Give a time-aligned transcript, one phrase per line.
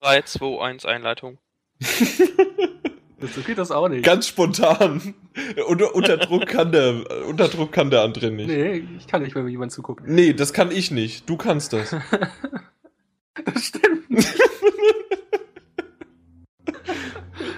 [0.00, 1.38] 3, 2, 1 Einleitung.
[1.80, 4.04] so geht das auch nicht.
[4.04, 5.14] Ganz spontan.
[5.66, 8.48] Unter, unter, Druck kann der, unter Druck kann der andere nicht.
[8.48, 10.04] Nee, ich kann nicht, wenn mir jemand zuguckt.
[10.06, 11.28] Nee, das kann ich nicht.
[11.28, 11.90] Du kannst das.
[13.44, 14.04] das stimmt.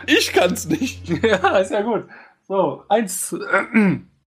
[0.06, 1.08] ich kann's nicht.
[1.22, 2.06] Ja, ist ja gut.
[2.48, 3.36] So, eins.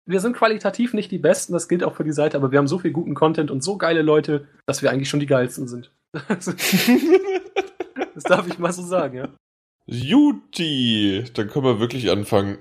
[0.10, 2.68] Wir sind qualitativ nicht die Besten, das gilt auch für die Seite, aber wir haben
[2.70, 5.92] so viel guten Content und so geile Leute, dass wir eigentlich schon die geilsten sind.
[8.18, 9.28] Das darf ich mal so sagen, ja.
[9.86, 12.58] Juti, dann können wir wirklich anfangen.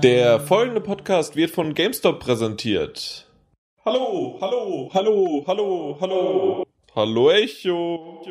[0.00, 3.26] Der folgende Podcast wird von GameStop präsentiert.
[3.84, 6.64] Hallo, hallo, hallo, hallo, hallo.
[6.94, 8.22] Hallo Echo.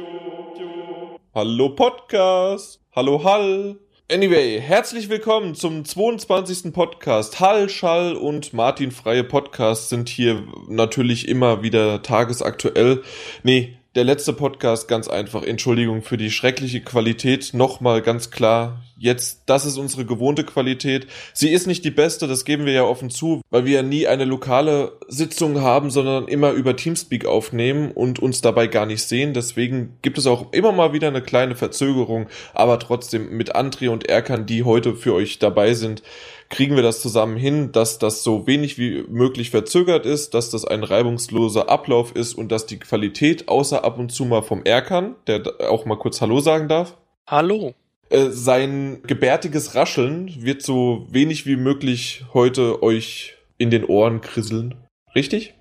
[1.34, 2.82] Hallo Podcast.
[2.96, 3.76] Hallo Hall.
[4.08, 6.72] Anyway, herzlich willkommen zum 22.
[6.72, 7.40] Podcast.
[7.40, 13.02] Hall, Schall und Martin Freie Podcast sind hier natürlich immer wieder tagesaktuell.
[13.42, 15.42] Nee, der letzte Podcast ganz einfach.
[15.42, 17.56] Entschuldigung für die schreckliche Qualität.
[17.56, 18.84] Nochmal ganz klar.
[18.98, 21.08] Jetzt, das ist unsere gewohnte Qualität.
[21.34, 24.08] Sie ist nicht die beste, das geben wir ja offen zu, weil wir ja nie
[24.08, 29.34] eine lokale Sitzung haben, sondern immer über Teamspeak aufnehmen und uns dabei gar nicht sehen.
[29.34, 34.08] Deswegen gibt es auch immer mal wieder eine kleine Verzögerung, aber trotzdem mit André und
[34.08, 36.02] Erkan, die heute für euch dabei sind,
[36.50, 40.64] kriegen wir das zusammen hin, dass das so wenig wie möglich verzögert ist, dass das
[40.64, 45.16] ein reibungsloser Ablauf ist und dass die Qualität außer ab und zu mal vom Erkan,
[45.28, 46.96] der auch mal kurz Hallo sagen darf.
[47.28, 47.74] Hallo.
[48.10, 54.76] Äh, sein gebärtiges Rascheln wird so wenig wie möglich heute euch in den Ohren krisseln.
[55.16, 55.56] Richtig?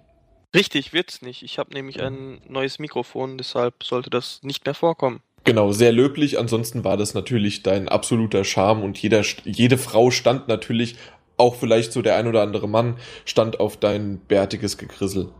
[0.54, 1.42] Richtig wird's nicht.
[1.42, 5.20] Ich habe nämlich ein neues Mikrofon, deshalb sollte das nicht mehr vorkommen.
[5.44, 6.38] Genau, sehr löblich.
[6.38, 10.96] Ansonsten war das natürlich dein absoluter Charme und jeder, jede Frau stand natürlich,
[11.36, 15.30] auch vielleicht so der ein oder andere Mann, stand auf dein bärtiges Gegrissel.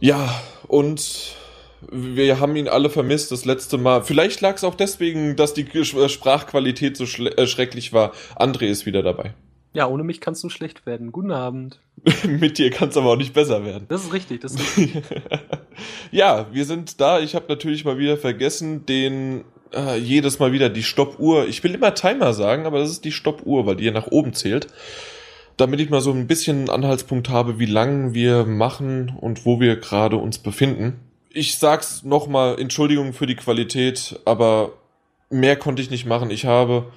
[0.00, 1.36] Ja, und
[1.90, 4.02] wir haben ihn alle vermisst das letzte Mal.
[4.02, 8.12] Vielleicht lag es auch deswegen, dass die Sprachqualität so äh, schrecklich war.
[8.36, 9.34] André ist wieder dabei.
[9.76, 11.12] Ja, ohne mich kannst du schlecht werden.
[11.12, 11.80] Guten Abend.
[12.26, 13.84] Mit dir kann es aber auch nicht besser werden.
[13.88, 15.04] Das ist richtig, das ist richtig.
[16.10, 17.20] ja, wir sind da.
[17.20, 19.44] Ich habe natürlich mal wieder vergessen, den
[19.74, 21.46] äh, jedes Mal wieder die Stoppuhr.
[21.46, 24.32] Ich will immer Timer sagen, aber das ist die Stoppuhr, weil die ja nach oben
[24.32, 24.68] zählt.
[25.58, 29.60] Damit ich mal so ein bisschen einen Anhaltspunkt habe, wie lang wir machen und wo
[29.60, 31.05] wir gerade uns befinden.
[31.36, 34.72] Ich sag's nochmal, Entschuldigung für die Qualität, aber
[35.28, 36.30] mehr konnte ich nicht machen.
[36.30, 36.90] Ich habe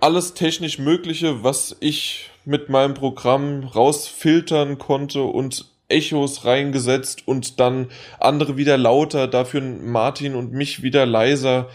[0.00, 7.90] alles technisch Mögliche, was ich mit meinem Programm rausfiltern konnte und Echos reingesetzt und dann
[8.18, 11.68] andere wieder lauter, dafür Martin und mich wieder leiser.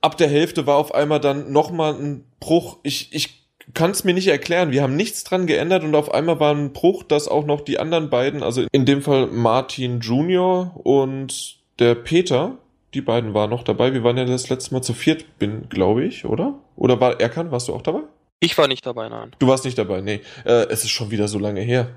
[0.00, 2.78] Ab der Hälfte war auf einmal dann nochmal ein Bruch.
[2.84, 3.39] Ich, ich
[3.74, 4.70] kann es mir nicht erklären.
[4.70, 7.78] Wir haben nichts dran geändert und auf einmal war ein Bruch, dass auch noch die
[7.78, 12.58] anderen beiden, also in dem Fall Martin Junior und der Peter,
[12.94, 13.92] die beiden waren noch dabei.
[13.92, 16.54] Wir waren ja das letzte Mal zu viert, bin, glaube ich, oder?
[16.76, 18.00] Oder war Erkan, warst du auch dabei?
[18.40, 19.32] Ich war nicht dabei, nein.
[19.38, 20.20] Du warst nicht dabei, nee.
[20.44, 21.90] Äh, es ist schon wieder so lange her.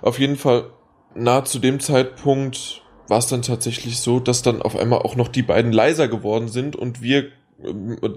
[0.00, 0.70] Auf jeden Fall,
[1.14, 5.28] nahe zu dem Zeitpunkt war es dann tatsächlich so, dass dann auf einmal auch noch
[5.28, 7.28] die beiden leiser geworden sind und wir,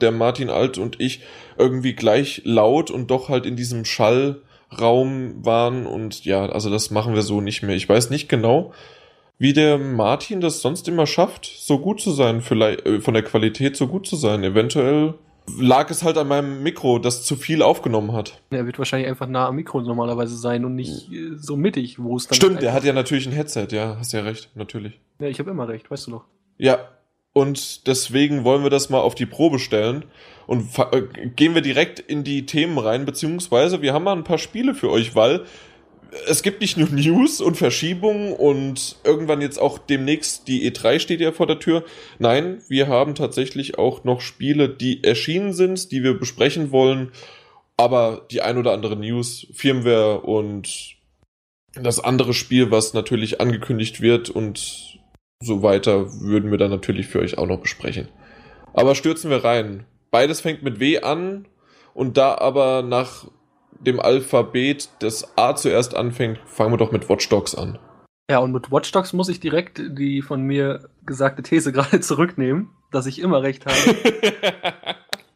[0.01, 1.21] der Martin Alt und ich,
[1.57, 7.15] irgendwie gleich laut und doch halt in diesem Schallraum waren und ja, also das machen
[7.15, 7.75] wir so nicht mehr.
[7.75, 8.73] Ich weiß nicht genau,
[9.39, 13.23] wie der Martin das sonst immer schafft, so gut zu sein, vielleicht äh, von der
[13.23, 14.43] Qualität so gut zu sein.
[14.43, 15.13] Eventuell
[15.59, 18.41] lag es halt an meinem Mikro, das zu viel aufgenommen hat.
[18.49, 22.17] Er wird wahrscheinlich einfach nah am Mikro normalerweise sein und nicht äh, so mittig, wo
[22.17, 22.35] es dann.
[22.35, 24.99] Stimmt, er hat ja natürlich ein Headset, ja, hast ja recht, natürlich.
[25.19, 26.23] Ja, ich habe immer recht, weißt du doch.
[26.57, 26.79] Ja,
[27.37, 30.05] und deswegen wollen wir das mal auf die Probe stellen
[30.47, 31.03] und äh,
[31.35, 34.89] gehen wir direkt in die Themen rein, beziehungsweise wir haben mal ein paar Spiele für
[34.89, 35.43] euch, weil
[36.27, 41.21] es gibt nicht nur News und Verschiebungen und irgendwann jetzt auch demnächst die E3 steht
[41.21, 41.83] ja vor der Tür.
[42.17, 47.11] Nein, wir haben tatsächlich auch noch Spiele, die erschienen sind, die wir besprechen wollen.
[47.79, 50.95] Aber die ein oder andere News, Firmware und
[51.75, 54.96] das andere Spiel, was natürlich angekündigt wird und
[55.41, 58.07] so weiter, würden wir dann natürlich für euch auch noch besprechen.
[58.73, 59.85] Aber stürzen wir rein.
[60.11, 61.47] Beides fängt mit W an
[61.93, 63.25] und da aber nach
[63.79, 67.77] dem Alphabet das A zuerst anfängt, fangen wir doch mit Watch Dogs an.
[68.29, 72.69] Ja, und mit Watch Dogs muss ich direkt die von mir gesagte These gerade zurücknehmen,
[72.91, 73.75] dass ich immer recht habe.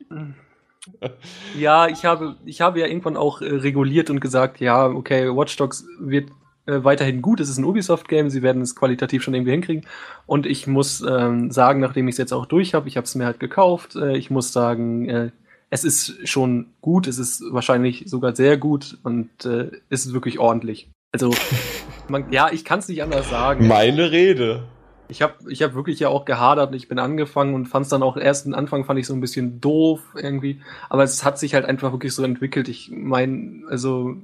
[1.58, 5.56] ja, ich habe, ich habe ja irgendwann auch äh, reguliert und gesagt, ja, okay, Watch
[5.58, 6.32] Dogs wird
[6.66, 7.40] äh, weiterhin gut.
[7.40, 9.86] Es ist ein Ubisoft-Game, sie werden es qualitativ schon irgendwie hinkriegen.
[10.26, 13.16] Und ich muss ähm, sagen, nachdem ich es jetzt auch durch habe, ich habe es
[13.16, 15.32] mir halt gekauft, äh, ich muss sagen, äh,
[15.72, 20.38] es ist schon gut, es ist wahrscheinlich sogar sehr gut und äh, es ist wirklich
[20.38, 20.92] ordentlich.
[21.12, 21.34] Also,
[22.08, 23.68] man, ja, ich kann es nicht anders sagen.
[23.68, 24.64] Meine Rede.
[25.08, 27.90] Ich habe ich hab wirklich ja auch gehadert und ich bin angefangen und fand es
[27.90, 30.62] dann auch erst am Anfang fand ich so ein bisschen doof irgendwie.
[30.90, 32.70] Aber es hat sich halt einfach wirklich so entwickelt.
[32.70, 34.16] Ich meine, also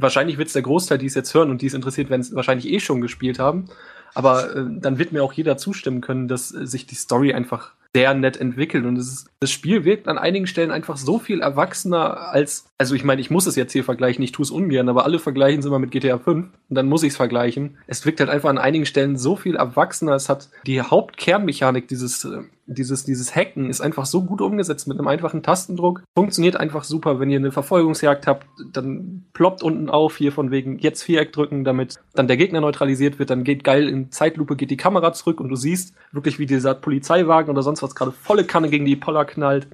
[0.00, 2.34] wahrscheinlich wird es der Großteil, die es jetzt hören und die es interessiert, werden es
[2.34, 3.66] wahrscheinlich eh schon gespielt haben.
[4.14, 7.72] Aber äh, dann wird mir auch jeder zustimmen können, dass äh, sich die Story einfach
[7.94, 8.84] sehr nett entwickelt.
[8.84, 13.04] Und ist, das Spiel wirkt an einigen Stellen einfach so viel erwachsener als, also ich
[13.04, 15.66] meine, ich muss es jetzt hier vergleichen, ich tue es ungern, aber alle vergleichen es
[15.66, 17.78] immer mit GTA 5 und dann muss ich es vergleichen.
[17.86, 20.14] Es wirkt halt einfach an einigen Stellen so viel erwachsener.
[20.14, 24.98] Es hat die Hauptkernmechanik dieses äh, dieses, dieses Hacken ist einfach so gut umgesetzt mit
[24.98, 26.02] einem einfachen Tastendruck.
[26.16, 27.20] Funktioniert einfach super.
[27.20, 31.64] Wenn ihr eine Verfolgungsjagd habt, dann ploppt unten auf, hier von wegen jetzt Viereck drücken,
[31.64, 33.30] damit dann der Gegner neutralisiert wird.
[33.30, 36.74] Dann geht geil in Zeitlupe, geht die Kamera zurück und du siehst wirklich, wie dieser
[36.74, 39.66] Polizeiwagen oder sonst was gerade volle Kanne gegen die Poller knallt.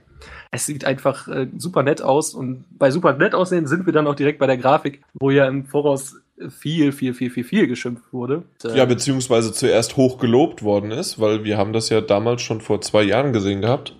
[0.50, 4.06] Es sieht einfach äh, super nett aus und bei super nett aussehen sind wir dann
[4.06, 6.16] auch direkt bei der Grafik, wo ja im Voraus
[6.50, 8.42] viel, viel, viel, viel, viel geschimpft wurde.
[8.74, 12.80] Ja, beziehungsweise zuerst hoch gelobt worden ist, weil wir haben das ja damals schon vor
[12.80, 13.94] zwei Jahren gesehen gehabt.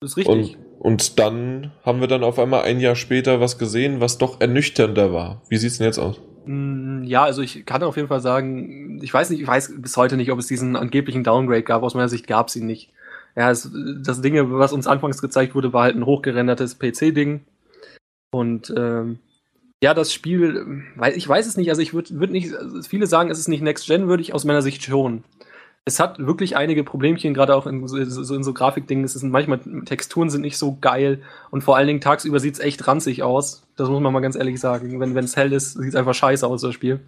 [0.00, 0.56] Das ist richtig.
[0.56, 4.40] Und, und dann haben wir dann auf einmal ein Jahr später was gesehen, was doch
[4.40, 5.42] ernüchternder war.
[5.48, 6.20] Wie sieht's denn jetzt aus?
[6.46, 9.96] Mm, ja, also ich kann auf jeden Fall sagen, ich weiß nicht, ich weiß bis
[9.96, 11.82] heute nicht, ob es diesen angeblichen Downgrade gab.
[11.82, 12.90] Aus meiner Sicht gab es ihn nicht.
[13.38, 13.70] Ja, es,
[14.02, 17.42] das Ding, was uns anfangs gezeigt wurde, war halt ein hochgerendertes PC-Ding.
[18.32, 19.20] Und ähm,
[19.80, 20.82] ja, das Spiel,
[21.14, 22.52] ich weiß es nicht, also ich würde würd nicht,
[22.88, 25.22] viele sagen, es ist nicht Next Gen, würde ich aus meiner Sicht schon.
[25.84, 29.04] Es hat wirklich einige Problemchen, gerade auch in so, in so Grafikdingen.
[29.04, 32.60] Es sind manchmal Texturen sind nicht so geil und vor allen Dingen tagsüber sieht es
[32.60, 33.62] echt ranzig aus.
[33.76, 34.98] Das muss man mal ganz ehrlich sagen.
[34.98, 36.98] Wenn es hell ist, sieht es einfach scheiße aus, das Spiel.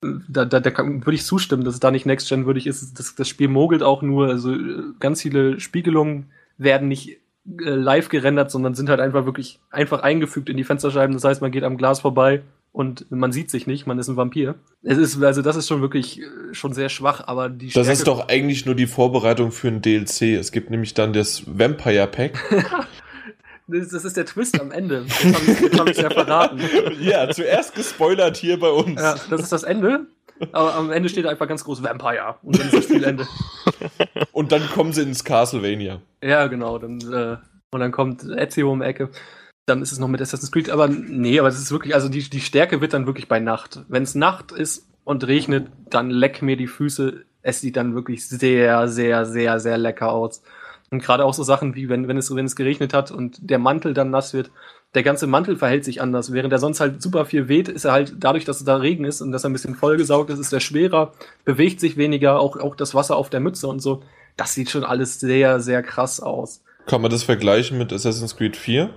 [0.00, 2.98] Da, da, da würde ich zustimmen, dass es da nicht Next Gen würdig ist.
[2.98, 4.54] Das, das Spiel mogelt auch nur, also
[5.00, 7.20] ganz viele Spiegelungen werden nicht
[7.64, 11.14] äh, live gerendert, sondern sind halt einfach wirklich einfach eingefügt in die Fensterscheiben.
[11.14, 14.16] Das heißt, man geht am Glas vorbei und man sieht sich nicht, man ist ein
[14.16, 14.56] Vampir.
[14.82, 18.06] Es ist, also das ist schon wirklich äh, schon sehr schwach, aber die Das ist
[18.06, 20.36] doch eigentlich nur die Vorbereitung für ein DLC.
[20.38, 22.38] Es gibt nämlich dann das Vampire Pack.
[23.66, 25.04] das, ist der Twist am Ende.
[25.06, 26.60] Jetzt habe ich es ja verraten.
[27.00, 29.00] Ja, zuerst gespoilert hier bei uns.
[29.00, 30.06] Ja, das ist das Ende.
[30.52, 33.26] Aber am Ende steht einfach ganz groß Vampire und dann ist das Spielende.
[34.32, 36.00] und dann kommen sie ins Castlevania.
[36.22, 36.78] Ja, genau.
[36.78, 37.36] Dann, äh,
[37.70, 39.10] und dann kommt Ezio um die Ecke.
[39.66, 40.70] Dann ist es noch mit Assassin's Creed.
[40.70, 43.84] Aber nee, aber es ist wirklich, also die, die Stärke wird dann wirklich bei Nacht.
[43.88, 47.24] Wenn es Nacht ist und regnet, dann leck mir die Füße.
[47.42, 50.42] Es sieht dann wirklich sehr, sehr, sehr, sehr lecker aus.
[50.90, 53.58] Und gerade auch so Sachen wie, wenn, wenn, es, wenn es geregnet hat und der
[53.58, 54.50] Mantel dann nass wird,
[54.94, 56.32] der ganze Mantel verhält sich anders.
[56.32, 59.04] Während er sonst halt super viel weht, ist er halt dadurch, dass es da Regen
[59.04, 61.12] ist und dass er ein bisschen vollgesaugt ist, ist er schwerer,
[61.44, 64.02] bewegt sich weniger, auch, auch das Wasser auf der Mütze und so.
[64.36, 66.62] Das sieht schon alles sehr, sehr krass aus.
[66.86, 68.90] Kann man das vergleichen mit Assassin's Creed 4?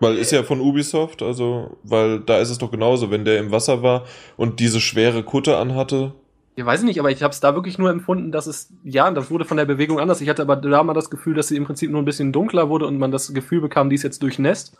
[0.00, 3.50] Weil ist ja von Ubisoft, also, weil da ist es doch genauso, wenn der im
[3.50, 4.04] Wasser war
[4.36, 6.14] und diese schwere Kutte anhatte,
[6.58, 9.30] ich weiß nicht, aber ich habe es da wirklich nur empfunden, dass es, ja, das
[9.30, 10.20] wurde von der Bewegung anders.
[10.20, 12.68] Ich hatte aber da mal das Gefühl, dass sie im Prinzip nur ein bisschen dunkler
[12.68, 14.76] wurde und man das Gefühl bekam, die ist jetzt durchnässt.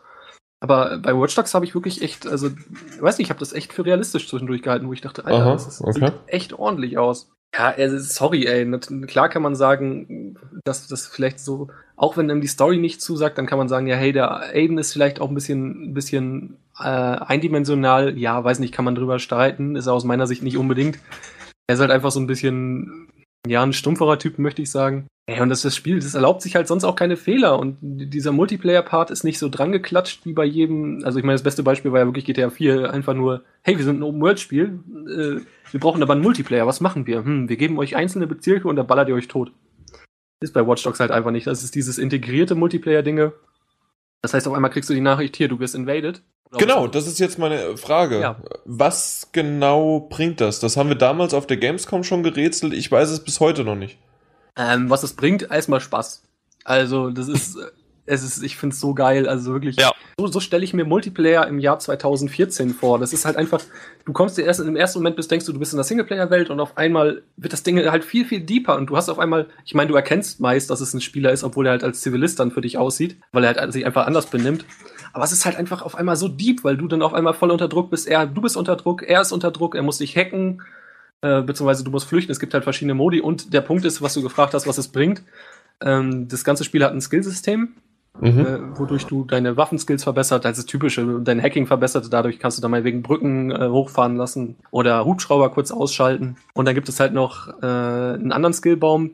[0.59, 3.53] Aber bei Watch Dogs habe ich wirklich echt, also, ich weiß nicht, ich habe das
[3.53, 6.07] echt für realistisch zwischendurch gehalten, wo ich dachte, Alter, Aha, das okay.
[6.07, 7.31] sieht echt ordentlich aus.
[7.57, 8.69] Ja, sorry, ey.
[9.07, 13.39] Klar kann man sagen, dass das vielleicht so, auch wenn einem die Story nicht zusagt,
[13.39, 16.57] dann kann man sagen, ja, hey, der Aiden ist vielleicht auch ein bisschen, ein bisschen
[16.77, 18.19] äh, eindimensional.
[18.19, 19.77] Ja, weiß nicht, kann man drüber streiten.
[19.77, 20.99] Ist aus meiner Sicht nicht unbedingt.
[21.69, 23.09] Er ist halt einfach so ein bisschen,
[23.47, 25.07] ja, ein stumpferer Typ, möchte ich sagen.
[25.27, 27.59] Ey, und das, das Spiel, das erlaubt sich halt sonst auch keine Fehler.
[27.59, 31.05] Und dieser Multiplayer-Part ist nicht so dran geklatscht wie bei jedem.
[31.05, 32.91] Also ich meine, das beste Beispiel war ja wirklich GTA 4.
[32.91, 34.81] Einfach nur, hey, wir sind ein Open-World-Spiel.
[35.07, 36.67] Äh, wir brauchen aber einen Multiplayer.
[36.67, 37.23] Was machen wir?
[37.25, 39.53] Hm, wir geben euch einzelne Bezirke und da ballert ihr euch tot.
[40.41, 41.47] Ist bei Watch Dogs halt einfach nicht.
[41.47, 43.35] Das ist dieses integrierte Multiplayer-Dinge.
[44.23, 46.23] Das heißt, auf einmal kriegst du die Nachricht, hier, du wirst invaded.
[46.53, 48.21] Genau, das ist jetzt meine Frage.
[48.21, 48.37] Ja.
[48.65, 50.61] Was genau bringt das?
[50.61, 52.73] Das haben wir damals auf der Gamescom schon gerätselt.
[52.73, 53.99] Ich weiß es bis heute noch nicht.
[54.57, 56.23] Ähm, was es bringt, erstmal Spaß.
[56.65, 57.59] Also, das ist,
[58.09, 59.29] es ist, ich finde es so geil.
[59.29, 59.93] Also wirklich, ja.
[60.19, 62.99] so, so stelle ich mir Multiplayer im Jahr 2014 vor.
[62.99, 63.61] Das ist halt einfach,
[64.05, 66.51] du kommst dir erst im ersten Moment bis denkst du, du bist in der Singleplayer-Welt
[66.51, 69.49] und auf einmal wird das Ding halt viel, viel deeper und du hast auf einmal,
[69.65, 72.41] ich meine, du erkennst meist, dass es ein Spieler ist, obwohl er halt als Zivilist
[72.41, 74.65] dann für dich aussieht, weil er halt sich einfach anders benimmt.
[75.13, 77.51] Aber es ist halt einfach auf einmal so deep, weil du dann auf einmal voll
[77.51, 78.07] unter Druck bist.
[78.07, 80.63] Er, du bist unter Druck, er ist unter Druck, er muss dich hacken,
[81.23, 82.33] äh, beziehungsweise du musst flüchten.
[82.33, 83.21] Es gibt halt verschiedene Modi.
[83.21, 85.23] Und der Punkt ist, was du gefragt hast, was es bringt.
[85.81, 87.75] Ähm, das ganze Spiel hat ein Skillsystem,
[88.21, 88.41] mhm.
[88.41, 92.07] äh, wodurch du deine Waffenskills verbessert, als das typische, dein Hacking verbessert.
[92.11, 96.37] Dadurch kannst du dann mal wegen Brücken äh, hochfahren lassen oder Hubschrauber kurz ausschalten.
[96.55, 99.11] Und dann gibt es halt noch äh, einen anderen Skillbaum,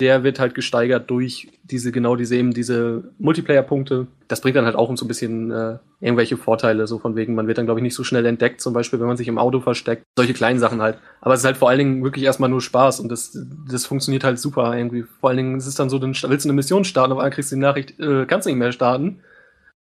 [0.00, 4.06] der wird halt gesteigert durch diese, genau diese eben diese Multiplayer-Punkte.
[4.28, 7.48] Das bringt dann halt auch so ein bisschen äh, irgendwelche Vorteile, so von wegen, man
[7.48, 9.60] wird dann, glaube ich, nicht so schnell entdeckt, zum Beispiel, wenn man sich im Auto
[9.60, 10.04] versteckt.
[10.16, 10.98] Solche kleinen Sachen halt.
[11.20, 13.36] Aber es ist halt vor allen Dingen wirklich erstmal nur Spaß und das,
[13.68, 15.04] das funktioniert halt super irgendwie.
[15.20, 17.30] Vor allen Dingen ist es dann so, dann willst du eine Mission starten, auf einmal
[17.30, 19.20] kriegst du die Nachricht, äh, kannst du nicht mehr starten.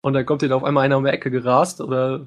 [0.02, 2.26] Und dann kommt dir da auf einmal einer um die Ecke gerast oder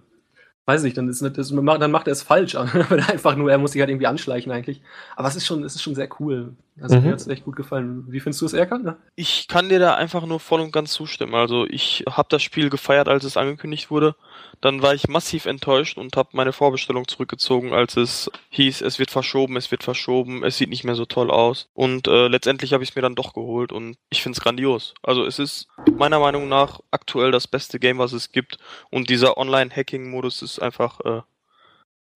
[0.65, 2.55] weiß nicht, dann, ist nicht, das, dann macht er es falsch.
[2.55, 4.81] einfach nur, er muss sich halt irgendwie anschleichen eigentlich.
[5.15, 6.53] Aber es ist schon, es ist schon sehr cool.
[6.81, 7.03] Also mhm.
[7.03, 8.05] mir hat es echt gut gefallen.
[8.07, 8.83] Wie findest du es, Erkan?
[8.83, 8.97] Ne?
[9.15, 11.35] Ich kann dir da einfach nur voll und ganz zustimmen.
[11.35, 14.15] Also ich habe das Spiel gefeiert, als es angekündigt wurde.
[14.63, 19.11] Dann war ich massiv enttäuscht und habe meine Vorbestellung zurückgezogen, als es hieß, es wird
[19.11, 21.67] verschoben, es wird verschoben, es sieht nicht mehr so toll aus.
[21.73, 24.93] Und äh, letztendlich habe ich es mir dann doch geholt und ich finde es grandios.
[25.03, 25.67] Also es ist
[25.97, 28.57] meiner Meinung nach aktuell das beste Game, was es gibt.
[28.89, 31.23] Und dieser Online-Hacking-Modus ist einfach, äh,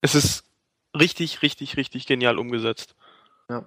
[0.00, 0.44] es ist
[0.98, 2.94] richtig, richtig, richtig genial umgesetzt.
[3.50, 3.66] Ja.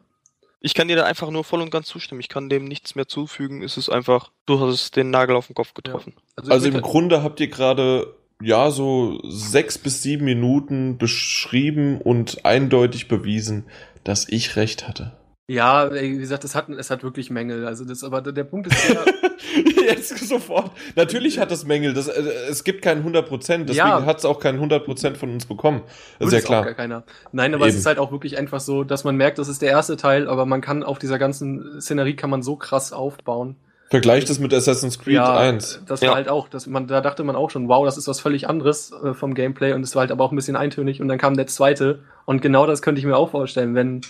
[0.59, 2.19] Ich kann dir da einfach nur voll und ganz zustimmen.
[2.19, 3.61] Ich kann dem nichts mehr zufügen.
[3.61, 6.13] Es ist einfach, du hast es den Nagel auf den Kopf getroffen.
[6.15, 6.23] Ja.
[6.37, 12.45] Also, also im Grunde habt ihr gerade ja so sechs bis sieben Minuten beschrieben und
[12.45, 13.65] eindeutig bewiesen,
[14.03, 15.13] dass ich recht hatte.
[15.47, 17.67] Ja, wie gesagt, es hat, es hat wirklich Mängel.
[17.67, 19.03] Also das, aber der Punkt ist ja.
[19.85, 20.71] Jetzt sofort.
[20.95, 21.93] Natürlich hat es Mängel.
[21.93, 24.05] Das, äh, es gibt keinen 100%, deswegen ja.
[24.05, 25.81] hat es auch keinen 100% von uns bekommen.
[26.19, 26.69] Das ist ja klar.
[26.69, 27.03] Auch keiner.
[27.33, 27.73] Nein, aber Eben.
[27.73, 30.29] es ist halt auch wirklich einfach so, dass man merkt, das ist der erste Teil,
[30.29, 33.57] aber man kann auf dieser ganzen Szenerie kann man so krass aufbauen.
[33.91, 35.81] Vergleicht es mit Assassin's Creed ja, 1.
[35.85, 36.15] Das war ja.
[36.15, 38.93] halt auch, dass man, da dachte man auch schon, wow, das ist was völlig anderes
[39.03, 41.35] äh, vom Gameplay und es war halt aber auch ein bisschen eintönig und dann kam
[41.35, 44.01] der zweite und genau das könnte ich mir auch vorstellen, wenn,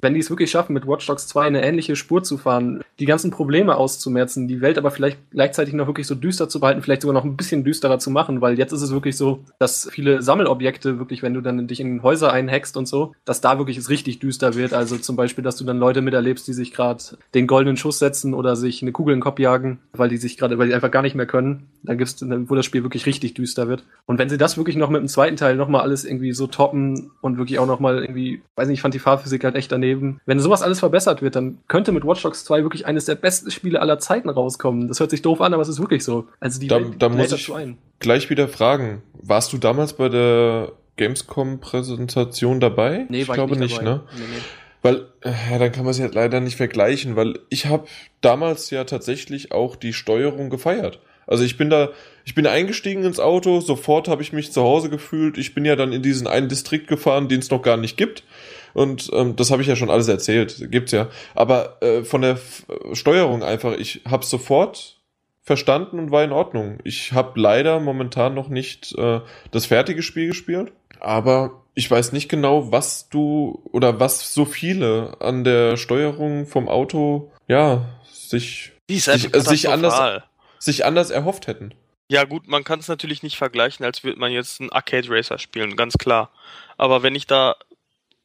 [0.00, 3.06] wenn die es wirklich schaffen, mit Watch Dogs 2 eine ähnliche Spur zu fahren, die
[3.06, 7.02] ganzen Probleme auszumerzen, die Welt aber vielleicht gleichzeitig noch wirklich so düster zu behalten, vielleicht
[7.02, 10.22] sogar noch ein bisschen düsterer zu machen, weil jetzt ist es wirklich so, dass viele
[10.22, 13.88] Sammelobjekte wirklich, wenn du dann dich in Häuser einhackst und so, dass da wirklich es
[13.88, 14.72] richtig düster wird.
[14.72, 17.02] Also zum Beispiel, dass du dann Leute miterlebst, die sich gerade
[17.34, 20.36] den goldenen Schuss setzen oder sich eine Kugel in den Kopf jagen, weil die sich
[20.36, 21.68] gerade, weil die einfach gar nicht mehr können.
[21.82, 23.84] Dann gibt's, wo das Spiel wirklich richtig düster wird.
[24.06, 27.10] Und wenn sie das wirklich noch mit dem zweiten Teil nochmal alles irgendwie so toppen
[27.20, 30.20] und wirklich auch nochmal irgendwie, weiß nicht, ich fand die Fahrphysik halt echt daneben.
[30.26, 33.50] Wenn sowas alles verbessert wird, dann könnte mit Watch Dogs 2 wirklich eines der besten
[33.50, 34.88] Spiele aller Zeiten rauskommen.
[34.88, 36.26] Das hört sich doof an, aber es ist wirklich so.
[36.40, 37.52] Also die da, Welt, da muss ich
[37.98, 39.02] gleich wieder fragen.
[39.12, 43.06] Warst du damals bei der Gamescom-Präsentation dabei?
[43.08, 44.02] Nee, ich war glaube ich nicht, nicht ne?
[44.16, 44.42] Nee, nee.
[44.82, 47.86] Weil, ja, dann kann man sie halt leider nicht vergleichen, weil ich habe
[48.20, 51.00] damals ja tatsächlich auch die Steuerung gefeiert.
[51.26, 51.90] Also ich bin da,
[52.24, 55.38] ich bin eingestiegen ins Auto, sofort habe ich mich zu Hause gefühlt.
[55.38, 58.24] Ich bin ja dann in diesen einen Distrikt gefahren, den es noch gar nicht gibt.
[58.72, 61.08] Und ähm, das habe ich ja schon alles erzählt, gibt's ja.
[61.34, 64.98] Aber äh, von der F Steuerung einfach, ich habe sofort
[65.42, 66.78] verstanden und war in Ordnung.
[66.84, 69.20] Ich habe leider momentan noch nicht äh,
[69.50, 75.16] das fertige Spiel gespielt, aber ich weiß nicht genau, was du oder was so viele
[75.20, 80.22] an der Steuerung vom Auto ja sich sich, äh, sich anders
[80.58, 81.74] sich anders erhofft hätten.
[82.08, 85.38] Ja gut, man kann es natürlich nicht vergleichen, als würde man jetzt einen Arcade Racer
[85.38, 86.30] spielen, ganz klar.
[86.76, 87.54] Aber wenn ich da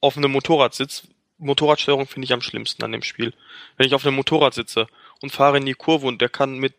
[0.02, 3.34] auf einem Motorrad sitze, Motorradsteuerung finde ich am schlimmsten an dem Spiel.
[3.78, 4.88] Wenn ich auf einem Motorrad sitze
[5.22, 6.74] und fahre in die Kurve und der kann mit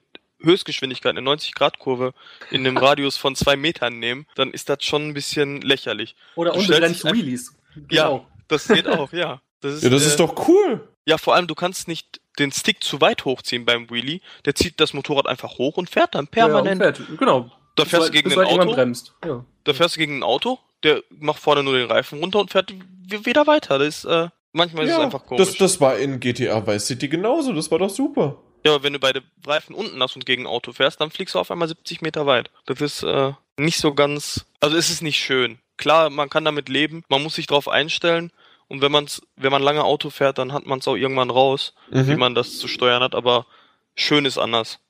[0.46, 2.14] Höchstgeschwindigkeit eine 90-Grad-Kurve
[2.50, 6.16] in einem Radius von zwei Metern nehmen, dann ist das schon ein bisschen lächerlich.
[6.34, 7.54] Oder unbegrenzt Wheelies.
[7.74, 7.88] Genau.
[7.90, 9.40] Ja, das geht auch, ja.
[9.60, 10.88] Das ist, ja, das äh, ist doch cool.
[11.06, 14.20] Ja, vor allem, du kannst nicht den Stick zu weit hochziehen beim Wheelie.
[14.44, 16.80] Der zieht das Motorrad einfach hoch und fährt dann permanent.
[16.80, 17.18] Ja, fährt.
[17.18, 17.50] Genau.
[17.76, 18.72] Da fährst du gegen ein Auto.
[18.72, 19.14] Bremst.
[19.24, 19.44] Ja.
[19.64, 22.72] Da fährst du gegen ein Auto, der macht vorne nur den Reifen runter und fährt
[23.08, 23.78] wieder weiter.
[23.78, 25.46] Das ist, äh, manchmal ja, ist es einfach komisch.
[25.46, 27.52] Das, das war in GTA Vice City genauso.
[27.52, 28.42] Das war doch super.
[28.66, 31.38] Ja, aber wenn du beide Reifen unten hast und gegen Auto fährst, dann fliegst du
[31.38, 32.50] auf einmal 70 Meter weit.
[32.66, 34.44] Das ist äh, nicht so ganz.
[34.58, 35.60] Also es ist nicht schön.
[35.76, 38.32] Klar, man kann damit leben, man muss sich darauf einstellen,
[38.68, 41.74] und wenn man's, wenn man lange Auto fährt, dann hat man es auch irgendwann raus,
[41.92, 42.08] mhm.
[42.08, 43.46] wie man das zu steuern hat, aber
[43.94, 44.80] schön ist anders.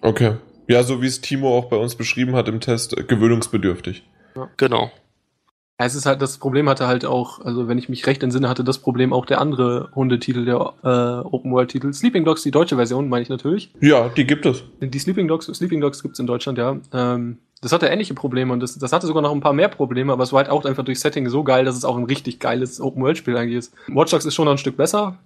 [0.00, 0.34] Okay.
[0.66, 4.02] Ja, so wie es Timo auch bei uns beschrieben hat im Test, äh, gewöhnungsbedürftig.
[4.34, 4.50] Ja.
[4.56, 4.90] Genau.
[5.76, 8.62] Es ist halt, das Problem hatte halt auch, also wenn ich mich recht entsinne, hatte
[8.62, 11.92] das Problem auch der andere Hundetitel, der äh, Open World Titel.
[11.92, 13.72] Sleeping Dogs, die deutsche Version, meine ich natürlich.
[13.80, 14.62] Ja, die gibt es.
[14.80, 16.76] Die Sleeping Dogs, Sleeping Dogs gibt es in Deutschland, ja.
[16.92, 20.12] Ähm, das hatte ähnliche Probleme und das, das hatte sogar noch ein paar mehr Probleme,
[20.12, 22.38] aber es war halt auch einfach durch Setting so geil, dass es auch ein richtig
[22.38, 23.74] geiles Open-World-Spiel eigentlich ist.
[23.88, 25.18] Watch Dogs ist schon noch ein Stück besser,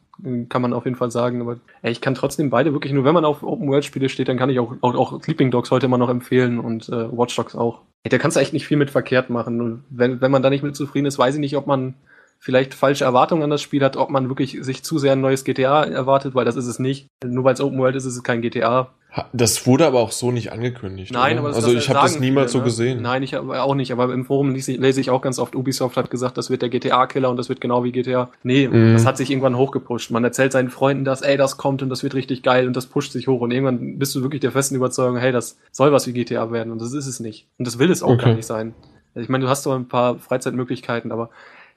[0.48, 3.14] kann man auf jeden Fall sagen, aber ey, ich kann trotzdem beide wirklich, nur wenn
[3.14, 6.08] man auf Open-World-Spiele steht, dann kann ich auch, auch, auch Sleeping Dogs heute immer noch
[6.08, 7.82] empfehlen und äh, Watch Dogs auch.
[8.02, 10.50] Ey, da kannst du echt nicht viel mit verkehrt machen und wenn, wenn man da
[10.50, 11.94] nicht mit zufrieden ist, weiß ich nicht, ob man
[12.38, 15.44] vielleicht falsche Erwartungen an das Spiel hat, ob man wirklich sich zu sehr ein neues
[15.44, 17.08] GTA erwartet, weil das ist es nicht.
[17.24, 18.90] Nur weil es Open World ist, ist es kein GTA.
[19.32, 21.12] Das wurde aber auch so nicht angekündigt.
[21.12, 21.48] Nein, oder?
[21.48, 22.64] aber also ich habe das niemals so ne?
[22.64, 23.02] gesehen.
[23.02, 23.90] Nein, ich auch nicht.
[23.90, 27.28] Aber im Forum lese ich- auch ganz oft, Ubisoft hat gesagt, das wird der GTA-Killer
[27.30, 28.30] und das wird genau wie GTA.
[28.44, 28.92] Nee, Mhm.
[28.92, 30.10] das hat sich irgendwann hochgepusht.
[30.10, 32.86] Man erzählt seinen Freunden das, ey, das kommt und das wird richtig geil und das
[32.86, 36.06] pusht sich hoch und irgendwann bist du wirklich der festen Überzeugung, hey, das soll was
[36.06, 37.46] wie GTA werden und das ist es nicht.
[37.58, 38.26] Und das will es auch Okay.
[38.26, 38.74] gar nicht sein.
[39.14, 41.30] Also ich meine, du hast doch ein paar Freizeitmöglichkeiten, aber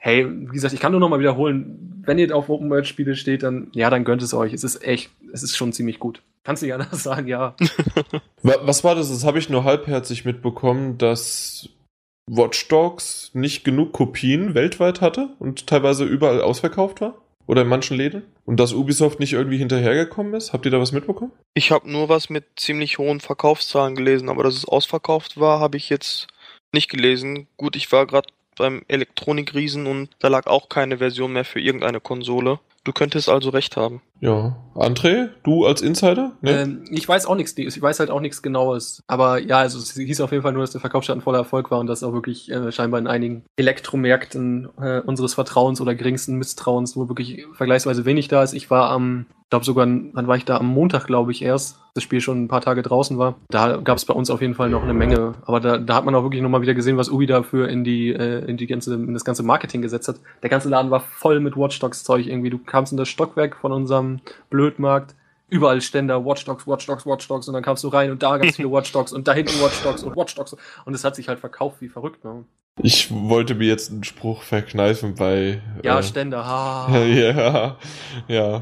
[0.04, 3.16] hey, wie gesagt, ich kann nur noch mal wiederholen, wenn ihr auf Open World Spiele
[3.16, 4.52] steht, dann ja, dann gönnt es euch.
[4.54, 6.24] Es ist echt, es ist schon ziemlich gut.
[6.44, 7.56] Kannst du nicht anders sagen, ja.
[8.42, 9.10] Wa- Was war das?
[9.10, 11.70] Das habe ich nur halbherzig mitbekommen, dass
[12.28, 17.16] Watch Dogs nicht genug Kopien weltweit hatte und teilweise überall ausverkauft war?
[17.48, 18.24] Oder in manchen Läden?
[18.46, 20.54] Und dass Ubisoft nicht irgendwie hinterhergekommen ist?
[20.54, 21.32] Habt ihr da was mitbekommen?
[21.54, 25.78] Ich habe nur was mit ziemlich hohen Verkaufszahlen gelesen, aber dass es ausverkauft war, habe
[25.78, 26.28] ich jetzt
[26.74, 27.48] nicht gelesen.
[27.58, 32.00] Gut, ich war gerade beim Elektronikriesen und da lag auch keine Version mehr für irgendeine
[32.00, 32.60] Konsole.
[32.84, 34.02] Du könntest also recht haben.
[34.22, 34.56] Ja.
[34.74, 36.32] André, du als Insider?
[36.42, 36.52] Nee?
[36.52, 39.04] Ähm, ich weiß auch nichts, ich weiß halt auch nichts Genaues.
[39.06, 41.70] Aber ja, also es hieß auf jeden Fall nur, dass der Verkaufsstand ein voller Erfolg
[41.70, 46.38] war und dass auch wirklich äh, scheinbar in einigen Elektromärkten äh, unseres Vertrauens oder geringsten
[46.38, 48.54] Misstrauens nur wirklich vergleichsweise wenig da ist.
[48.54, 50.58] Ich war am, glaube sogar, wann war ich da?
[50.58, 51.78] Am Montag, glaube ich, erst.
[51.94, 53.36] Das Spiel schon ein paar Tage draußen war.
[53.50, 55.34] Da gab es bei uns auf jeden Fall noch eine Menge.
[55.46, 58.14] Aber da, da hat man auch wirklich nochmal wieder gesehen, was Ubi dafür in die,
[58.14, 60.16] äh, in die ganze, in das ganze Marketing gesetzt hat.
[60.42, 62.50] Der ganze Laden war voll mit Watch Dogs Zeug irgendwie.
[62.50, 65.16] Du kamst in das Stockwerk von unserem Blödmarkt
[65.50, 68.38] überall Ständer, Watch Dogs, Watch Dogs, Watch Dogs und dann kamst du rein und da
[68.38, 70.56] ganz viele Watch Dogs und da hinten Watch Dogs und Watch Dogs
[70.86, 72.24] und es hat sich halt verkauft wie verrückt.
[72.24, 72.46] Ne?
[72.82, 75.62] Ich wollte mir jetzt einen Spruch verkneifen bei.
[75.84, 76.88] Ja, äh, Ständer, ha.
[77.06, 77.76] Ja,
[78.30, 78.62] ja.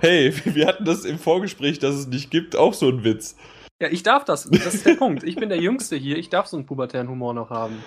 [0.00, 3.36] Hey, wir hatten das im Vorgespräch, dass es nicht gibt, auch so ein Witz.
[3.80, 4.48] Ja, ich darf das.
[4.50, 5.22] Das ist der Punkt.
[5.22, 6.16] Ich bin der Jüngste hier.
[6.16, 7.82] Ich darf so einen pubertären Humor noch haben.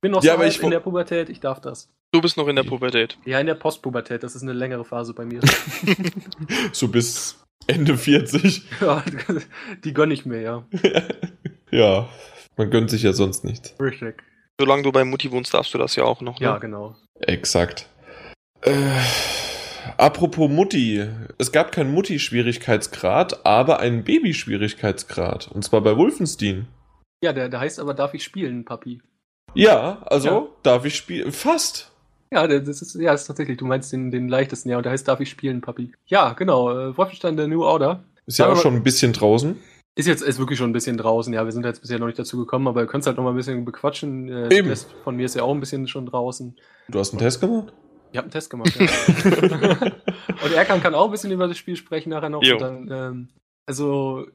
[0.00, 1.88] Bin noch Ja, so aber ich in der Pubertät, ich darf das.
[2.10, 3.18] Du bist noch in der Pubertät.
[3.24, 5.40] Ja, in der Postpubertät, das ist eine längere Phase bei mir.
[6.72, 8.62] So bis Ende 40.
[8.80, 9.02] ja,
[9.82, 10.64] die gönn ich mir, ja.
[11.70, 12.08] Ja,
[12.56, 13.74] man gönnt sich ja sonst nichts.
[13.80, 14.22] Richtig.
[14.60, 16.38] Solange du bei Mutti wohnst, darfst du das ja auch noch.
[16.38, 16.46] Ne?
[16.46, 16.94] Ja, genau.
[17.20, 17.88] Exakt.
[18.60, 18.72] Äh,
[19.96, 21.02] apropos Mutti.
[21.38, 25.48] Es gab keinen Mutti-Schwierigkeitsgrad, aber einen Baby-Schwierigkeitsgrad.
[25.52, 26.66] Und zwar bei Wolfenstein.
[27.22, 29.00] Ja, der, der heißt aber, darf ich spielen, Papi?
[29.54, 30.46] Ja, also Ja.
[30.62, 31.32] darf ich spielen.
[31.32, 31.90] Fast.
[32.32, 34.92] Ja, das ist, ja, das ist tatsächlich, du meinst den, den leichtesten, ja, und der
[34.92, 35.92] heißt, darf ich spielen, Papi?
[36.06, 38.02] Ja, genau, äh, Wolfenstein, der New Order.
[38.26, 39.56] Ist ja Aber- auch schon ein bisschen draußen.
[39.96, 42.18] Ist jetzt ist wirklich schon ein bisschen draußen, ja, wir sind jetzt bisher noch nicht
[42.18, 44.28] dazu gekommen, aber ihr könnt es halt noch mal ein bisschen bequatschen.
[44.28, 44.50] Äh, Eben.
[44.50, 46.56] Der Test von mir ist ja auch ein bisschen schon draußen.
[46.88, 47.72] Du hast einen Test gemacht?
[48.14, 48.86] Ihr habt einen Test gemacht, ja.
[50.44, 52.42] und Erkan kann auch ein bisschen über das Spiel sprechen nachher noch.
[52.42, 53.28] Dann, ähm,
[53.66, 54.26] also,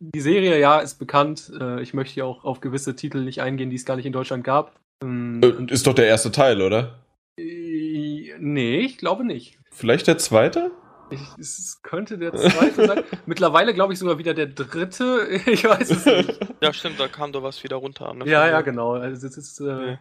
[0.00, 1.52] die Serie, ja, ist bekannt.
[1.60, 4.12] Äh, ich möchte hier auch auf gewisse Titel nicht eingehen, die es gar nicht in
[4.12, 4.74] Deutschland gab.
[5.04, 6.98] Ähm, Äh, ist doch der erste Teil, oder?
[7.38, 9.58] äh, nee, ich glaube nicht.
[9.70, 10.72] Vielleicht der zweite?
[11.10, 13.04] Ich, es könnte der zweite sein.
[13.26, 15.28] Mittlerweile glaube ich sogar wieder der dritte.
[15.46, 16.40] Ich weiß es nicht.
[16.60, 18.12] Ja, stimmt, da kam doch was wieder runter.
[18.14, 18.26] Ne?
[18.28, 18.94] Ja, ja, genau.
[18.94, 19.98] Also es ist äh, Ja.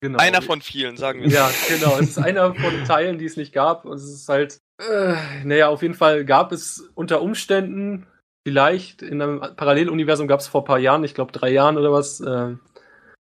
[0.00, 0.18] Genau.
[0.18, 1.28] Einer von vielen, sagen wir.
[1.28, 1.98] Ja, genau.
[1.98, 3.84] Es ist einer von Teilen, die es nicht gab.
[3.84, 8.06] Und es ist halt, äh, naja, auf jeden Fall gab es unter Umständen
[8.46, 11.90] vielleicht in einem Paralleluniversum gab es vor ein paar Jahren, ich glaube drei Jahren oder
[11.90, 12.54] was, äh,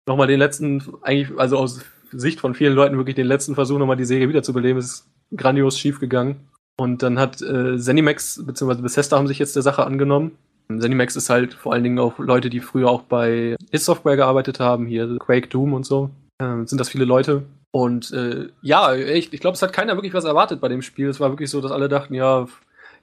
[0.06, 1.80] nochmal den letzten, eigentlich, also aus
[2.12, 4.78] Sicht von vielen Leuten wirklich den letzten Versuch, nochmal die Serie wiederzubeleben.
[4.78, 6.50] Es ist grandios schief gegangen.
[6.78, 8.82] Und dann hat äh, Zenimax bzw.
[8.82, 10.38] Bethesda haben sich jetzt der Sache angenommen.
[10.68, 14.60] Zenimax ist halt vor allen Dingen auch Leute, die früher auch bei id Software gearbeitet
[14.60, 16.10] haben, hier Quake, Doom und so.
[16.42, 17.44] Ähm, sind das viele Leute.
[17.72, 21.10] Und äh, ja, echt, ich glaube, es hat keiner wirklich was erwartet bei dem Spiel.
[21.10, 22.48] Es war wirklich so, dass alle dachten, ja,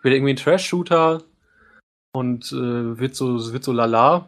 [0.03, 1.23] wird irgendwie ein Trash-Shooter
[2.12, 4.27] und äh, wird so, es wird so lala.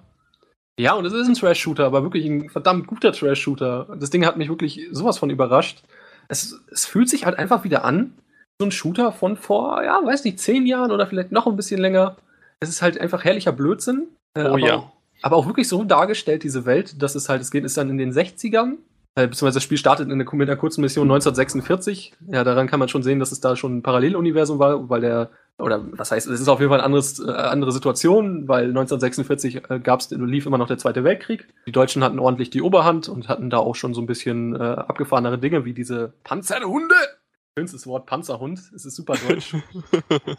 [0.79, 3.97] Ja, und es ist ein Trash-Shooter, aber wirklich ein verdammt guter Trash-Shooter.
[3.99, 5.83] Das Ding hat mich wirklich sowas von überrascht.
[6.29, 8.12] Es, es fühlt sich halt einfach wieder an,
[8.61, 11.81] so ein Shooter von vor, ja, weiß nicht, zehn Jahren oder vielleicht noch ein bisschen
[11.81, 12.16] länger.
[12.61, 14.09] Es ist halt einfach herrlicher Blödsinn.
[14.35, 14.92] Äh, Oh aber, ja.
[15.23, 17.99] aber auch wirklich so dargestellt, diese Welt, dass es halt, es geht, ist dann in
[17.99, 18.77] den 60ern.
[19.19, 22.13] Äh, beziehungsweise das Spiel startet in einer, mit einer kurzen Mission 1946.
[22.29, 25.31] Ja, daran kann man schon sehen, dass es da schon ein Paralleluniversum war, weil der,
[25.59, 29.71] oder was heißt, es ist auf jeden Fall eine anderes, äh, andere Situation, weil 1946
[29.71, 31.49] äh, gab's, lief immer noch der Zweite Weltkrieg.
[31.67, 34.59] Die Deutschen hatten ordentlich die Oberhand und hatten da auch schon so ein bisschen äh,
[34.59, 36.95] abgefahrenere Dinge, wie diese Panzerhunde.
[37.59, 38.59] Schönstes Wort, Panzerhund.
[38.75, 39.55] Es ist super deutsch.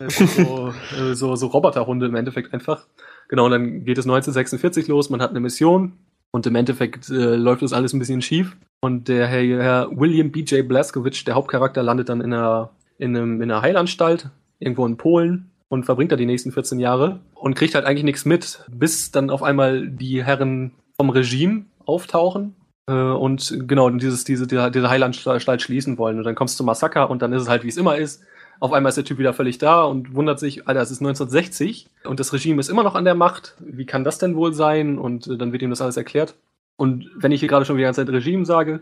[0.01, 2.85] Ist so, äh, so, so Roboterhunde im Endeffekt einfach.
[3.27, 5.93] Genau, und dann geht es 1946 los, man hat eine Mission
[6.37, 8.55] und im Endeffekt äh, läuft das alles ein bisschen schief.
[8.79, 10.67] Und der Herr, Herr William B.J.
[10.67, 12.69] Blazkowicz, der Hauptcharakter, landet dann in einer,
[12.99, 17.21] in, einem, in einer Heilanstalt, irgendwo in Polen und verbringt da die nächsten 14 Jahre
[17.33, 22.55] und kriegt halt eigentlich nichts mit, bis dann auf einmal die Herren vom Regime auftauchen.
[22.87, 26.19] Äh, und genau, dieses, diese, diese, diese Heilanstalt schließen wollen.
[26.19, 28.21] Und dann kommst du zum Massaker und dann ist es halt, wie es immer ist.
[28.59, 31.87] Auf einmal ist der Typ wieder völlig da und wundert sich, Alter, es ist 1960
[32.05, 33.55] und das Regime ist immer noch an der Macht.
[33.59, 34.97] Wie kann das denn wohl sein?
[34.97, 36.35] Und äh, dann wird ihm das alles erklärt.
[36.75, 38.81] Und wenn ich hier gerade schon die ganze Zeit Regime sage,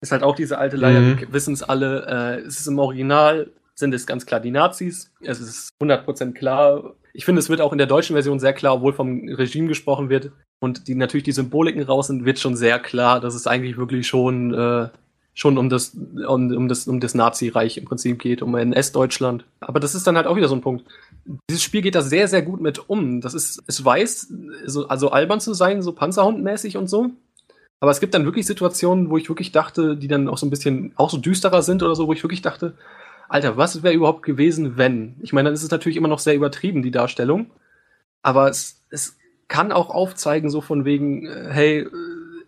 [0.00, 1.26] ist halt auch diese alte Leier, mhm.
[1.30, 5.12] wissen es alle, äh, es ist im Original, sind es ganz klar die Nazis.
[5.20, 6.94] Es ist 100% klar.
[7.12, 10.08] Ich finde, es wird auch in der deutschen Version sehr klar, obwohl vom Regime gesprochen
[10.08, 13.76] wird und die natürlich die Symboliken raus sind, wird schon sehr klar, dass es eigentlich
[13.76, 14.88] wirklich schon, äh,
[15.34, 15.96] schon um das,
[16.28, 19.44] um, um das, um das Nazireich im Prinzip geht, um NS-Deutschland.
[19.60, 20.84] Aber das ist dann halt auch wieder so ein Punkt.
[21.50, 23.20] Dieses Spiel geht da sehr, sehr gut mit um.
[23.20, 24.32] Das ist, es weiß,
[24.66, 27.10] so, also albern zu sein, so Panzerhundmäßig und so.
[27.80, 30.50] Aber es gibt dann wirklich Situationen, wo ich wirklich dachte, die dann auch so ein
[30.50, 32.74] bisschen, auch so düsterer sind oder so, wo ich wirklich dachte,
[33.28, 35.16] Alter, was wäre überhaupt gewesen, wenn?
[35.20, 37.50] Ich meine, dann ist es natürlich immer noch sehr übertrieben, die Darstellung.
[38.22, 39.16] Aber es, es
[39.48, 41.90] kann auch aufzeigen, so von wegen, äh, hey, äh,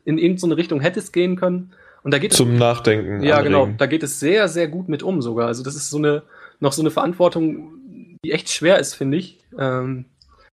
[0.05, 1.73] in irgendeine Richtung hätte es gehen können.
[2.07, 3.21] Und da geht Zum es, Nachdenken.
[3.25, 3.53] Ja, anregen.
[3.53, 3.75] genau.
[3.79, 5.49] Da geht es sehr, sehr gut mit um sogar.
[5.49, 6.23] Also das ist so eine,
[6.61, 9.41] noch so eine Verantwortung, die echt schwer ist, finde ich.
[9.59, 10.05] Ähm,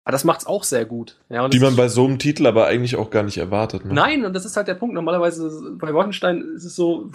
[0.05, 1.17] aber das macht es auch sehr gut.
[1.29, 3.85] Ja, die man bei so einem Titel aber eigentlich auch gar nicht erwartet.
[3.85, 3.93] Ne?
[3.93, 4.95] Nein, und das ist halt der Punkt.
[4.95, 7.11] Normalerweise bei Wolfenstein ist es so,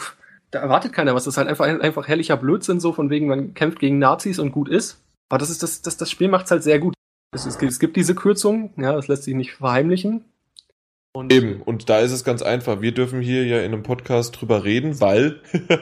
[0.52, 1.24] da erwartet keiner was.
[1.24, 4.52] Das ist halt einfach, einfach herrlicher Blödsinn, so von wegen, man kämpft gegen Nazis und
[4.52, 5.02] gut ist.
[5.30, 6.94] Aber das ist das, das, das Spiel macht es halt sehr gut.
[7.34, 10.26] Es, es, es, gibt diese Kürzung, ja, das lässt sich nicht verheimlichen.
[11.16, 12.82] Und Eben, und da ist es ganz einfach.
[12.82, 15.40] Wir dürfen hier ja in einem Podcast drüber reden, weil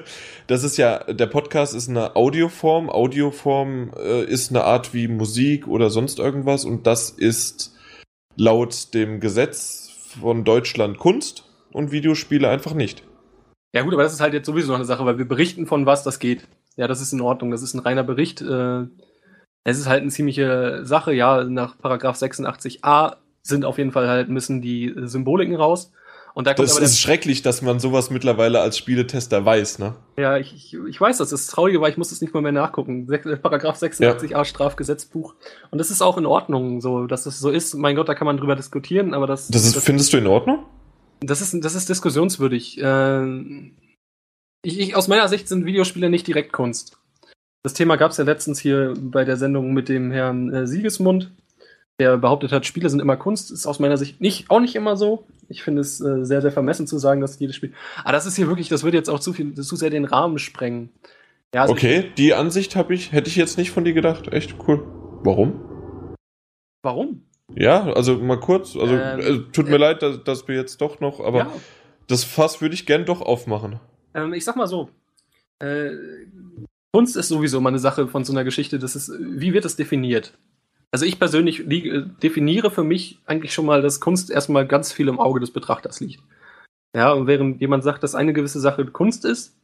[0.47, 2.87] das ist ja, der Podcast ist eine Audioform.
[2.91, 7.75] Audioform äh, ist eine Art wie Musik oder sonst irgendwas und das ist
[8.35, 9.89] laut dem Gesetz
[10.21, 13.01] von Deutschland Kunst und Videospiele einfach nicht.
[13.73, 15.87] Ja gut, aber das ist halt jetzt sowieso noch eine Sache, weil wir berichten von
[15.87, 16.47] was das geht.
[16.75, 17.49] Ja, das ist in Ordnung.
[17.49, 18.43] Das ist ein reiner Bericht.
[18.43, 18.83] Äh,
[19.63, 21.11] es ist halt eine ziemliche Sache.
[21.11, 25.91] Ja, nach Paragraph 86a sind auf jeden Fall halt, müssen die Symboliken raus.
[26.35, 29.93] Und da kommt das ist schrecklich, dass man sowas mittlerweile als Spieletester weiß, ne?
[30.17, 31.29] Ja, ich, ich, ich weiß das.
[31.29, 33.05] Das Traurige war, ich muss es nicht mal mehr nachgucken.
[33.05, 34.43] Paragraph 86a ja.
[34.43, 35.35] Strafgesetzbuch.
[35.69, 37.75] Und das ist auch in Ordnung, so, dass es so ist.
[37.75, 39.49] Mein Gott, da kann man drüber diskutieren, aber das.
[39.49, 40.65] Das, ist, das findest du in Ordnung?
[41.19, 42.81] Das ist, das ist diskussionswürdig.
[42.81, 43.25] Äh,
[44.63, 46.97] ich, ich, aus meiner Sicht sind Videospiele nicht direkt Kunst.
[47.61, 51.31] Das Thema gab es ja letztens hier bei der Sendung mit dem Herrn äh, Siegesmund,
[51.99, 53.51] der behauptet hat, Spiele sind immer Kunst.
[53.51, 55.25] Ist aus meiner Sicht nicht, auch nicht immer so.
[55.47, 57.73] Ich finde es äh, sehr, sehr vermessen zu sagen, dass jedes Spiel.
[58.03, 60.39] Aber das ist hier wirklich, das würde jetzt auch zu viel, zu sehr den Rahmen
[60.39, 60.89] sprengen.
[61.53, 64.27] Ja, also okay, ich, die Ansicht habe ich, hätte ich jetzt nicht von dir gedacht.
[64.29, 64.83] Echt cool.
[65.23, 65.61] Warum?
[66.81, 67.25] Warum?
[67.55, 68.75] Ja, also mal kurz.
[68.75, 71.53] Also ähm, äh, tut mir äh, leid, dass, dass, wir jetzt doch noch, aber ja.
[72.07, 73.79] das Fass würde ich gern doch aufmachen.
[74.15, 74.89] Ähm, ich sag mal so.
[75.59, 75.91] Äh,
[76.91, 78.79] Kunst ist sowieso mal eine Sache von so einer Geschichte.
[78.79, 80.33] Das ist, wie wird das definiert?
[80.93, 85.07] Also ich persönlich liege, definiere für mich eigentlich schon mal, dass Kunst erstmal ganz viel
[85.07, 86.21] im Auge des Betrachters liegt.
[86.95, 89.57] Ja, und während jemand sagt, dass eine gewisse Sache Kunst ist,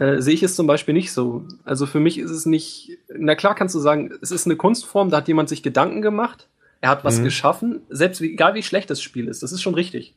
[0.00, 1.46] äh, sehe ich es zum Beispiel nicht so.
[1.62, 5.10] Also für mich ist es nicht, na klar kannst du sagen, es ist eine Kunstform,
[5.10, 6.48] da hat jemand sich Gedanken gemacht,
[6.80, 7.24] er hat was mhm.
[7.24, 10.16] geschaffen, selbst wie, egal wie schlecht das Spiel ist, das ist schon richtig.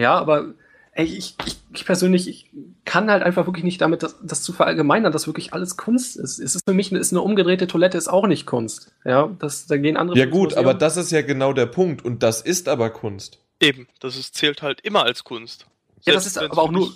[0.00, 0.54] Ja, aber
[0.98, 2.50] ey, ich, ich, ich persönlich ich
[2.84, 6.40] kann halt einfach wirklich nicht damit das, das, zu verallgemeinern, dass wirklich alles Kunst ist.
[6.40, 8.92] Es ist für mich ist eine umgedrehte Toilette ist auch nicht Kunst.
[9.04, 10.18] Ja, das, da gehen andere.
[10.18, 13.38] Ja gut, aber das ist ja genau der Punkt und das ist aber Kunst.
[13.60, 15.66] Eben, das ist, zählt halt immer als Kunst.
[16.00, 16.92] Selbst ja, das ist aber auch nur.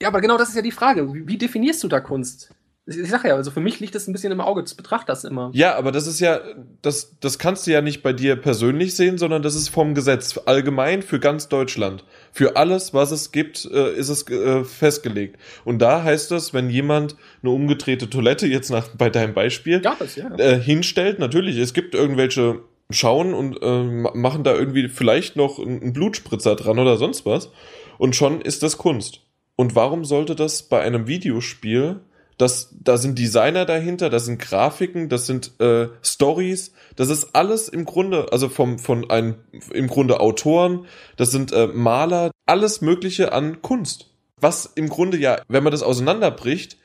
[0.00, 1.14] Ja, aber genau das ist ja die Frage.
[1.14, 2.52] Wie, wie definierst du da Kunst?
[2.84, 5.50] Ich sag ja, also für mich liegt das ein bisschen im Auge des Betrachters immer.
[5.54, 6.40] Ja, aber das ist ja,
[6.82, 10.36] das, das kannst du ja nicht bei dir persönlich sehen, sondern das ist vom Gesetz
[10.46, 12.04] allgemein für ganz Deutschland.
[12.32, 15.38] Für alles, was es gibt, äh, ist es äh, festgelegt.
[15.64, 20.16] Und da heißt es, wenn jemand eine umgedrehte Toilette, jetzt nach, bei deinem Beispiel, es,
[20.16, 20.34] ja.
[20.36, 25.92] äh, hinstellt, natürlich, es gibt irgendwelche schauen und äh, machen da irgendwie vielleicht noch einen
[25.92, 27.50] Blutspritzer dran oder sonst was.
[27.96, 29.20] Und schon ist das Kunst.
[29.54, 32.00] Und warum sollte das bei einem Videospiel
[32.42, 37.68] das, da sind Designer dahinter, da sind Grafiken, das sind äh, Stories, das ist alles
[37.68, 39.36] im Grunde, also vom, von einem,
[39.72, 44.10] im Grunde Autoren, das sind äh, Maler, alles Mögliche an Kunst.
[44.40, 46.78] Was im Grunde ja, wenn man das auseinanderbricht,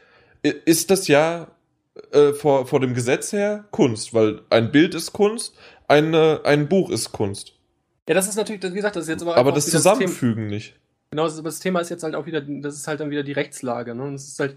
[0.44, 1.48] ist das ja
[2.12, 5.56] äh, vor, vor dem Gesetz her Kunst, weil ein Bild ist Kunst,
[5.88, 7.54] eine, ein Buch ist Kunst.
[8.08, 9.36] Ja, das ist natürlich, wie gesagt, das ist jetzt aber.
[9.38, 10.76] Aber das Zusammenfügen das nicht.
[11.10, 13.32] Genau, das, das Thema ist jetzt halt auch wieder, das ist halt dann wieder die
[13.32, 13.96] Rechtslage.
[13.96, 14.04] Ne?
[14.04, 14.56] Und das ist halt,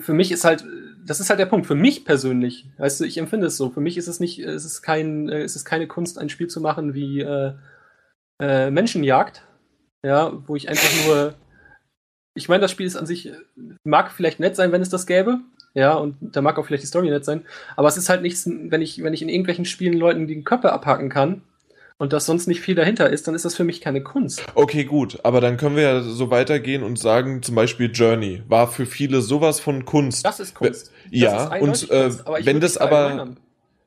[0.00, 0.64] für mich ist halt,
[1.04, 1.66] das ist halt der Punkt.
[1.66, 3.70] Für mich persönlich, weißt du, ich empfinde es so.
[3.70, 6.60] Für mich ist es nicht, es ist kein, es ist keine Kunst, ein Spiel zu
[6.60, 7.52] machen wie äh,
[8.40, 9.46] äh, Menschenjagd,
[10.04, 11.34] ja, wo ich einfach nur,
[12.34, 13.32] ich meine, das Spiel ist an sich,
[13.84, 15.40] mag vielleicht nett sein, wenn es das gäbe,
[15.74, 17.44] ja, und da mag auch vielleicht die Story nett sein,
[17.76, 20.72] aber es ist halt nichts, wenn ich, wenn ich in irgendwelchen Spielen Leuten die Köpfe
[20.72, 21.42] abhacken kann
[21.98, 24.44] und dass sonst nicht viel dahinter ist, dann ist das für mich keine Kunst.
[24.54, 28.68] Okay, gut, aber dann können wir ja so weitergehen und sagen, zum Beispiel Journey war
[28.68, 30.24] für viele sowas von Kunst.
[30.24, 30.86] Das ist Kunst.
[30.86, 33.28] Das ja, ist und äh, Kunst, wenn das aber,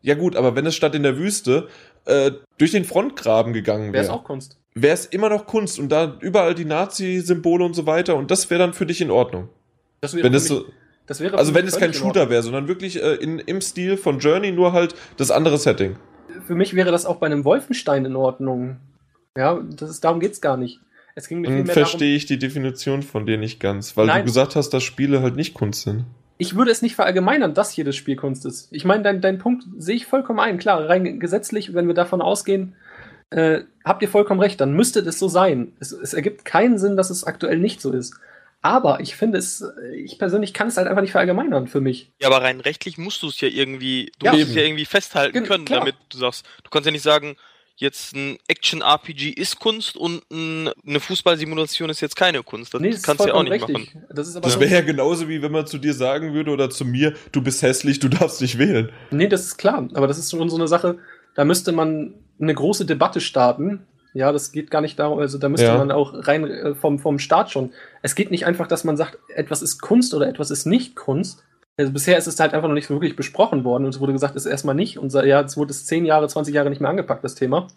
[0.02, 1.68] ja gut, aber wenn es statt in der Wüste
[2.06, 4.58] äh, durch den Frontgraben gegangen wäre, wäre es auch Kunst.
[4.74, 8.50] Wäre es immer noch Kunst und da überall die Nazi-Symbole und so weiter und das
[8.50, 9.50] wäre dann für dich in Ordnung.
[10.02, 10.66] Das wäre wenn das so,
[11.08, 14.20] das wäre also wenn es kein Shooter wäre, sondern wirklich äh, in, im Stil von
[14.20, 15.98] Journey, nur halt das andere Setting.
[16.46, 18.78] Für mich wäre das auch bei einem Wolfenstein in Ordnung.
[19.38, 20.80] Ja, das ist, darum geht's gar nicht.
[21.16, 24.20] Es ging mir darum, verstehe ich die Definition von dir nicht ganz, weil Nein.
[24.20, 26.06] du gesagt hast, dass Spiele halt nicht Kunst sind.
[26.38, 28.68] ich würde es nicht verallgemeinern, dass jedes Spiel Kunst ist.
[28.72, 30.58] Ich meine, dein, dein Punkt sehe ich vollkommen ein.
[30.58, 32.76] Klar, rein gesetzlich, wenn wir davon ausgehen,
[33.30, 35.74] äh, habt ihr vollkommen recht, dann müsste das so sein.
[35.80, 38.20] Es, es ergibt keinen Sinn, dass es aktuell nicht so ist.
[38.66, 39.64] Aber ich finde es,
[39.96, 42.12] ich persönlich kann es halt einfach nicht verallgemeinern für mich.
[42.20, 44.32] Ja, aber rein rechtlich musst du es ja irgendwie, du Ja.
[44.32, 44.50] musst Eben.
[44.50, 45.82] es ja irgendwie festhalten Gen- können, klar.
[45.82, 47.36] damit du sagst, du kannst ja nicht sagen,
[47.76, 52.74] jetzt ein Action-RPG ist Kunst und ein, eine Fußballsimulation ist jetzt keine Kunst.
[52.74, 54.04] Das Nee, das kannst du ja auch nicht machen.
[54.10, 56.72] Das ist aber Das wäre ja genauso wie wenn man zu dir sagen würde oder
[56.72, 58.92] zu mir, du bist hässlich, du darfst nicht wählen.
[59.12, 59.88] Nee, das ist klar.
[59.94, 60.98] Aber das ist schon so eine Sache,
[61.36, 63.86] da müsste man eine große Debatte starten.
[64.16, 65.78] Ja, das geht gar nicht darum, also da müsste Ja.
[65.78, 67.74] man auch rein äh, vom, vom Start schon.
[68.02, 71.44] Es geht nicht einfach, dass man sagt, etwas ist Kunst oder etwas ist nicht Kunst.
[71.78, 74.14] Also bisher ist es halt einfach noch nicht so wirklich besprochen worden und es wurde
[74.14, 74.98] gesagt, es ist erstmal nicht.
[74.98, 77.68] Und ja, jetzt wurde es 10 Jahre, 20 Jahre nicht mehr angepackt, das Thema.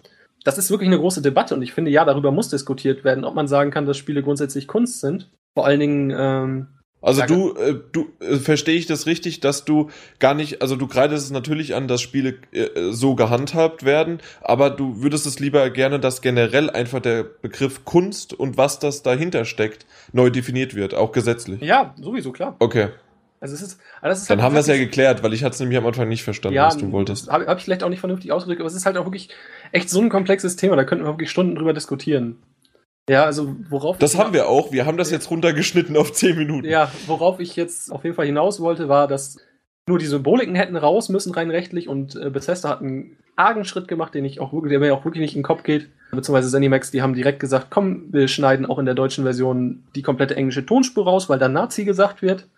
[0.45, 3.35] Das ist wirklich eine große Debatte und ich finde, ja, darüber muss diskutiert werden, ob
[3.35, 5.29] man sagen kann, dass Spiele grundsätzlich Kunst sind.
[5.55, 6.69] Vor allen Dingen, ähm,
[7.01, 7.35] Also Danke.
[7.35, 11.27] du, äh, du äh, verstehe ich das richtig, dass du gar nicht, also du kreidest
[11.27, 16.01] es natürlich an, dass Spiele äh, so gehandhabt werden, aber du würdest es lieber gerne,
[16.01, 21.13] dass generell einfach der Begriff Kunst und was das dahinter steckt neu definiert wird, auch
[21.13, 21.61] gesetzlich.
[21.63, 22.57] ja, sowieso, klar.
[22.59, 22.89] Okay,
[23.39, 25.45] Also es ist, aber das ist dann halt haben wir es ja geklärt, weil ich
[25.45, 27.31] hatte es nämlich am Anfang nicht verstanden, ja, was du wolltest.
[27.31, 29.29] Habe hab ich vielleicht auch nicht vernünftig ausgedrückt, aber es ist halt auch wirklich
[29.71, 32.39] echt so ein komplexes Thema, da könnten wir wirklich Stunden drüber diskutieren.
[33.09, 36.69] Ja, also worauf Das haben wir auch, wir haben das jetzt runtergeschnitten auf 10 Minuten.
[36.69, 39.39] Ja, worauf ich jetzt auf jeden Fall hinaus wollte, war, dass
[39.89, 43.89] nur die Symboliken hätten raus müssen rein rechtlich und äh, Bethesda hat einen argen Schritt
[43.89, 45.89] gemacht, den ich auch wirklich, der mir auch wirklich nicht in den Kopf geht.
[46.11, 50.03] Beziehungsweise Zenimax, die haben direkt gesagt, komm, wir schneiden auch in der deutschen Version die
[50.03, 52.49] komplette englische Tonspur raus, weil da Nazi gesagt wird.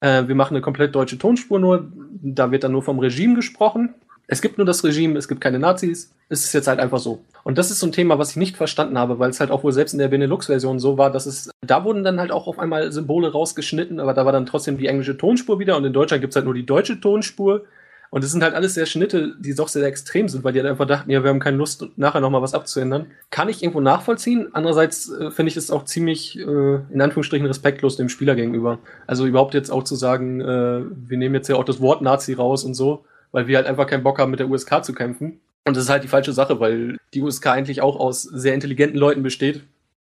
[0.00, 1.90] Äh, wir machen eine komplett deutsche Tonspur nur,
[2.22, 3.94] da wird dann nur vom Regime gesprochen.
[4.32, 6.10] Es gibt nur das Regime, es gibt keine Nazis.
[6.30, 7.20] Es ist jetzt halt einfach so.
[7.44, 9.62] Und das ist so ein Thema, was ich nicht verstanden habe, weil es halt auch
[9.62, 12.58] wohl selbst in der Benelux-Version so war, dass es, da wurden dann halt auch auf
[12.58, 16.22] einmal Symbole rausgeschnitten, aber da war dann trotzdem die englische Tonspur wieder und in Deutschland
[16.22, 17.66] gibt es halt nur die deutsche Tonspur.
[18.08, 20.70] Und es sind halt alles sehr Schnitte, die doch sehr extrem sind, weil die halt
[20.70, 23.08] einfach dachten, ja, wir haben keine Lust, nachher nochmal was abzuändern.
[23.28, 24.48] Kann ich irgendwo nachvollziehen.
[24.54, 28.78] Andererseits äh, finde ich es auch ziemlich, äh, in Anführungsstrichen, respektlos dem Spieler gegenüber.
[29.06, 32.32] Also überhaupt jetzt auch zu sagen, äh, wir nehmen jetzt ja auch das Wort Nazi
[32.32, 35.40] raus und so, weil wir halt einfach keinen Bock haben, mit der USK zu kämpfen.
[35.64, 38.98] Und das ist halt die falsche Sache, weil die USK eigentlich auch aus sehr intelligenten
[38.98, 39.62] Leuten besteht,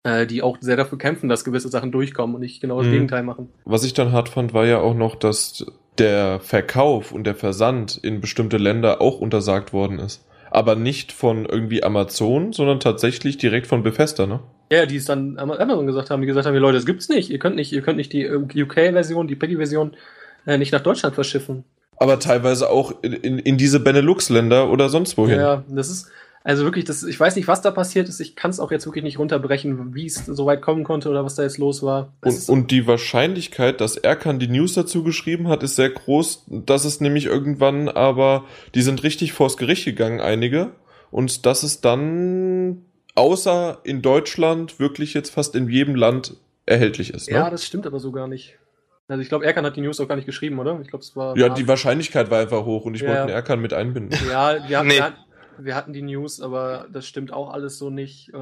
[0.04, 2.92] äh, die auch sehr dafür kämpfen, dass gewisse Sachen durchkommen und nicht genau das Mhm.
[2.94, 3.50] Gegenteil machen.
[3.66, 5.66] Was ich dann hart fand, war ja auch noch, dass
[6.00, 10.26] der Verkauf und der Versand in bestimmte Länder auch untersagt worden ist.
[10.50, 14.40] Aber nicht von irgendwie Amazon, sondern tatsächlich direkt von Bethesda, ne?
[14.72, 17.30] Ja, die es dann am Amazon gesagt haben, die gesagt haben, Leute, das gibt's nicht.
[17.30, 19.96] Ihr könnt nicht, ihr könnt nicht die UK-Version, die PEGI-Version
[20.48, 21.64] äh, nicht nach Deutschland verschiffen.
[21.98, 25.40] Aber teilweise auch in, in, in diese Benelux-Länder oder sonst wohin.
[25.40, 26.08] Ja, das ist,
[26.44, 28.20] also wirklich, das, ich weiß nicht, was da passiert ist.
[28.20, 31.24] Ich kann es auch jetzt wirklich nicht runterbrechen, wie es so weit kommen konnte oder
[31.24, 32.12] was da jetzt los war.
[32.22, 36.46] Und, ist- und die Wahrscheinlichkeit, dass Erkan die News dazu geschrieben hat, ist sehr groß.
[36.48, 38.44] dass es nämlich irgendwann, aber
[38.76, 40.72] die sind richtig vors Gericht gegangen, einige.
[41.12, 42.84] Und dass es dann,
[43.16, 47.30] außer in Deutschland, wirklich jetzt fast in jedem Land erhältlich ist.
[47.30, 47.38] Ne?
[47.38, 48.58] ja, das stimmt aber so gar nicht.
[49.14, 50.80] Also ich glaube, Erkan hat die News auch gar nicht geschrieben, oder?
[50.82, 51.38] Ich glaube, es war.
[51.38, 53.10] Ja, die Wahrscheinlichkeit war einfach hoch und ich Ja.
[53.10, 54.18] wollte den Erkan mit einbinden.
[54.28, 54.96] Ja, wir, haben, Nee.
[54.96, 55.18] wir, hatten,
[55.60, 58.34] wir hatten die News, aber das stimmt auch alles so nicht.
[58.34, 58.38] Äh,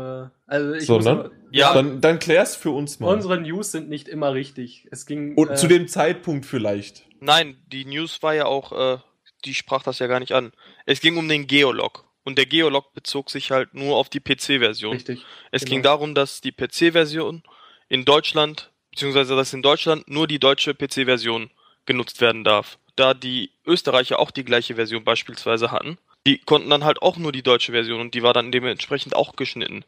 [0.48, 1.30] also ich So, muss ne?
[1.52, 1.74] Ja.
[1.74, 3.14] Dann, dann klär's für uns mal.
[3.14, 4.88] Unsere News sind nicht immer richtig.
[4.92, 5.36] Es ging.
[5.36, 7.04] und äh, zu dem Zeitpunkt vielleicht.
[7.20, 8.98] Nein, die News war ja auch, äh,
[9.44, 10.54] die sprach das ja gar nicht an.
[10.86, 12.06] Es ging um den Geolog.
[12.24, 14.94] Und der Geolog bezog sich halt nur auf die PC-Version.
[14.94, 15.26] Richtig.
[15.52, 15.72] Es genau.
[15.72, 17.44] ging darum, dass die PC-Version
[17.90, 21.50] in Deutschland, beziehungsweise dass in Deutschland nur die deutsche PC-Version
[21.86, 22.78] genutzt werden darf.
[22.96, 27.32] Da die Österreicher auch die gleiche Version beispielsweise hatten, die konnten dann halt auch nur
[27.32, 29.84] die deutsche Version und die war dann dementsprechend auch geschnitten.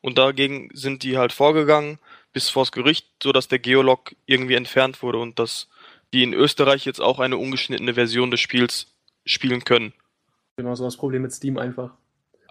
[0.00, 1.98] Und dagegen sind die halt vorgegangen
[2.32, 5.68] bis vors Gericht, so dass der Geolog irgendwie entfernt wurde und dass
[6.12, 8.86] die in Österreich jetzt auch eine ungeschnittene Version des Spiels
[9.24, 9.92] spielen können.
[10.56, 11.90] Genau, so das Problem mit Steam einfach.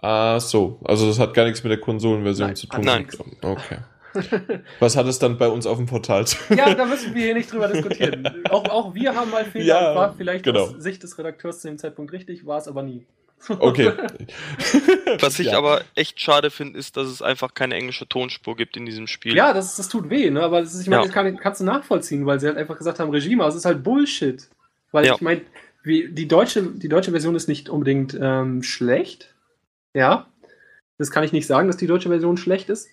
[0.00, 0.80] Ah, so.
[0.84, 2.84] Also das hat gar nichts mit der Konsolenversion Nein, zu tun.
[2.84, 3.08] nein.
[3.42, 3.78] Okay.
[4.80, 7.34] Was hat es dann bei uns auf dem Portal zu ja, da müssen wir hier
[7.34, 8.26] nicht drüber diskutieren.
[8.50, 10.64] Auch, auch wir haben mal Fehler, Ja, war vielleicht genau.
[10.64, 13.06] aus Sicht des Redakteurs zu dem Zeitpunkt richtig, war es aber nie.
[13.48, 13.92] Okay.
[15.20, 15.58] Was ich Ja.
[15.58, 19.36] aber echt schade finde, ist, dass es einfach keine englische Tonspur gibt in diesem Spiel.
[19.36, 20.42] Ja, das, das tut weh, ne?
[20.42, 21.06] aber das ist, ich meine, Ja.
[21.06, 23.64] das kann, kannst du nachvollziehen, weil sie halt einfach gesagt haben, Regime, aber es ist
[23.64, 24.48] halt Bullshit.
[24.90, 25.14] Weil Ja.
[25.14, 25.42] ich meine,
[25.84, 29.34] die deutsche, die deutsche Version ist nicht unbedingt ähm, schlecht.
[29.94, 30.26] Ja.
[30.98, 32.88] Das kann ich nicht sagen, dass die deutsche Version schlecht ist.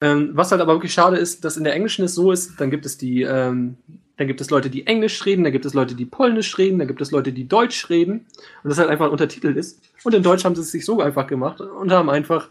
[0.00, 2.70] Ähm, was halt aber wirklich schade ist, dass in der englischen es so ist, dann
[2.70, 3.76] gibt es die, ähm,
[4.18, 6.88] dann gibt es Leute, die Englisch reden, dann gibt es Leute, die Polnisch reden, dann
[6.88, 8.26] gibt es Leute, die Deutsch reden
[8.62, 9.80] und das halt einfach untertitelt ist.
[10.04, 12.48] Und in Deutsch haben sie es sich so einfach gemacht und haben einfach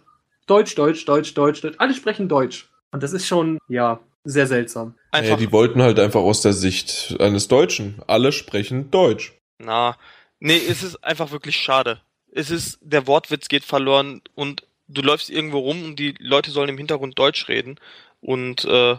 [0.47, 1.75] Deutsch, Deutsch, Deutsch, Deutsch, Deutsch.
[1.77, 2.69] Alle sprechen Deutsch.
[2.91, 4.95] Und das ist schon, ja, sehr seltsam.
[5.11, 8.01] Einfach, Ja, die wollten halt einfach aus der Sicht eines Deutschen.
[8.07, 9.33] Alle sprechen Deutsch.
[9.59, 9.97] na,
[10.39, 12.01] nee, es ist einfach wirklich schade.
[12.31, 16.69] Es ist, der Wortwitz geht verloren und du läufst irgendwo rum und die Leute sollen
[16.69, 17.79] im Hintergrund Deutsch reden
[18.21, 18.97] und äh,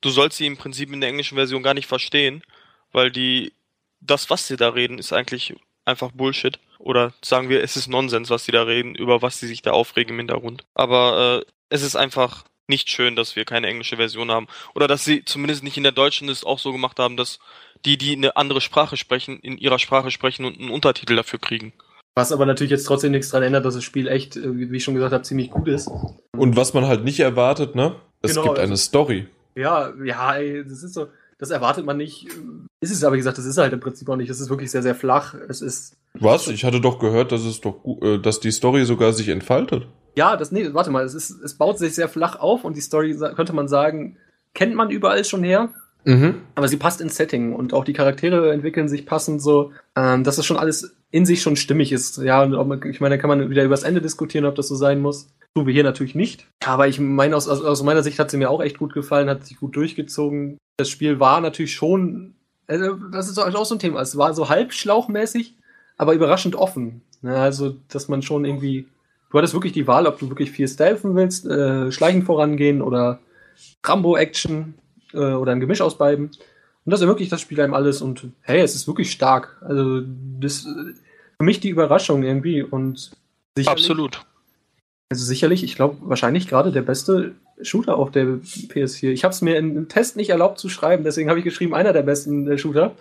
[0.00, 2.42] du sollst sie im Prinzip in der englischen Version gar nicht verstehen,
[2.92, 3.52] weil die,
[4.00, 6.58] das, was sie da reden, ist eigentlich einfach Bullshit.
[6.78, 9.72] Oder sagen wir, es ist Nonsens, was sie da reden, über was sie sich da
[9.72, 10.64] aufregen im Hintergrund.
[10.74, 14.48] Aber äh, es ist einfach nicht schön, dass wir keine englische Version haben.
[14.74, 17.38] Oder dass sie zumindest nicht in der deutschen es auch so gemacht haben, dass
[17.84, 21.72] die, die eine andere Sprache sprechen, in ihrer Sprache sprechen und einen Untertitel dafür kriegen.
[22.18, 24.82] Was aber natürlich jetzt trotzdem nichts daran ändert, dass das Spiel echt, äh, wie ich
[24.84, 25.88] schon gesagt habe, ziemlich gut ist.
[26.36, 27.96] Und was man halt nicht erwartet, ne?
[28.22, 29.26] Es Genau, gibt also- eine Story.
[29.54, 32.26] Ja, ja, ey, das ist so, das erwartet man nicht.
[32.80, 34.30] Ist es aber, wie gesagt, das ist halt im Prinzip auch nicht.
[34.30, 35.34] Es ist wirklich sehr, sehr flach.
[35.48, 36.48] Es ist, Was?
[36.48, 39.86] Ich hatte doch gehört, dass es doch äh, dass die Story sogar sich entfaltet.
[40.14, 42.80] ja, das, nee, warte mal, es ist, es baut sich sehr flach auf und die
[42.80, 44.16] Story, könnte man sagen,
[44.54, 45.68] kennt man überall schon her.
[46.04, 46.36] Mhm.
[46.54, 50.42] Aber sie passt ins Setting und auch die Charaktere entwickeln sich passend so, ähm, das
[50.46, 52.18] schon alles in sich schon stimmig ist.
[52.18, 55.00] Ja, man, ich meine, da kann man wieder übers Ende diskutieren, ob das so sein
[55.00, 55.28] muss.
[55.54, 56.46] Tun wir hier natürlich nicht.
[56.62, 59.46] Aber ich meine, aus, aus, meiner Sicht hat sie mir auch echt gut gefallen, hat
[59.46, 60.58] sich gut durchgezogen.
[60.76, 62.34] Das Spiel war natürlich schon,
[62.66, 64.02] also das ist auch so ein Thema.
[64.02, 65.54] Es war so halb schlauchmäßig,
[65.96, 67.00] aber überraschend offen.
[67.22, 68.86] Also, dass man schon irgendwie,
[69.30, 73.20] du hattest wirklich die Wahl, ob du wirklich viel stealthen willst, äh, schleichend vorangehen oder
[73.82, 74.74] Rambo-Action
[75.14, 76.26] äh, oder ein Gemisch aus beiden.
[76.26, 79.56] Und das ermöglicht das Spiel einem alles und hey, es ist wirklich stark.
[79.62, 80.02] Also
[80.38, 80.66] das
[81.38, 83.10] für mich die Überraschung irgendwie und
[83.64, 84.22] Absolut.
[85.08, 89.10] Also sicherlich, ich glaube wahrscheinlich gerade der beste Shooter auf der PS4.
[89.10, 91.92] Ich habe es mir im Test nicht erlaubt zu schreiben, deswegen habe ich geschrieben einer
[91.92, 92.96] der besten äh, Shooter.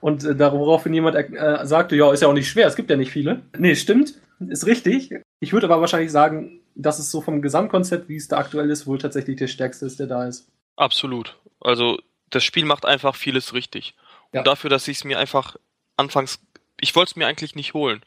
[0.00, 2.96] Und äh, daraufhin jemand äh, sagte, ja, ist ja auch nicht schwer, es gibt ja
[2.96, 3.42] nicht viele.
[3.56, 5.14] Nee, stimmt, ist richtig.
[5.40, 8.86] Ich würde aber wahrscheinlich sagen, dass es so vom Gesamtkonzept, wie es da aktuell ist,
[8.86, 10.48] wohl tatsächlich der stärkste ist, der da ist.
[10.76, 11.36] Absolut.
[11.60, 11.98] Also
[12.30, 13.94] das Spiel macht einfach vieles richtig.
[14.32, 14.40] Ja.
[14.40, 15.56] Und dafür, dass ich es mir einfach
[15.96, 16.40] anfangs,
[16.80, 18.02] ich wollte es mir eigentlich nicht holen.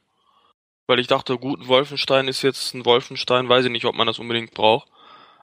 [0.85, 4.07] Weil ich dachte, gut, ein Wolfenstein ist jetzt ein Wolfenstein, weiß ich nicht, ob man
[4.07, 4.89] das unbedingt braucht.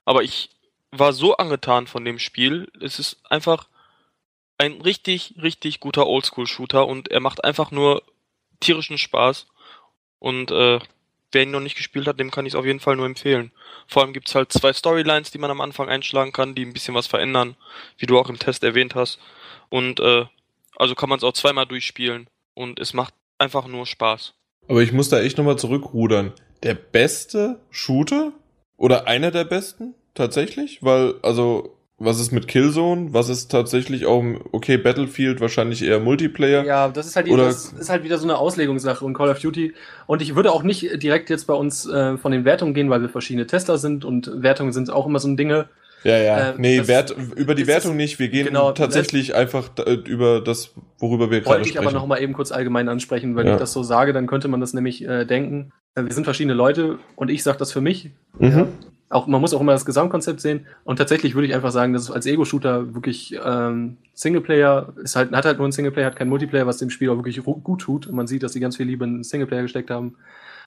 [0.05, 0.49] Aber ich
[0.91, 2.71] war so angetan von dem Spiel.
[2.79, 3.67] Es ist einfach
[4.57, 8.03] ein richtig, richtig guter Oldschool-Shooter und er macht einfach nur
[8.59, 9.47] tierischen Spaß.
[10.19, 10.79] Und äh,
[11.31, 13.51] wer ihn noch nicht gespielt hat, dem kann ich es auf jeden Fall nur empfehlen.
[13.87, 16.93] Vor allem gibt's halt zwei Storylines, die man am Anfang einschlagen kann, die ein bisschen
[16.93, 17.55] was verändern,
[17.97, 19.19] wie du auch im Test erwähnt hast.
[19.69, 20.25] Und äh,
[20.75, 24.33] also kann man es auch zweimal durchspielen und es macht einfach nur Spaß.
[24.69, 26.31] Aber ich muss da echt nochmal zurückrudern.
[26.63, 28.31] Der beste Shooter?
[28.77, 29.95] Oder einer der besten?
[30.13, 30.81] Tatsächlich?
[30.81, 33.13] Weil, also, was ist mit Killzone?
[33.13, 36.63] Was ist tatsächlich auch, okay, Battlefield wahrscheinlich eher Multiplayer?
[36.65, 39.29] Ja, das ist halt, die, Oder- das ist halt wieder so eine Auslegungssache und Call
[39.29, 39.73] of Duty.
[40.07, 43.01] Und ich würde auch nicht direkt jetzt bei uns äh, von den Wertungen gehen, weil
[43.01, 45.67] wir verschiedene Tester sind und Wertungen sind auch immer so ein Dinge.
[46.03, 46.49] Ja, ja.
[46.51, 48.17] Äh, nee, Wert, über die Wertung nicht.
[48.19, 49.69] Wir gehen genau, tatsächlich einfach
[50.07, 51.87] über das, worüber wir gerade Wollte ich sprechen.
[51.87, 53.53] aber noch mal eben kurz allgemein ansprechen, wenn Ja.
[53.53, 55.71] ich das so sage, dann könnte man das nämlich äh, denken.
[55.95, 58.11] Äh, wir sind verschiedene Leute und ich sage das für mich.
[58.39, 58.67] Mhm.
[59.09, 60.65] Auch, man muss auch immer das Gesamtkonzept sehen.
[60.85, 65.33] Und tatsächlich würde ich einfach sagen, dass es als Ego-Shooter wirklich ähm, Singleplayer ist halt,
[65.33, 68.07] hat halt nur einen Singleplayer, hat keinen Multiplayer, was dem Spiel auch wirklich gut tut.
[68.07, 70.15] Und man sieht, dass sie ganz viel Liebe in Singleplayer gesteckt haben.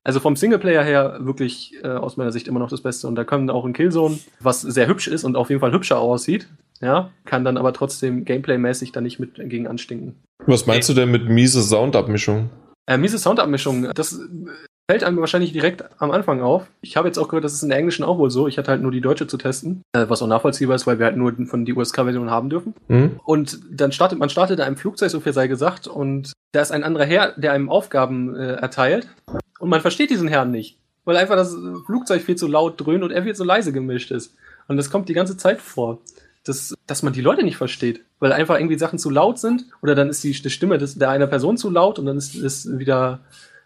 [0.04, 3.08] Also vom Singleplayer her wirklich äh, aus meiner Sicht immer noch das Beste.
[3.08, 5.98] Und da können auch ein Killzone, was sehr hübsch ist und auf jeden Fall hübscher
[5.98, 6.46] aussieht,
[6.80, 10.16] ja, kann dann aber trotzdem Gameplay-mäßig da nicht mit gegen anstinken.
[10.46, 12.50] Was meinst du denn mit miese Soundabmischung?
[12.86, 14.20] Äh, miese Soundabmischung, das äh,
[14.90, 16.66] fällt einem wahrscheinlich direkt am Anfang auf.
[16.82, 18.46] Ich habe jetzt auch gehört, das ist in der Englischen auch wohl so.
[18.46, 21.06] Ich hatte halt nur die deutsche zu testen, äh, was auch nachvollziehbar ist, weil wir
[21.06, 22.74] halt nur von die USK-Version haben dürfen.
[22.88, 23.20] Hm?
[23.24, 26.72] Und dann startet man startet in einem Flugzeug, so viel sei gesagt, und da ist
[26.72, 29.08] ein anderer Herr, der einem Aufgaben äh, erteilt.
[29.58, 33.10] Und man versteht diesen Herrn nicht, weil einfach das Flugzeug viel zu laut dröhnt und
[33.10, 34.34] er viel zu leise gemischt ist.
[34.68, 36.00] Und das kommt die ganze Zeit vor.
[36.46, 39.94] Dass, dass man die Leute nicht versteht, weil einfach irgendwie Sachen zu laut sind oder
[39.94, 42.78] dann ist die, die Stimme des, der einer Person zu laut und dann ist, ist
[42.78, 43.20] wieder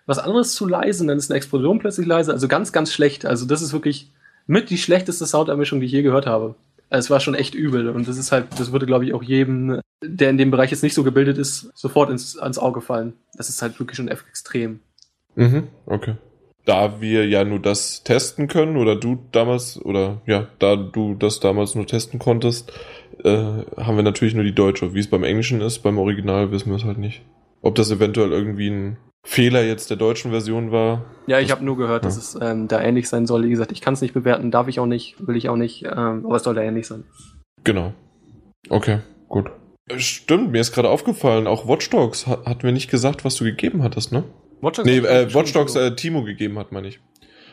[0.06, 2.32] was anderes zu leise und dann ist eine Explosion plötzlich leise.
[2.32, 3.26] Also ganz, ganz schlecht.
[3.26, 4.12] Also das ist wirklich
[4.46, 6.54] mit die schlechteste Soundermischung, die ich je gehört habe.
[6.88, 9.22] Also es war schon echt übel und das ist halt, das würde glaube ich auch
[9.22, 13.12] jedem, der in dem Bereich jetzt nicht so gebildet ist, sofort ins, ans Auge fallen.
[13.34, 14.80] Das ist halt wirklich schon extrem.
[15.38, 15.68] Mhm.
[15.86, 16.14] Okay.
[16.64, 21.40] da wir ja nur das testen können oder du damals oder ja, da du das
[21.40, 22.72] damals nur testen konntest,
[23.24, 23.30] äh,
[23.76, 24.94] haben wir natürlich nur die deutsche.
[24.94, 27.22] Wie es beim Englischen ist, beim Original wissen wir es halt nicht.
[27.62, 31.04] Ob das eventuell irgendwie ein Fehler jetzt der deutschen Version war.
[31.26, 32.08] Ja, ich habe nur gehört, ja.
[32.08, 33.44] dass es ähm, da ähnlich sein soll.
[33.44, 35.84] Wie gesagt, ich kann es nicht bewerten, darf ich auch nicht, will ich auch nicht,
[35.84, 37.04] ähm, aber es soll da ähnlich sein.
[37.64, 37.92] Genau.
[38.68, 39.50] Okay, gut.
[39.96, 43.44] Stimmt, mir ist gerade aufgefallen, auch Watch Dogs hat, hatten wir nicht gesagt, was du
[43.44, 44.24] gegeben hattest, ne?
[44.60, 47.00] Watch Dogs nee, äh, Watch Dogs äh, Timo gegeben hat, meine ich.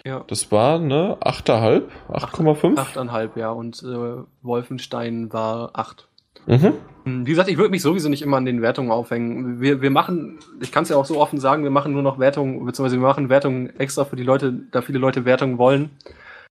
[0.05, 0.23] Ja.
[0.27, 1.83] Das war, ne, 8,5?
[2.09, 2.75] 8,5?
[2.75, 6.07] 8,5, ja, und äh, Wolfenstein war 8.
[6.45, 6.73] Mhm.
[7.05, 9.61] Hm, wie gesagt, ich würde mich sowieso nicht immer an den Wertungen aufhängen.
[9.61, 12.19] Wir, wir machen, ich kann es ja auch so offen sagen, wir machen nur noch
[12.19, 15.89] Wertungen, beziehungsweise wir machen Wertungen extra für die Leute, da viele Leute Wertungen wollen.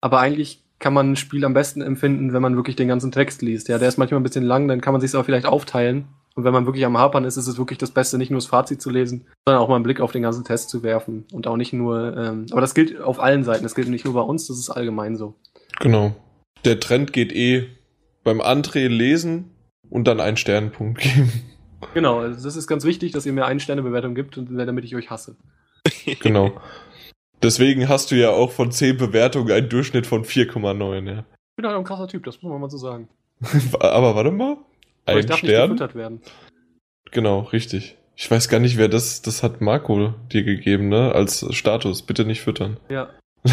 [0.01, 3.41] Aber eigentlich kann man ein Spiel am besten empfinden, wenn man wirklich den ganzen Text
[3.41, 3.67] liest.
[3.67, 6.05] Ja, der ist manchmal ein bisschen lang, dann kann man sich auch vielleicht aufteilen.
[6.35, 8.45] Und wenn man wirklich am Hapern ist, ist es wirklich das Beste, nicht nur das
[8.45, 11.25] Fazit zu lesen, sondern auch mal einen Blick auf den ganzen Test zu werfen.
[11.33, 14.13] Und auch nicht nur, ähm, aber das gilt auf allen Seiten, das gilt nicht nur
[14.13, 15.35] bei uns, das ist allgemein so.
[15.79, 16.15] Genau.
[16.65, 17.67] Der Trend geht eh
[18.23, 19.51] beim André lesen
[19.89, 21.31] und dann einen Sternpunkt geben.
[21.93, 25.09] Genau, also das ist ganz wichtig, dass ihr mir eine Sternebewertung gibt, damit ich euch
[25.09, 25.35] hasse.
[26.19, 26.51] Genau.
[27.41, 31.19] Deswegen hast du ja auch von 10 Bewertungen einen Durchschnitt von 4,9, ja.
[31.19, 33.07] Ich bin halt ein krasser Typ, das muss man mal so sagen.
[33.79, 34.57] Aber warte mal.
[35.05, 35.71] Ein Stern.
[35.71, 36.21] Nicht werden.
[37.11, 37.97] Genau, richtig.
[38.15, 41.13] Ich weiß gar nicht, wer das, das hat Marco dir gegeben, ne?
[41.13, 42.01] Als Status.
[42.01, 42.77] Bitte nicht füttern.
[42.89, 43.09] Ja.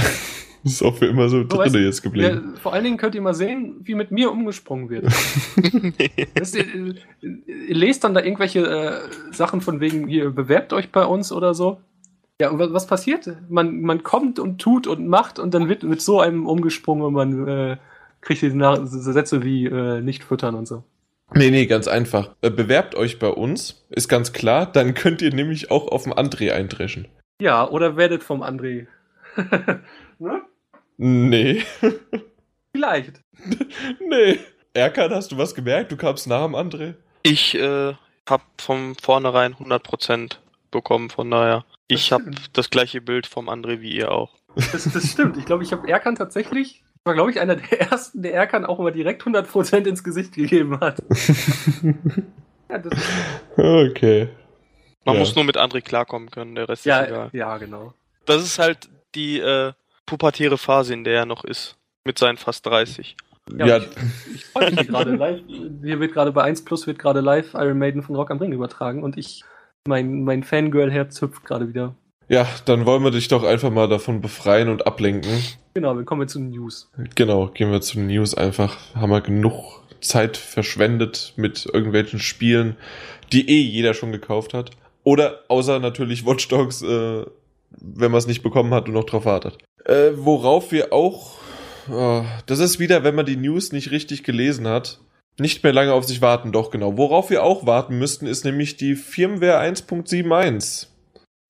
[0.67, 2.55] Das ist auch für immer so, drin jetzt geblieben.
[2.55, 5.05] Ja, vor allen Dingen könnt ihr mal sehen, wie mit mir umgesprungen wird.
[6.35, 11.05] das, ihr, ihr, lest dann da irgendwelche äh, Sachen von wegen, ihr bewerbt euch bei
[11.05, 11.79] uns oder so.
[12.41, 13.31] Ja, und was passiert?
[13.49, 17.13] Man, man kommt und tut und macht und dann wird mit so einem umgesprungen und
[17.13, 17.77] man äh,
[18.21, 20.83] kriegt diese Sätze wie äh, nicht füttern und so.
[21.35, 22.35] Nee, nee, ganz einfach.
[22.41, 26.13] Äh, bewerbt euch bei uns, ist ganz klar, dann könnt ihr nämlich auch auf dem
[26.13, 27.09] André eindreschen.
[27.41, 28.87] Ja, oder werdet vom André.
[30.19, 30.43] ne?
[30.97, 31.63] Nee.
[32.73, 33.21] Vielleicht.
[34.09, 34.39] nee.
[34.73, 35.93] Erkan, hast du was gemerkt?
[35.93, 36.95] Du kamst nah am André?
[37.23, 37.95] Ich äh,
[38.29, 40.37] hab von vornherein 100%
[40.71, 41.65] bekommen, von daher.
[41.89, 44.35] Ich habe das gleiche Bild vom André wie ihr auch.
[44.55, 45.37] Das, das stimmt.
[45.37, 48.79] Ich glaube, ich habe Erkan tatsächlich, war glaube ich einer der ersten, der Erkan auch
[48.79, 51.03] immer direkt 100% ins Gesicht gegeben hat.
[52.69, 52.83] ja,
[53.57, 54.29] okay.
[55.05, 55.21] Man ja.
[55.21, 57.31] muss nur mit André klarkommen können, der Rest ja, ist egal.
[57.33, 57.95] Ja, genau.
[58.27, 59.73] Das ist halt die äh,
[60.05, 61.77] pubertäre Phase, in der er noch ist.
[62.05, 63.17] Mit seinen fast 30.
[63.57, 63.77] Ja, ja.
[63.79, 63.87] ich,
[64.35, 65.41] ich freue mich gerade live.
[65.47, 68.53] Hier wird gerade bei 1 Plus wird gerade live Iron Maiden von Rock am Ring
[68.53, 69.45] übertragen und ich
[69.87, 71.95] mein, mein Fangirl-Herz hüpft gerade wieder.
[72.29, 75.31] Ja, dann wollen wir dich doch einfach mal davon befreien und ablenken.
[75.75, 76.91] Genau, dann kommen wir zu den News.
[77.15, 78.77] Genau, gehen wir zu den News einfach.
[78.95, 82.77] Haben wir genug Zeit verschwendet mit irgendwelchen Spielen,
[83.33, 84.71] die eh jeder schon gekauft hat.
[85.05, 87.25] Oder außer natürlich Watch Dogs, äh,
[87.71, 89.59] wenn man es nicht bekommen hat und noch drauf wartet.
[89.85, 91.37] Äh, worauf wir auch,
[91.91, 94.99] oh, das ist wieder, wenn man die News nicht richtig gelesen hat,
[95.39, 96.97] nicht mehr lange auf sich warten, doch genau.
[96.97, 100.89] Worauf wir auch warten müssten, ist nämlich die Firmware 1.71.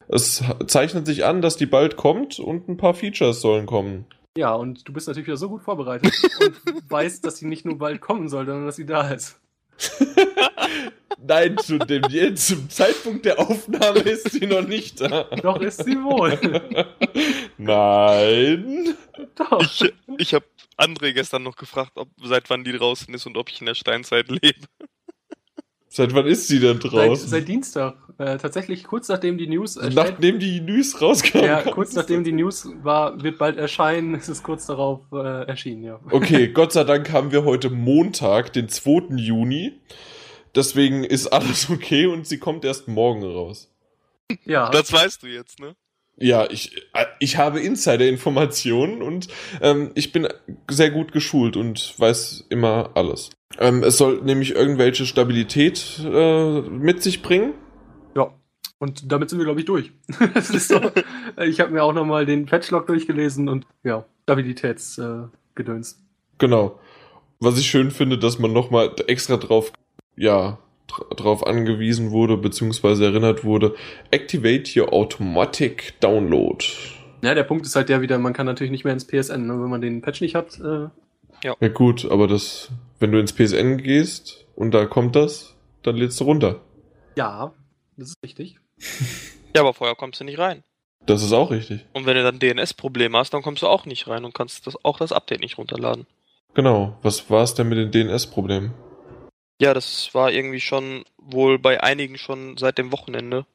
[0.09, 4.07] Es zeichnet sich an, dass die bald kommt und ein paar Features sollen kommen.
[4.37, 7.79] Ja, und du bist natürlich wieder so gut vorbereitet und weißt, dass sie nicht nur
[7.79, 9.41] bald kommen soll, sondern dass sie da ist.
[11.19, 12.03] Nein, zu dem,
[12.37, 15.25] zum Zeitpunkt der Aufnahme ist sie noch nicht da.
[15.43, 16.39] Doch ist sie wohl.
[17.59, 18.95] Nein.
[19.35, 19.61] Doch.
[19.61, 20.45] Ich, ich habe
[20.77, 23.75] André gestern noch gefragt, ob seit wann die draußen ist und ob ich in der
[23.75, 24.67] Steinzeit lebe.
[25.97, 27.27] Seit wann ist sie denn draußen?
[27.27, 27.95] Seit, seit Dienstag.
[28.19, 31.39] Äh, tatsächlich kurz nachdem die News äh, Nachdem die News rauskam.
[31.39, 35.85] Ja, kurz nachdem die News war, wird bald erscheinen, ist es kurz darauf äh, erschienen,
[35.85, 35.99] ja.
[36.11, 39.17] Okay, Gott sei Dank haben wir heute Montag, den 2.
[39.17, 39.81] Juni.
[40.55, 43.73] Deswegen ist alles okay und sie kommt erst morgen raus.
[44.45, 44.69] Ja.
[44.69, 45.77] Das weißt du jetzt, ne?
[46.19, 46.73] Ja, ich,
[47.21, 49.29] ich habe Insider-Informationen und
[49.63, 50.29] ähm, ich bin
[50.71, 53.31] sehr gut geschult und weiß immer alles.
[53.59, 57.55] Ähm, es soll nämlich irgendwelche Stabilität äh, mit sich bringen.
[58.15, 58.33] Ja,
[58.79, 59.93] und damit sind wir, glaube ich, durch.
[60.41, 60.81] so,
[61.43, 65.93] ich habe mir auch nochmal den Patchlog durchgelesen und ja, Stabilitätsgedöns.
[65.93, 66.79] Äh, genau.
[67.39, 69.73] Was ich schön finde, dass man nochmal extra drauf,
[70.17, 70.59] ja,
[71.17, 73.75] darauf angewiesen wurde, beziehungsweise erinnert wurde,
[74.11, 76.65] Activate your Automatic Download.
[77.23, 79.61] Ja, der Punkt ist halt der wieder, man kann natürlich nicht mehr ins PSN, ne?
[79.61, 80.61] wenn man den Patch nicht hat.
[80.61, 80.89] Äh
[81.43, 81.55] ja.
[81.61, 86.21] ja gut, aber das, wenn du ins PSN gehst und da kommt das, dann lädst
[86.21, 86.61] du runter.
[87.17, 87.53] Ja,
[87.97, 88.59] das ist richtig.
[89.55, 90.63] ja, aber vorher kommst du nicht rein.
[91.07, 91.85] Das ist auch richtig.
[91.93, 94.85] Und wenn du dann DNS-Probleme hast, dann kommst du auch nicht rein und kannst das,
[94.85, 96.07] auch das Update nicht runterladen.
[96.55, 96.99] Genau.
[97.03, 98.75] Was war es denn mit den DNS-Problemen?
[99.61, 103.47] Ja, das war irgendwie schon wohl bei einigen schon seit dem Wochenende,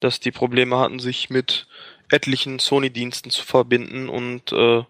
[0.00, 1.66] dass die Probleme hatten, sich mit
[2.10, 4.84] etlichen Sony-Diensten zu verbinden und äh,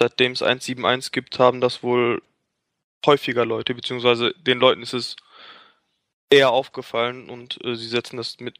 [0.00, 2.22] seitdem es 171 gibt, haben das wohl
[3.04, 5.16] häufiger Leute, beziehungsweise den Leuten ist es
[6.30, 8.56] eher aufgefallen und äh, sie setzen das mit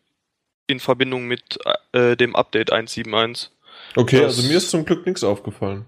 [0.68, 1.58] in Verbindung mit
[1.92, 3.50] äh, dem Update 171.
[3.94, 5.84] Okay, das, also mir ist zum Glück nichts aufgefallen.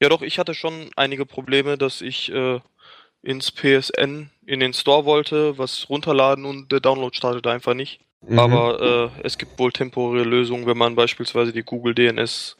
[0.00, 2.60] Ja, doch, ich hatte schon einige Probleme, dass ich äh,
[3.22, 8.00] ins PSN in den Store wollte, was runterladen und der Download startet einfach nicht.
[8.26, 8.38] Mhm.
[8.38, 12.56] Aber äh, es gibt wohl temporäre Lösungen, wenn man beispielsweise die Google DNS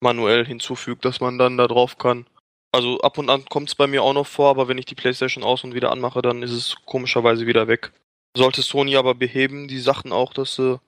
[0.00, 2.26] manuell hinzufügt, dass man dann da drauf kann.
[2.72, 4.94] Also ab und an kommt es bei mir auch noch vor, aber wenn ich die
[4.94, 7.92] PlayStation aus und wieder anmache, dann ist es komischerweise wieder weg.
[8.36, 10.80] Sollte Sony aber beheben, die Sachen auch, dass sie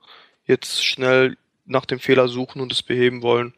[0.44, 3.54] jetzt schnell nach dem Fehler suchen und es beheben wollen.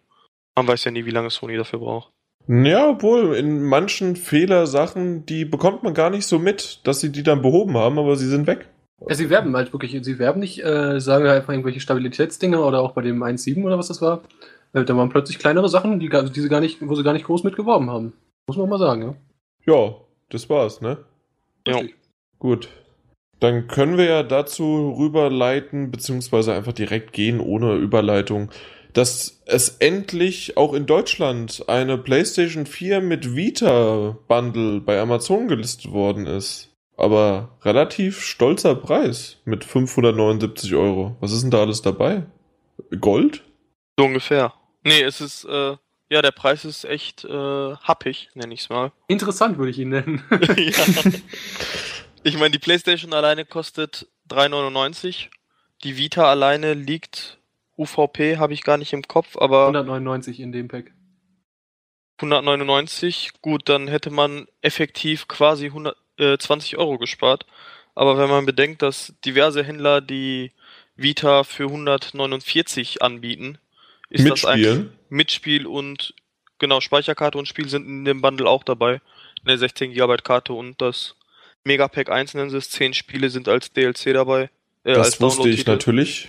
[0.55, 2.13] Man weiß ja nie, wie lange Sony dafür braucht.
[2.49, 7.23] Ja, obwohl in manchen Fehlersachen, die bekommt man gar nicht so mit, dass sie die
[7.23, 8.69] dann behoben haben, aber sie sind weg.
[9.09, 12.93] Ja, sie werben halt wirklich, sie werben nicht, äh, sagen einfach irgendwelche Stabilitätsdinge oder auch
[12.93, 14.23] bei dem 1.7 oder was das war.
[14.73, 17.27] Äh, da waren plötzlich kleinere Sachen, die, die sie gar nicht, wo sie gar nicht
[17.27, 18.13] groß mitgeworben haben.
[18.47, 19.15] Muss man mal sagen, ja.
[19.65, 19.95] Ja,
[20.31, 20.99] das war's, ne?
[21.67, 21.81] Ja.
[22.39, 22.69] Gut.
[23.39, 28.51] Dann können wir ja dazu rüberleiten, beziehungsweise einfach direkt gehen ohne Überleitung,
[28.93, 35.93] dass es endlich auch in Deutschland eine PlayStation 4 mit Vita Bundle bei Amazon gelistet
[35.93, 36.71] worden ist.
[36.97, 41.17] Aber relativ stolzer Preis mit 579 Euro.
[41.21, 42.25] Was ist denn da alles dabei?
[43.01, 43.43] Gold?
[43.99, 44.53] So ungefähr.
[44.85, 45.77] Nee, es ist, äh,
[46.09, 47.29] ja, der Preis ist echt äh,
[47.77, 48.93] happig, nenne ich es mal.
[49.09, 50.23] Interessant würde ich ihn nennen.
[50.31, 51.13] ja.
[52.25, 55.29] Ich meine, die PlayStation alleine kostet 3,99.
[55.85, 57.39] Die Vita alleine liegt
[57.77, 59.67] UVP, habe ich gar nicht im Kopf, aber.
[59.69, 60.93] 199 in dem Pack.
[62.19, 67.47] 199, gut, dann hätte man effektiv quasi 120 äh, Euro gespart.
[67.95, 70.53] Aber wenn man bedenkt, dass diverse Händler die
[70.95, 73.59] Vita für 149 anbieten,
[74.13, 76.15] ist das eigentlich Mitspiel und
[76.59, 79.01] genau Speicherkarte und Spiel sind in dem Bundle auch dabei.
[79.45, 81.17] Eine 16 GB Karte und das
[81.65, 84.51] Megapack 1 nennen sie es, 10 Spiele sind als DLC dabei.
[84.85, 86.29] Äh, das wusste ich natürlich.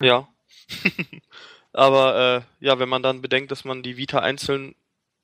[0.00, 0.28] Ja.
[1.72, 4.74] Aber äh, ja, wenn man dann bedenkt, dass man die Vita einzeln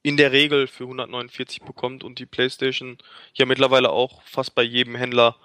[0.02, 2.98] in der Regel für 149 bekommt und die PlayStation
[3.34, 5.36] ja mittlerweile auch fast bei jedem Händler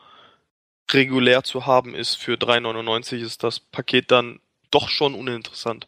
[0.91, 4.39] regulär zu haben ist für 3,99 ist das Paket dann
[4.71, 5.87] doch schon uninteressant.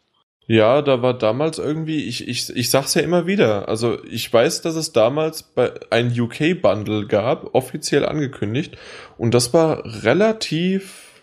[0.50, 4.62] Ja, da war damals irgendwie, ich, ich, ich sag's ja immer wieder, also ich weiß,
[4.62, 8.78] dass es damals bei ein UK-Bundle gab, offiziell angekündigt,
[9.18, 11.22] und das war relativ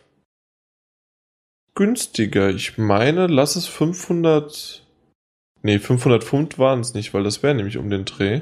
[1.74, 2.52] günstiger.
[2.52, 4.86] Ich meine, lass es 500,
[5.64, 8.42] nee, 500 Pfund waren es nicht, weil das wäre nämlich um den Dreh.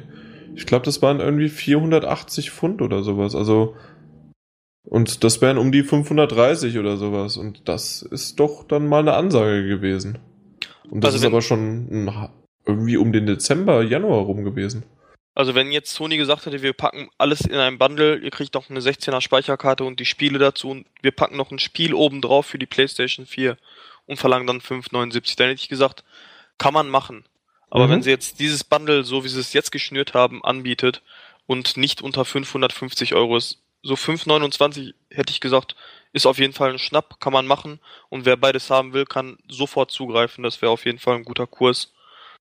[0.54, 3.78] Ich glaube, das waren irgendwie 480 Pfund oder sowas, also
[4.86, 7.38] und das wären um die 530 oder sowas.
[7.38, 10.20] Und das ist doch dann mal eine Ansage gewesen.
[10.90, 12.10] Und das also ist aber schon
[12.66, 14.84] irgendwie um den Dezember, Januar rum gewesen.
[15.36, 18.70] Also wenn jetzt Sony gesagt hätte, wir packen alles in einem Bundle, ihr kriegt noch
[18.70, 22.46] eine 16er Speicherkarte und die Spiele dazu und wir packen noch ein Spiel oben drauf
[22.46, 23.58] für die PlayStation 4
[24.06, 26.04] und verlangen dann 5,79, dann hätte ich gesagt,
[26.60, 27.26] kann man machen.
[27.72, 27.92] Aber mhm.
[27.92, 31.02] wenn sie jetzt dieses Bundle, so wie sie es jetzt geschnürt haben, anbietet
[31.48, 35.76] und nicht unter 550 Euro ist, so 5,29 hätte ich gesagt,
[36.14, 37.80] ist auf jeden Fall ein Schnapp, kann man machen.
[38.10, 40.44] Und wer beides haben will, kann sofort zugreifen.
[40.44, 41.92] Das wäre auf jeden Fall ein guter Kurs.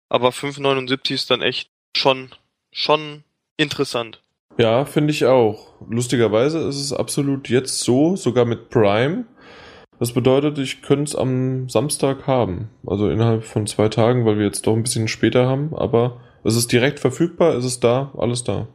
[0.08, 2.30] Aber 5,79 ist dann echt schon,
[2.70, 3.24] schon
[3.56, 4.22] interessant.
[4.58, 5.72] Ja, finde ich auch.
[5.88, 9.24] Lustigerweise ist es absolut jetzt so, sogar mit Prime.
[9.98, 12.68] Das bedeutet, ich könnte es am Samstag haben.
[12.86, 15.74] Also innerhalb von zwei Tagen, weil wir jetzt doch ein bisschen später haben.
[15.74, 18.68] Aber es ist direkt verfügbar, es ist da, alles da.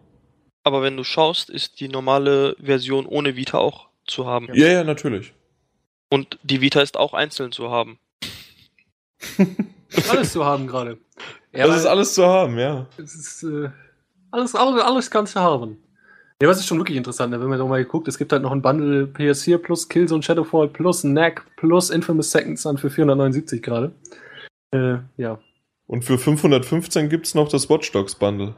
[0.64, 4.48] Aber wenn du schaust, ist die normale Version ohne Vita auch zu haben.
[4.54, 5.34] Ja, ja, natürlich.
[6.10, 8.00] Und die Vita ist auch einzeln zu haben.
[10.10, 10.98] alles zu haben gerade.
[11.54, 12.88] Ja, das ist alles zu haben, ja.
[12.98, 13.70] Es ist äh,
[14.32, 15.78] alles, alles, alles kannst du haben.
[16.42, 17.42] Ja, was ist schon wirklich interessant, ne?
[17.42, 20.68] wenn man da mal guckt, es gibt halt noch ein Bundle PS4 plus Killzone Shadowfall
[20.68, 23.92] plus Knack plus Infamous Second Son für 479 gerade.
[24.72, 25.40] Äh, ja.
[25.88, 28.54] Und für 515 gibt es noch das Watch Dogs Bundle.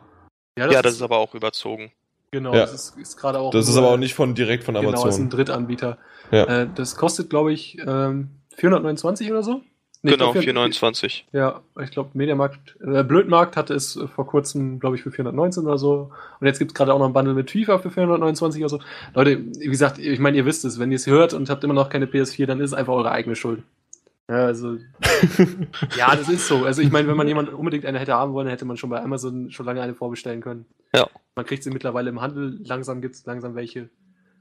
[0.57, 1.91] Ja, das, ja, das ist, ist aber auch überzogen.
[2.31, 2.61] Genau, ja.
[2.61, 3.51] das ist, ist gerade auch.
[3.51, 4.93] Das ist aber auch nicht von direkt von Amazon.
[4.93, 5.97] Genau, das ist ein Drittanbieter.
[6.31, 6.43] Ja.
[6.43, 9.61] Äh, das kostet, glaube ich, ähm, 429 oder so.
[10.01, 11.27] Nee, genau, 429.
[11.33, 15.65] Ja, ich glaube, Mediamarkt, äh, Blödmarkt hatte es äh, vor kurzem, glaube ich, für 419
[15.65, 16.11] oder so.
[16.39, 18.79] Und jetzt gibt es gerade auch noch ein Bundle mit FIFA für 429 oder so.
[19.13, 21.73] Leute, wie gesagt, ich meine, ihr wisst es, wenn ihr es hört und habt immer
[21.73, 23.63] noch keine PS4, dann ist es einfach eure eigene Schuld.
[24.29, 24.77] Ja, also.
[25.97, 26.63] ja, das ist so.
[26.63, 29.01] Also ich meine, wenn man jemand unbedingt eine hätte haben wollen, hätte man schon bei
[29.01, 30.65] Amazon schon lange eine vorbestellen können.
[30.95, 31.07] Ja.
[31.35, 33.89] Man kriegt sie mittlerweile im Handel, langsam gibt es langsam welche.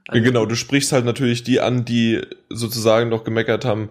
[0.07, 3.89] Also, genau, du sprichst halt natürlich die an, die sozusagen noch gemeckert haben,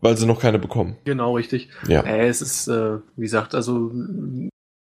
[0.00, 0.96] Weil sie noch keine bekommen.
[1.04, 1.70] Genau, richtig.
[1.88, 2.02] Ja.
[2.02, 3.92] Äh, es ist, äh, wie gesagt, also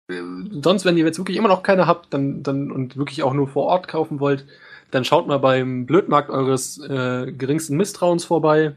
[0.09, 0.21] äh,
[0.61, 3.47] sonst, wenn ihr jetzt wirklich immer noch keine habt, dann, dann und wirklich auch nur
[3.47, 4.45] vor Ort kaufen wollt,
[4.91, 8.75] dann schaut mal beim Blödmarkt eures äh, geringsten Misstrauens vorbei.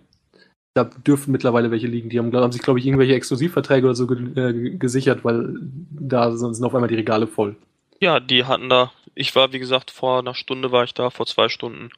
[0.74, 2.08] Da dürften mittlerweile welche liegen.
[2.08, 5.56] Die haben, haben sich, glaube ich, irgendwelche Exklusivverträge oder so ge äh, gesichert, weil
[5.90, 7.56] da sind sind auf einmal die Regale voll.
[8.02, 11.24] Ja, die hatten da, ich war wie gesagt vor einer Stunde war ich da, vor
[11.24, 11.90] zwei Stunden.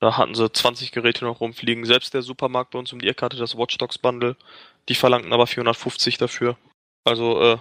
[0.00, 1.84] Da hatten sie 20 Geräte noch rumfliegen.
[1.84, 4.36] Selbst der Supermarkt bei uns um die Ecke hatte das Watch Dogs Bundle.
[4.88, 6.56] Die verlangten aber 450 dafür.
[7.04, 7.58] Also, äh,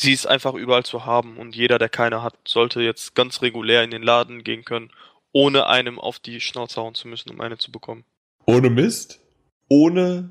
[0.00, 3.84] sie ist einfach überall zu haben und jeder, der keine hat, sollte jetzt ganz regulär
[3.84, 4.90] in den Laden gehen können,
[5.30, 8.04] ohne einem auf die Schnauze hauen zu müssen, um eine zu bekommen.
[8.46, 9.20] Ohne Mist,
[9.68, 10.30] ohne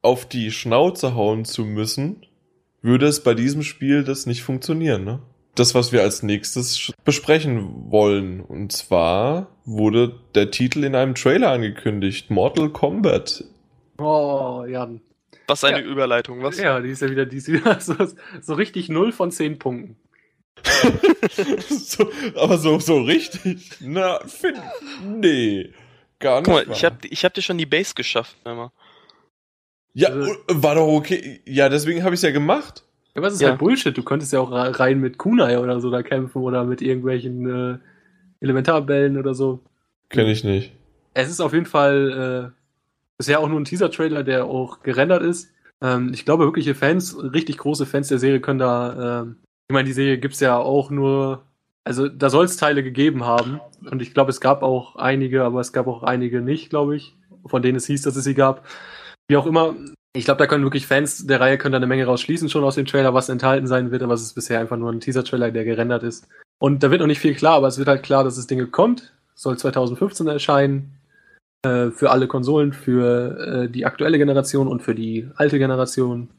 [0.00, 2.24] auf die Schnauze hauen zu müssen,
[2.80, 5.20] würde es bei diesem Spiel das nicht funktionieren, ne?
[5.56, 8.40] Das, was wir als nächstes besprechen wollen.
[8.40, 12.30] Und zwar wurde der Titel in einem Trailer angekündigt.
[12.30, 13.42] Mortal Kombat.
[13.98, 15.00] Oh, Jan.
[15.48, 15.84] Was eine Ja.
[15.86, 16.58] Überleitung, was?
[16.58, 17.94] Ja, die ist ja wieder, die ist wieder so,
[18.40, 19.96] so richtig 0 von 10 Punkten.
[21.68, 23.70] so, aber so, so richtig?
[23.80, 24.60] Na, find,
[25.04, 25.72] nee.
[26.18, 26.46] Gar nicht.
[26.46, 28.70] Guck mal, ich hab, ich hab dir schon die Base geschafft, einmal.
[29.94, 31.40] ja, Also- war doch okay.
[31.46, 32.82] Ja, deswegen habe ich es ja gemacht.
[33.16, 33.48] Ja, aber es ist Ja.
[33.50, 33.96] halt Bullshit.
[33.96, 37.78] Du könntest ja auch rein mit Kunai oder so da kämpfen oder mit irgendwelchen äh,
[38.40, 39.60] Elementarbällen oder so.
[40.10, 40.72] Kenne ich nicht.
[41.14, 42.60] Es ist auf jeden Fall äh,
[43.16, 45.50] bisher auch nur ein Teaser-Trailer, der auch gerendert ist.
[45.80, 49.36] Ähm, ich glaube, wirkliche Fans, richtig große Fans der Serie können da, ähm,
[49.68, 51.42] ich meine, die Serie gibt's ja auch nur,
[51.84, 53.60] also da soll es Teile gegeben haben.
[53.90, 57.16] Und ich glaube, es gab auch einige, aber es gab auch einige nicht, glaube ich,
[57.46, 58.66] von denen es hieß, dass es sie gab.
[59.28, 59.74] Wie auch immer,
[60.16, 62.74] ich glaube, da können wirklich Fans der Reihe können da eine Menge rausschließen schon aus
[62.74, 65.64] dem Trailer, was enthalten sein wird, aber es ist bisher einfach nur ein Teaser-Trailer, der
[65.64, 66.28] gerendert ist.
[66.58, 68.70] Und da wird noch nicht viel klar, aber es wird halt klar, dass das Ding
[68.70, 69.12] kommt.
[69.34, 70.98] Soll 2015 erscheinen.
[71.62, 76.30] Äh, für alle Konsolen, für äh, die aktuelle Generation und für die alte Generation.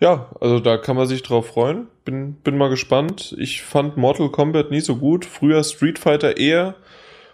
[0.00, 1.86] Ja, also da kann man sich drauf freuen.
[2.04, 3.34] Bin, bin mal gespannt.
[3.38, 5.24] Ich fand Mortal Kombat nie so gut.
[5.24, 6.74] Früher Street Fighter eher.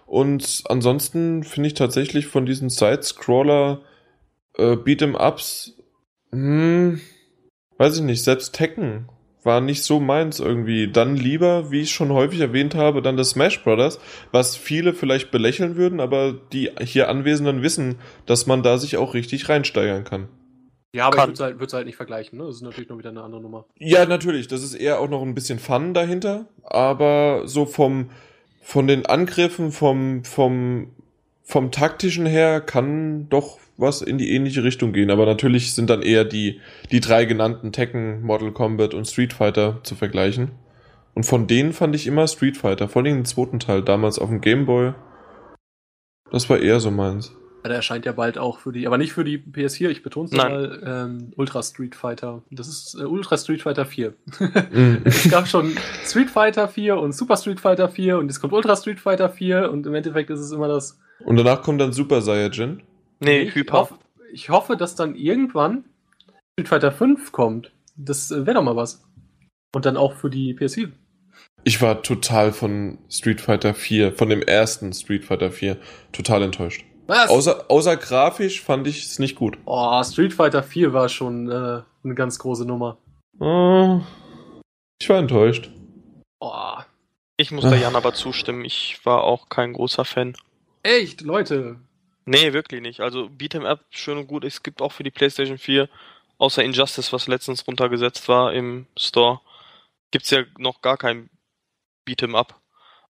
[0.07, 3.81] Und ansonsten finde ich tatsächlich von diesen Side-Scroller
[4.57, 5.77] äh, Beat'em-Ups,
[6.33, 7.01] hm,
[7.79, 9.09] weiß ich nicht, selbst Tekken
[9.43, 10.89] war nicht so meins irgendwie.
[10.89, 13.99] Dann lieber, wie ich schon häufig erwähnt habe, dann das Smash Brothers,
[14.33, 17.97] was viele vielleicht belächeln würden, aber die hier Anwesenden wissen,
[18.27, 20.29] dass man da sich auch richtig reinsteigern kann.
[20.93, 21.23] Ja, aber Kann.
[21.23, 22.47] ich würde es halt, würd's halt nicht vergleichen, ne?
[22.47, 23.65] Das ist natürlich noch wieder eine andere Nummer.
[23.79, 24.49] Ja, natürlich.
[24.49, 26.47] Das ist eher auch noch ein bisschen Fun dahinter.
[26.65, 28.11] Aber so vom,
[28.61, 30.91] von den Angriffen, vom, vom,
[31.45, 35.11] vom taktischen her kann doch was in die ähnliche Richtung gehen.
[35.11, 36.61] Aber natürlich sind dann eher die,
[36.91, 40.51] die drei genannten Tekken, Mortal Kombat und Street Fighter zu vergleichen.
[41.15, 44.29] Und von denen fand ich immer Street Fighter, vor allem den zweiten Teil, damals auf
[44.29, 44.95] dem Game Boy.
[46.31, 47.35] Das war eher so meins.
[47.63, 50.27] Ja, der erscheint ja bald auch für die, aber nicht für die PS4, ich betone
[50.27, 52.43] es mal, ähm, Ultra Street Fighter.
[52.51, 54.15] Das ist äh, Ultra Street Fighter 4.
[54.71, 55.01] Mhm.
[55.05, 58.77] es gab schon Street Fighter 4 und Super Street Fighter 4 und es kommt Ultra
[58.77, 60.99] Street Fighter 4 und im Endeffekt ist es immer das.
[61.25, 62.83] Und danach kommt dann Super Saiyajin.
[63.21, 63.73] Nee, ich, Hyper.
[63.79, 63.99] Hoffe,
[64.33, 65.85] ich hoffe, dass dann irgendwann
[66.53, 67.73] Street Fighter 5 kommt.
[67.97, 69.05] Das äh, wäre doch mal was.
[69.75, 70.91] Und dann auch für die PS4.
[71.65, 75.77] Ich war total von Street Fighter 4, von dem ersten Street Fighter 4,
[76.13, 76.85] total enttäuscht.
[77.07, 77.29] Was?
[77.29, 79.59] Außer, außer grafisch fand ich es nicht gut.
[79.67, 82.99] oh, Street Fighter 4 war schon äh, eine ganz große Nummer.
[83.39, 84.01] Oh,
[85.01, 85.71] ich war enttäuscht.
[86.41, 86.79] Oh,
[87.37, 90.35] Ich muss da Jan aber zustimmen, ich war auch kein großer Fan.
[90.83, 91.81] echt, Leute.
[92.31, 93.01] Nee, wirklich nicht.
[93.01, 94.45] Also Beat'em Up schön und gut.
[94.45, 95.89] Es gibt auch für die PlayStation 4,
[96.39, 99.41] außer Injustice, was letztens runtergesetzt war im Store,
[100.13, 101.29] gibt's ja noch gar kein
[102.07, 102.61] Beat'em Up.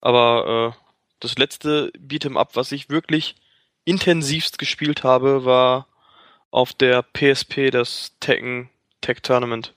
[0.01, 0.85] Aber äh,
[1.21, 3.37] das letzte Beat'em Up, was ich wirklich
[3.85, 5.87] intensivst gespielt habe, war
[6.51, 8.71] auf der PSP das Tekken
[9.03, 9.75] Tech Tournament.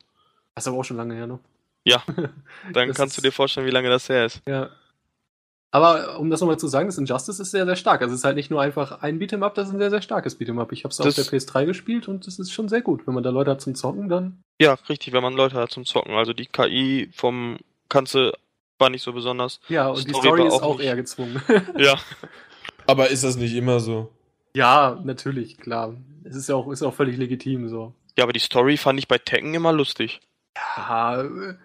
[0.56, 1.40] Das ist aber auch schon lange her, ne?
[1.84, 2.02] Ja,
[2.72, 4.42] Dann kannst du dir vorstellen, wie lange das her ist.
[4.48, 4.70] Ja.
[5.74, 8.04] Aber um das nochmal zu sagen, das Injustice ist sehr, sehr stark.
[8.04, 10.40] Also es ist halt nicht nur einfach ein Beat'em-up, das ist ein sehr, sehr starkes
[10.40, 10.72] Beat'em-up.
[10.72, 13.08] Ich habe es auf der PS3 gespielt und das ist schon sehr gut.
[13.08, 14.40] Wenn man da Leute hat zum Zocken, dann.
[14.62, 16.14] Ja, richtig, wenn man Leute hat zum Zocken.
[16.14, 17.58] Also die KI vom
[17.90, 18.34] Kanze
[18.78, 19.60] war nicht so besonders.
[19.68, 21.42] Ja, und die Story Story war ist auch auch nicht- eher gezwungen.
[21.78, 21.96] Ja.
[22.86, 24.12] Aber ist das nicht immer so?
[24.56, 25.96] ja, natürlich, klar.
[26.24, 27.96] Es ist ja auch, ist auch völlig legitim so.
[28.16, 30.22] Ja, aber die Story fand ich bei Tekken immer lustig.
[30.78, 31.56] Ja, äh,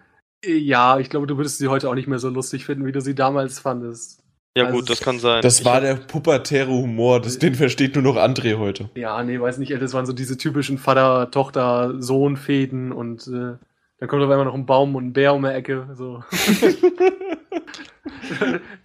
[0.45, 3.01] ja, ich glaube, du würdest sie heute auch nicht mehr so lustig finden, wie du
[3.01, 4.23] sie damals fandest.
[4.55, 5.41] Ja Also gut, das kann sein.
[5.41, 8.89] Das Ich war hab- der pubertäre Humor, das, den versteht nur noch André heute.
[8.95, 13.57] Ja, nee, weiß nicht, das waren so diese typischen Vater-Tochter-Sohn-Fäden und äh,
[13.99, 15.89] dann kommt auf einmal noch ein Baum und ein Bär um die Ecke.
[15.93, 16.23] So.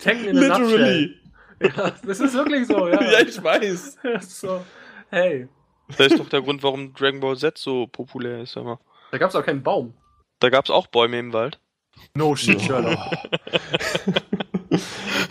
[0.04, 1.14] Literally.
[1.60, 3.00] Ja, das ist wirklich so, ja.
[3.12, 3.98] Ja, ich weiß.
[4.28, 4.60] so,
[5.10, 5.48] hey.
[5.96, 8.80] Das ist doch der Grund, warum Dragon Ball Z so populär ist, immer.
[9.12, 9.94] Da gab es auch keinen Baum.
[10.44, 11.58] Da gab es auch Bäume im Wald.
[12.14, 12.98] No shit, Sherlock.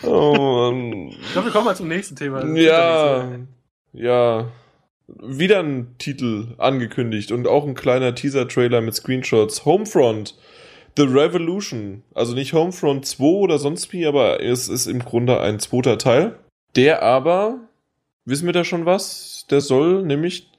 [0.02, 1.10] oh Mann.
[1.10, 2.44] Ich glaube, wir kommen mal zum nächsten Thema.
[2.56, 3.30] Ja,
[3.94, 4.48] ja.
[5.06, 9.66] Wieder ein Titel angekündigt und auch ein kleiner Teaser-Trailer mit Screenshots.
[9.66, 10.36] Homefront.
[10.98, 12.02] The Revolution.
[12.16, 16.40] Also nicht Homefront 2 oder sonst wie, aber es ist im Grunde ein zweiter Teil.
[16.76, 17.60] Der aber,
[18.26, 19.46] wissen wir da schon was?
[19.52, 20.50] Der soll nämlich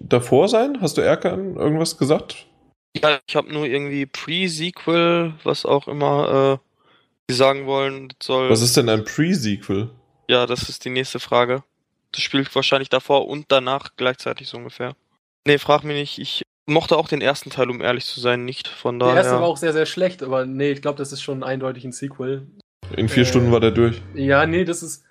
[0.00, 0.78] davor sein?
[0.80, 2.47] Hast du Erkan irgendwas gesagt?
[2.96, 8.12] Ja, ich habe nur irgendwie Pre-Sequel, was auch immer äh, sie sagen wollen.
[8.22, 9.90] Soll was ist denn ein Pre-Sequel?
[10.28, 11.62] Ja, das ist die nächste Frage.
[12.12, 14.94] Das spielt wahrscheinlich davor und danach gleichzeitig so ungefähr.
[15.46, 16.18] Nee, frag mich nicht.
[16.18, 18.68] Ich mochte auch den ersten Teil, um ehrlich zu sein, nicht.
[18.68, 19.14] Von daher.
[19.14, 21.84] Der erste war auch sehr, sehr schlecht, aber nee, ich glaube, das ist schon eindeutig
[21.84, 22.46] ein Sequel.
[22.96, 24.00] In vier äh, Stunden war der durch.
[24.14, 25.04] Ja, nee, das ist.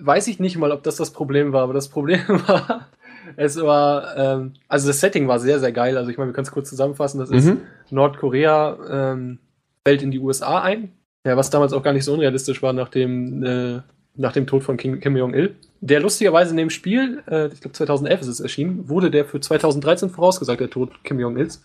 [0.00, 2.88] Weiß ich nicht mal, ob das das Problem war, aber das Problem war,
[3.36, 5.96] es war, ähm, also das Setting war sehr, sehr geil.
[5.96, 7.18] Also ich meine, wir können es kurz zusammenfassen.
[7.18, 7.36] Das mhm.
[7.36, 7.52] ist
[7.90, 9.38] Nordkorea ähm,
[9.86, 10.92] fällt in die USA ein.
[11.26, 13.80] Ja, was damals auch gar nicht so unrealistisch war, nachdem äh,
[14.14, 15.56] nach dem Tod von Kim, Kim Jong-il.
[15.80, 19.40] Der lustigerweise in dem Spiel, äh, ich glaube 2011 ist es erschienen, wurde der für
[19.40, 21.64] 2013 vorausgesagt, der Tod Kim Jong-ils.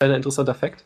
[0.00, 0.84] Ein interessanter Fakt.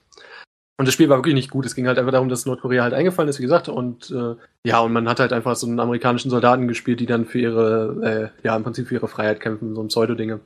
[0.78, 1.66] Und das Spiel war wirklich nicht gut.
[1.66, 3.68] Es ging halt einfach darum, dass Nordkorea halt eingefallen ist, wie gesagt.
[3.68, 7.26] Und äh, ja, und man hat halt einfach so einen amerikanischen Soldaten gespielt, die dann
[7.26, 10.40] für ihre, äh, ja, im Prinzip für ihre Freiheit kämpfen, so ein Pseudo-Dinge.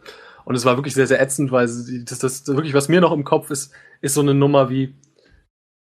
[0.44, 3.24] Und es war wirklich sehr, sehr ätzend, weil das, das wirklich, was mir noch im
[3.24, 4.94] Kopf ist, ist so eine Nummer wie,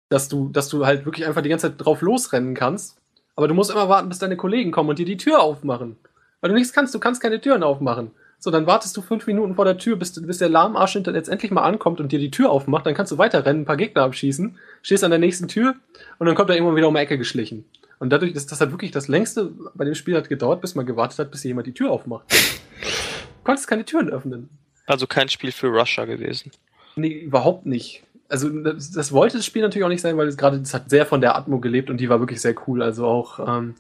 [0.10, 3.02] dass du, dass du halt wirklich einfach die ganze Zeit drauf losrennen kannst
[3.36, 5.98] aber du musst immer warten, bis deine Kollegen kommen und dir die Tür aufmachen.
[6.42, 8.12] Weil du nichts kannst, du kannst keine Türen aufmachen.
[8.44, 11.52] So, dann wartest du fünf Minuten vor der Tür, bis, bis der Lahmarsch jetzt endlich
[11.52, 12.88] mal ankommt und dir die Tür aufmacht.
[12.88, 15.76] Dann kannst du weiterrennen, ein paar Gegner abschießen, stehst an der nächsten Tür
[16.18, 17.66] und dann kommt er irgendwann wieder um die Ecke geschlichen.
[18.00, 20.88] Und dadurch ist das halt wirklich das längste bei dem Spiel hat gedauert, bis man
[20.88, 22.26] gewartet hat, bis jemand die Tür aufmacht.
[22.32, 24.50] Du konntest keine Türen öffnen.
[24.88, 26.52] Also kein Spiel für Russia gewesen.
[26.96, 30.38] Nee, überhaupt nicht also das, das, wollte das Spiel natürlich auch nicht sein, weil es
[30.38, 32.82] gerade, das hat sehr von der Atmo gelebt und die war wirklich sehr cool.
[32.82, 33.76] Also auch ähm,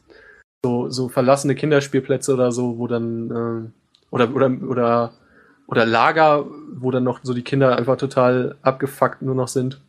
[0.63, 3.73] so, so verlassene Kinderspielplätze oder so, wo dann ähm,
[4.11, 5.13] oder oder oder
[5.67, 6.45] oder Lager,
[6.75, 9.81] wo dann noch so die Kinder einfach total abgefuckt nur noch sind,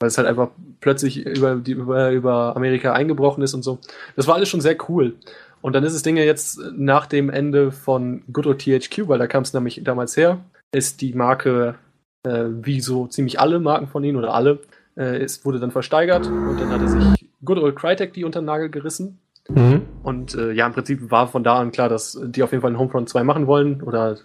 [0.00, 0.50] weil es halt einfach
[0.80, 3.78] plötzlich über die über, über Amerika eingebrochen ist und so.
[4.16, 5.14] Das war alles schon sehr cool.
[5.62, 9.18] Und dann ist das Ding ja jetzt nach dem Ende von Good Old THQ, weil
[9.18, 10.38] da kam es nämlich damals her,
[10.72, 11.74] ist die Marke
[12.22, 14.60] äh, wie so ziemlich alle Marken von ihnen oder alle,
[14.96, 18.46] äh, es wurde dann versteigert und dann hatte sich Good Old Crytek die unter den
[18.46, 19.18] Nagel gerissen.
[19.54, 19.82] Mhm.
[20.02, 22.70] Und äh, ja, im Prinzip war von da an klar, dass die auf jeden Fall
[22.70, 24.16] einen Homefront 2 machen wollen oder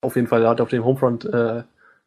[0.00, 1.62] auf jeden Fall auf dem Homefront, äh,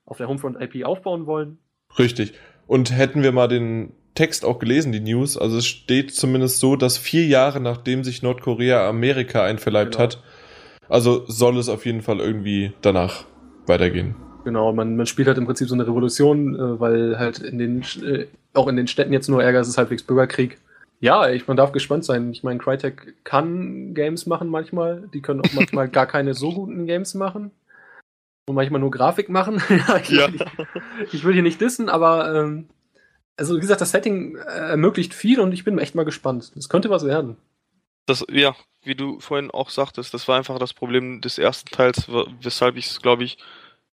[0.05, 1.57] auf der Homefront IP aufbauen wollen.
[1.97, 2.33] Richtig.
[2.67, 6.75] Und hätten wir mal den Text auch gelesen, die News, also es steht zumindest so,
[6.75, 10.03] dass vier Jahre nachdem sich Nordkorea Amerika einverleibt genau.
[10.03, 10.23] hat,
[10.87, 13.25] also soll es auf jeden Fall irgendwie danach
[13.67, 14.15] weitergehen.
[14.45, 17.81] Genau, man, man spielt halt im Prinzip so eine Revolution, äh, weil halt in den,
[18.03, 20.59] äh, auch in den Städten jetzt nur Ärger, es ist halbwegs Bürgerkrieg.
[21.05, 22.31] Ja, ich, man darf gespannt sein.
[22.31, 25.07] Ich meine, Crytek kann Games machen manchmal.
[25.13, 27.51] Die können auch manchmal gar keine so guten Games machen.
[28.47, 29.61] Und manchmal nur Grafik machen.
[30.01, 30.29] ich, ja.
[30.29, 32.69] Ich, ich, will hier nicht dissen, aber ähm,
[33.37, 36.51] also wie gesagt, das Setting äh, ermöglicht viel und ich bin echt mal gespannt.
[36.55, 37.37] Das könnte was werden.
[38.07, 42.07] Das, ja, wie du vorhin auch sagtest, das war einfach das Problem des ersten Teils,
[42.41, 43.37] weshalb ich es, glaube ich,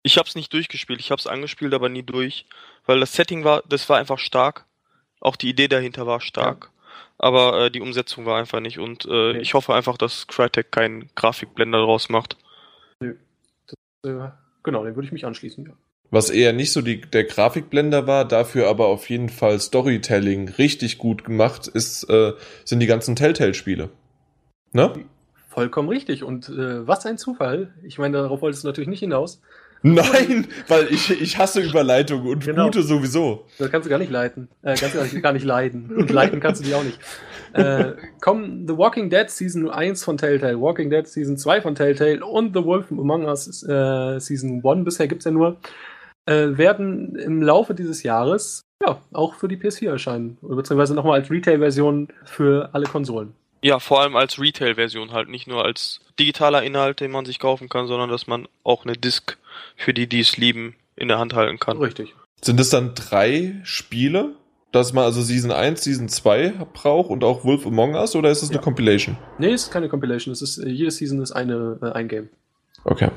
[0.02, 1.00] ich habe es nicht durchgespielt.
[1.00, 2.46] Ich habe es angespielt, aber nie durch,
[2.86, 4.64] weil das Setting war, das war einfach stark.
[5.20, 6.64] Auch die Idee dahinter war stark.
[6.64, 6.71] Ja.
[7.22, 8.78] Aber äh, die Umsetzung war einfach nicht.
[8.78, 9.38] Und äh, nee.
[9.38, 12.36] ich hoffe einfach, dass Crytek keinen Grafikblender draus macht.
[13.00, 13.14] Nö.
[14.02, 14.28] Das, äh,
[14.64, 15.72] genau, den würde ich mich anschließen, ja.
[16.10, 20.98] Was eher nicht so die, der Grafikblender war, dafür aber auf jeden Fall Storytelling richtig
[20.98, 23.88] gut gemacht ist, äh, sind die ganzen Telltale-Spiele.
[24.72, 24.92] Ne?
[25.48, 26.22] Vollkommen richtig.
[26.24, 27.72] Und äh, was ein Zufall.
[27.82, 29.40] Ich meine, darauf wolltest du natürlich nicht hinaus.
[29.82, 32.66] Nein, weil ich, ich hasse Überleitungen und genau.
[32.66, 33.46] gute sowieso.
[33.58, 34.48] Das kannst du gar nicht leiten.
[34.62, 35.90] Äh, kannst du gar nicht leiden.
[35.96, 36.98] Und leiten kannst du die auch nicht.
[37.52, 42.24] Äh, komm, The Walking Dead Season 1 von Telltale, Walking Dead Season 2 von Telltale
[42.24, 45.58] und The Wolf Among Us äh, Season 1, bisher gibt's ja nur,
[46.26, 50.38] äh, werden im Laufe dieses Jahres ja auch für die PS4 erscheinen.
[50.40, 53.34] Beziehungsweise nochmal als Retail-Version für alle Konsolen.
[53.64, 57.68] Ja, vor allem als Retail-Version halt, nicht nur als digitaler Inhalt, den man sich kaufen
[57.68, 59.38] kann, sondern dass man auch eine Disc
[59.76, 61.78] für die, die es lieben, in der Hand halten kann.
[61.78, 62.14] Richtig.
[62.40, 64.34] Sind es dann drei Spiele,
[64.72, 68.42] dass man also Season 1, Season 2 braucht und auch Wolf Among Us oder ist
[68.42, 68.56] es ja.
[68.56, 69.16] eine Compilation?
[69.38, 70.32] Nee, es ist keine Compilation.
[70.32, 72.28] Es ist, äh, jede Season ist eine, äh, ein Game.
[72.84, 73.10] Okay.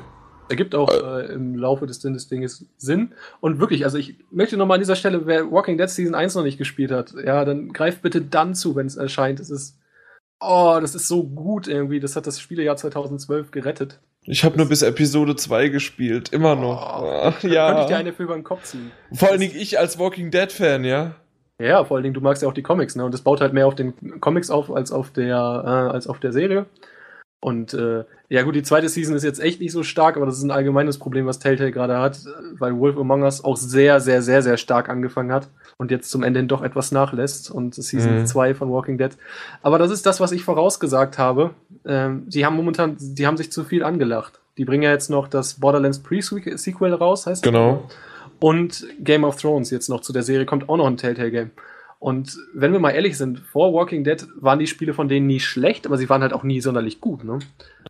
[0.48, 3.14] Ergibt auch äh, im Laufe des, des Dinges Sinn.
[3.40, 6.44] Und wirklich, also ich möchte nochmal an dieser Stelle, wer Walking Dead Season 1 noch
[6.44, 9.40] nicht gespielt hat, ja, dann greift bitte dann zu, wenn es erscheint.
[9.40, 9.76] Es ist
[10.40, 12.00] Oh, das ist so gut irgendwie.
[12.00, 14.00] Das hat das Spielejahr 2012 gerettet.
[14.28, 17.02] Ich habe nur bis Episode 2 gespielt, immer noch.
[17.02, 17.96] Oh, Ach, Könnte ich dir ja.
[17.96, 18.90] eine für über den Kopf ziehen.
[19.12, 21.14] Vor allen Dingen ich als Walking Dead Fan, ja.
[21.60, 23.04] Ja, vor allen Dingen, du magst ja auch die Comics, ne?
[23.04, 26.18] Und das baut halt mehr auf den Comics auf als auf der, äh, als auf
[26.18, 26.66] der Serie.
[27.40, 30.36] Und äh, ja gut, die zweite Season ist jetzt echt nicht so stark, aber das
[30.36, 32.18] ist ein allgemeines Problem, was Telltale gerade hat,
[32.58, 35.48] weil Wolf Among Us auch sehr, sehr, sehr, sehr stark angefangen hat
[35.78, 38.26] und jetzt zum Ende hin doch etwas nachlässt und Season Mhm.
[38.26, 39.10] 2 von Walking Dead.
[39.62, 41.50] Aber das ist das, was ich vorausgesagt habe.
[41.84, 44.40] Ähm, die haben momentan, die haben sich zu viel angelacht.
[44.56, 47.52] Die bringen ja jetzt noch das Borderlands Pre-Sequel raus, heißt das?
[47.52, 47.88] Genau.
[48.40, 51.50] Und Game of Thrones jetzt noch zu der Serie kommt auch noch ein Telltale-Game.
[51.98, 55.40] Und wenn wir mal ehrlich sind, vor Walking Dead waren die Spiele von denen nie
[55.40, 57.38] schlecht, aber sie waren halt auch nie sonderlich gut, ne?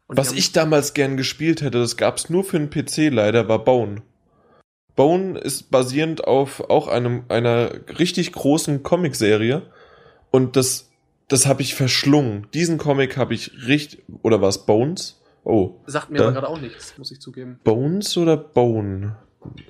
[0.09, 3.65] Und Was ich damals gern gespielt hätte, das gab's nur für den PC leider, war
[3.65, 4.03] Bone.
[4.97, 9.63] Bone ist basierend auf auch einem, einer richtig großen Comicserie.
[10.31, 10.91] Und das,
[11.29, 12.47] das habe ich verschlungen.
[12.55, 15.21] Diesen Comic habe ich richtig, oder war es Bones?
[15.45, 15.75] Oh.
[15.87, 17.61] sagt mir da- aber gerade auch nichts, muss ich zugeben.
[17.63, 19.17] Bones oder Bone?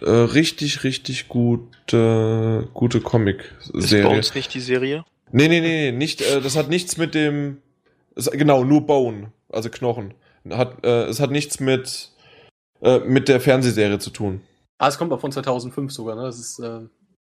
[0.01, 4.16] Äh, richtig, richtig gute, gute Ist bei Comic-Serie.
[4.16, 5.05] uns nicht die Serie?
[5.33, 7.59] Nee, nee, nee, nee, nicht, äh, das hat nichts mit dem,
[8.14, 10.14] es, genau, nur Bone, also Knochen.
[10.49, 12.11] Hat, äh, es hat nichts mit,
[12.81, 14.41] äh, mit der Fernsehserie zu tun.
[14.79, 16.22] Ah, es kommt auch von 2005 sogar, ne?
[16.22, 16.81] Das ist äh,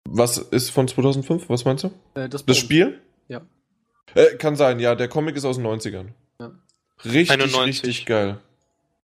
[0.10, 1.50] Was ist von 2005?
[1.50, 1.92] Was meinst du?
[2.20, 2.58] äh, das, Das.
[2.58, 3.00] Spiel?
[3.28, 3.42] Ja.
[4.16, 6.08] Äh, kann sein, ja, der Comic ist aus den 90ern.
[6.40, 6.52] Ja.
[7.04, 7.66] Richtig, 91.
[7.84, 8.40] richtig geil.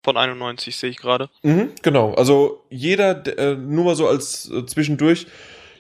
[0.04, 1.30] Von 91 sehe ich gerade.
[1.44, 5.28] Mhm, genau, also jeder, der- äh, nur mal so als äh, zwischendurch,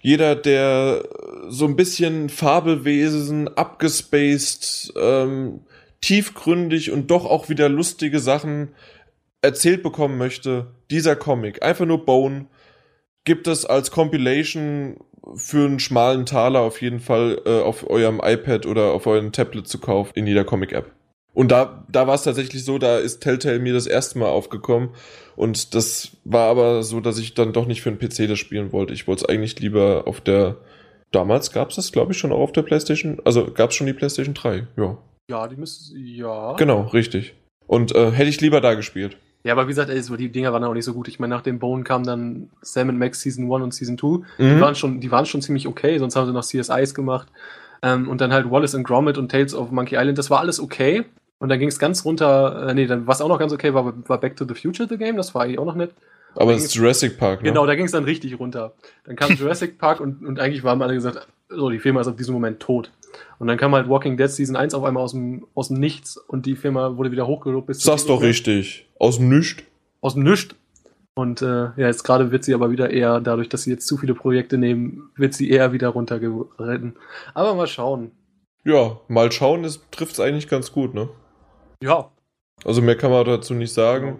[0.01, 5.61] jeder, der äh, so ein bisschen Fabelwesen, abgespaced, ähm,
[6.01, 8.69] tiefgründig und doch auch wieder lustige Sachen
[9.41, 12.45] erzählt bekommen möchte, dieser Comic, einfach nur Bone,
[13.23, 14.97] gibt es als Compilation
[15.35, 19.67] für einen schmalen Taler auf jeden Fall äh, auf eurem iPad oder auf eurem Tablet
[19.67, 20.91] zu kaufen in jeder Comic-App.
[21.33, 24.89] Und da, da war es tatsächlich so, da ist Telltale mir das erste Mal aufgekommen.
[25.35, 28.73] Und das war aber so, dass ich dann doch nicht für einen PC das spielen
[28.73, 28.93] wollte.
[28.93, 30.57] Ich wollte es eigentlich lieber auf der.
[31.11, 33.21] Damals gab es das, glaube ich, schon auch auf der PlayStation.
[33.25, 34.67] Also gab es schon die PlayStation 3.
[34.77, 34.97] Ja.
[35.29, 36.53] Ja, die müsste, ja.
[36.53, 37.33] Genau, richtig.
[37.67, 39.17] Und äh, hätte ich lieber da gespielt.
[39.43, 41.07] Ja, aber wie gesagt, ey, die Dinger waren auch nicht so gut.
[41.07, 44.25] Ich meine, nach dem Bone kam dann Sam Max Season 1 und Season 2.
[44.37, 44.61] Die, Mhm.
[44.61, 47.27] waren schon, die waren schon ziemlich okay, sonst haben sie noch CSIs gemacht.
[47.81, 50.59] Ähm, und dann halt Wallace and Gromit und Tales of Monkey Island, das war alles
[50.59, 51.05] okay.
[51.39, 53.91] Und dann ging es ganz runter, äh, nee, dann, was auch noch ganz okay war,
[54.07, 55.91] war Back to the Future the Game, das war eigentlich auch noch nett.
[56.35, 57.49] Aber es ist Jurassic Park, ne?
[57.49, 58.73] Genau, da ging es dann richtig runter.
[59.05, 62.15] Dann kam Jurassic Park und, und eigentlich waren alle gesagt, so, die Firma ist ab
[62.17, 62.91] diesem Moment tot.
[63.41, 66.15] Und dann kam halt Walking Dead Season 1 auf einmal aus dem, aus dem Nichts
[66.15, 68.87] und die Firma wurde wieder hochgelobt bis Sag's doch richtig.
[68.99, 69.63] Aus dem Nüscht.
[69.99, 70.53] Aus dem Nichts.
[71.15, 73.97] Und äh, ja, jetzt gerade wird sie aber wieder eher, dadurch, dass sie jetzt zu
[73.97, 76.97] viele Projekte nehmen, wird sie eher wieder runtergeritten.
[77.33, 78.11] Aber mal schauen.
[78.63, 81.09] Ja, mal schauen, es trifft's eigentlich ganz gut, ne?
[81.81, 82.11] Ja.
[82.63, 84.05] Also mehr kann man dazu nicht sagen.
[84.05, 84.19] Genau.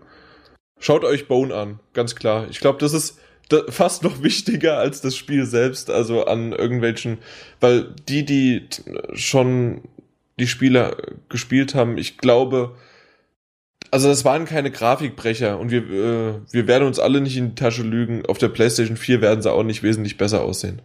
[0.80, 2.48] Schaut euch Bone an, ganz klar.
[2.50, 3.20] Ich glaube, das ist
[3.70, 7.18] fast noch wichtiger als das Spiel selbst, also an irgendwelchen,
[7.60, 8.68] weil die, die
[9.14, 9.82] schon
[10.40, 10.98] die Spiele
[11.30, 12.76] gespielt haben, ich glaube,
[13.92, 17.56] also das waren keine Grafikbrecher und wir, äh, wir werden uns alle nicht in die
[17.56, 18.26] Tasche lügen.
[18.26, 20.82] Auf der PlayStation 4 werden sie auch nicht wesentlich besser aussehen.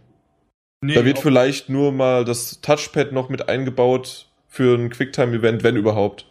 [0.81, 5.75] Nee, Da wird vielleicht nur mal das Touchpad noch mit eingebaut für ein Quicktime-Event, wenn
[5.75, 6.25] überhaupt.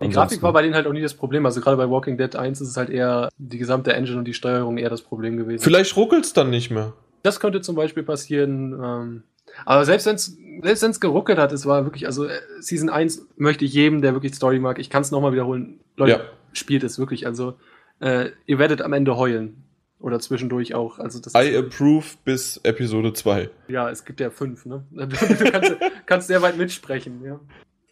[0.00, 1.44] Die Grafik Ansonsten- war bei denen halt auch nie das Problem.
[1.46, 4.34] Also gerade bei Walking Dead 1 ist es halt eher die gesamte Engine und die
[4.34, 5.62] Steuerung eher das Problem gewesen.
[5.62, 6.92] Vielleicht ruckelt's dann nicht mehr.
[7.22, 8.72] Das könnte zum Beispiel passieren.
[8.82, 9.22] Ähm,
[9.66, 13.26] aber selbst wenn es selbst wenn's geruckelt hat, es war wirklich, also äh, Season 1
[13.36, 15.80] möchte ich jedem, der wirklich Story mag, ich kann es nochmal wiederholen.
[15.96, 16.20] Leute, Ja.
[16.52, 17.26] spielt es wirklich.
[17.26, 17.54] Also
[18.00, 19.64] äh, ihr werdet am Ende heulen.
[19.98, 20.98] Oder zwischendurch auch.
[20.98, 23.50] Also das I approve bis Episode 2.
[23.68, 24.82] ja, es gibt ja fünf, ne?
[24.92, 25.76] Du kannst,
[26.06, 27.38] kannst sehr weit mitsprechen, ja.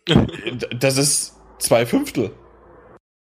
[0.80, 2.30] Das ist zwei Fünftel.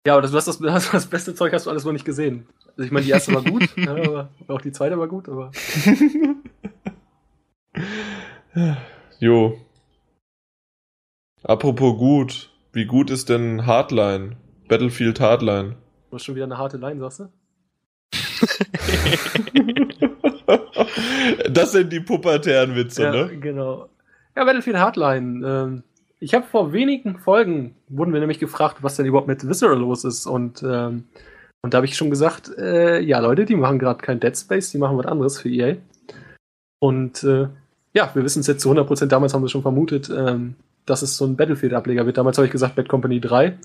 [0.06, 2.06] Ja, aber das, du hast das, das, das beste Zeug hast du alles noch nicht
[2.06, 2.48] gesehen.
[2.78, 5.52] Also ich meine, die erste war gut, ja, aber auch die zweite war gut, aber.
[9.20, 9.60] jo.
[11.44, 12.52] Apropos gut.
[12.72, 14.38] Wie gut ist denn Hardline?
[14.68, 15.76] Battlefield Hardline.
[16.10, 17.30] Du hast schon wieder eine harte Line, sagst du?
[21.50, 23.38] das sind die pubertären Witze, ja, ne?
[23.40, 23.90] genau.
[24.36, 25.46] Ja, Battlefield Hardline.
[25.46, 25.84] Ähm,
[26.20, 30.04] ich habe vor wenigen Folgen, wurden wir nämlich gefragt, was denn überhaupt mit Visceral los
[30.04, 30.26] ist.
[30.26, 31.06] Und, ähm,
[31.62, 34.72] und da habe ich schon gesagt, äh, ja Leute, die machen gerade kein Dead Space,
[34.72, 35.78] die machen was anderes für EA.
[36.80, 37.48] Und äh,
[37.94, 40.56] ja, wir wissen es jetzt zu 100%, damals haben wir schon vermutet, ähm,
[40.86, 42.18] dass es so ein Battlefield-Ableger wird.
[42.18, 43.58] Damals habe ich gesagt Bad Company 3.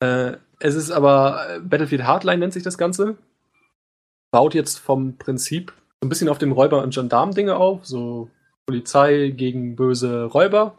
[0.00, 3.16] Äh, es ist aber äh, Battlefield Hardline nennt sich das Ganze.
[4.30, 8.30] Baut jetzt vom Prinzip so ein bisschen auf dem Räuber- und Gendarm-Dinge auf, so
[8.66, 10.74] Polizei gegen böse Räuber.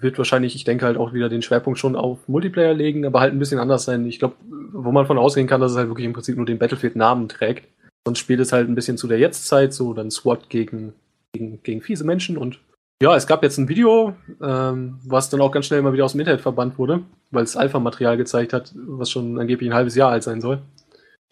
[0.00, 3.32] Wird wahrscheinlich, ich denke halt auch wieder den Schwerpunkt schon auf Multiplayer legen, aber halt
[3.32, 4.06] ein bisschen anders sein.
[4.06, 4.36] Ich glaube,
[4.72, 7.68] wo man von ausgehen kann, dass es halt wirklich im Prinzip nur den Battlefield-Namen trägt.
[8.06, 10.94] Sonst spielt es halt ein bisschen zu der Jetztzeit, so dann SWAT gegen,
[11.32, 12.58] gegen, gegen fiese Menschen und
[13.02, 16.12] ja, es gab jetzt ein Video, ähm, was dann auch ganz schnell mal wieder aus
[16.12, 20.10] dem Internet verbannt wurde, weil es Alpha-Material gezeigt hat, was schon angeblich ein halbes Jahr
[20.10, 20.60] alt sein soll.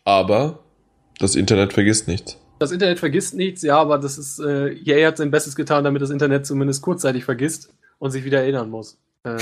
[0.04, 0.60] Aber
[1.18, 2.38] das Internet vergisst nichts.
[2.58, 6.00] Das Internet vergisst nichts, ja, aber das ist, äh, EA hat sein Bestes getan, damit
[6.00, 8.98] das Internet zumindest kurzzeitig vergisst und sich wieder erinnern muss.
[9.24, 9.30] Äh,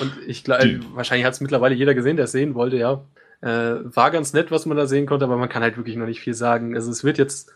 [0.00, 3.04] und ich glaube, wahrscheinlich hat es mittlerweile jeder gesehen, der es sehen wollte, ja.
[3.40, 6.06] Äh, war ganz nett, was man da sehen konnte, aber man kann halt wirklich noch
[6.06, 6.74] nicht viel sagen.
[6.74, 7.50] Also es wird jetzt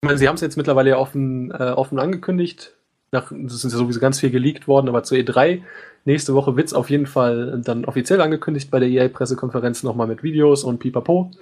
[0.00, 2.76] ich meine, sie haben es jetzt mittlerweile ja offen, äh, offen angekündigt.
[3.10, 5.62] Nach, das ist ja sowieso ganz viel geleakt worden, aber zur E3
[6.04, 10.22] nächste Woche wird es auf jeden Fall dann offiziell angekündigt bei der EA-Pressekonferenz nochmal mit
[10.22, 11.32] Videos und pipapo.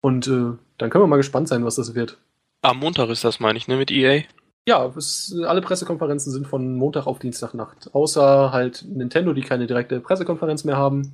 [0.00, 2.16] Und äh, dann können wir mal gespannt sein, was das wird.
[2.62, 4.22] Am Montag ist das, meine ich, ne, mit EA?
[4.68, 7.94] Ja, es, alle Pressekonferenzen sind von Montag auf Dienstagnacht.
[7.94, 11.12] Außer halt Nintendo, die keine direkte Pressekonferenz mehr haben.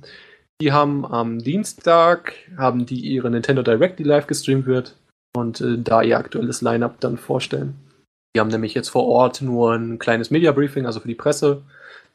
[0.59, 4.95] Die haben am Dienstag, haben die ihre Nintendo Direct, die live gestreamt wird
[5.35, 7.75] und äh, da ihr aktuelles Line-up dann vorstellen.
[8.35, 11.61] Die haben nämlich jetzt vor Ort nur ein kleines Media-Briefing, also für die Presse.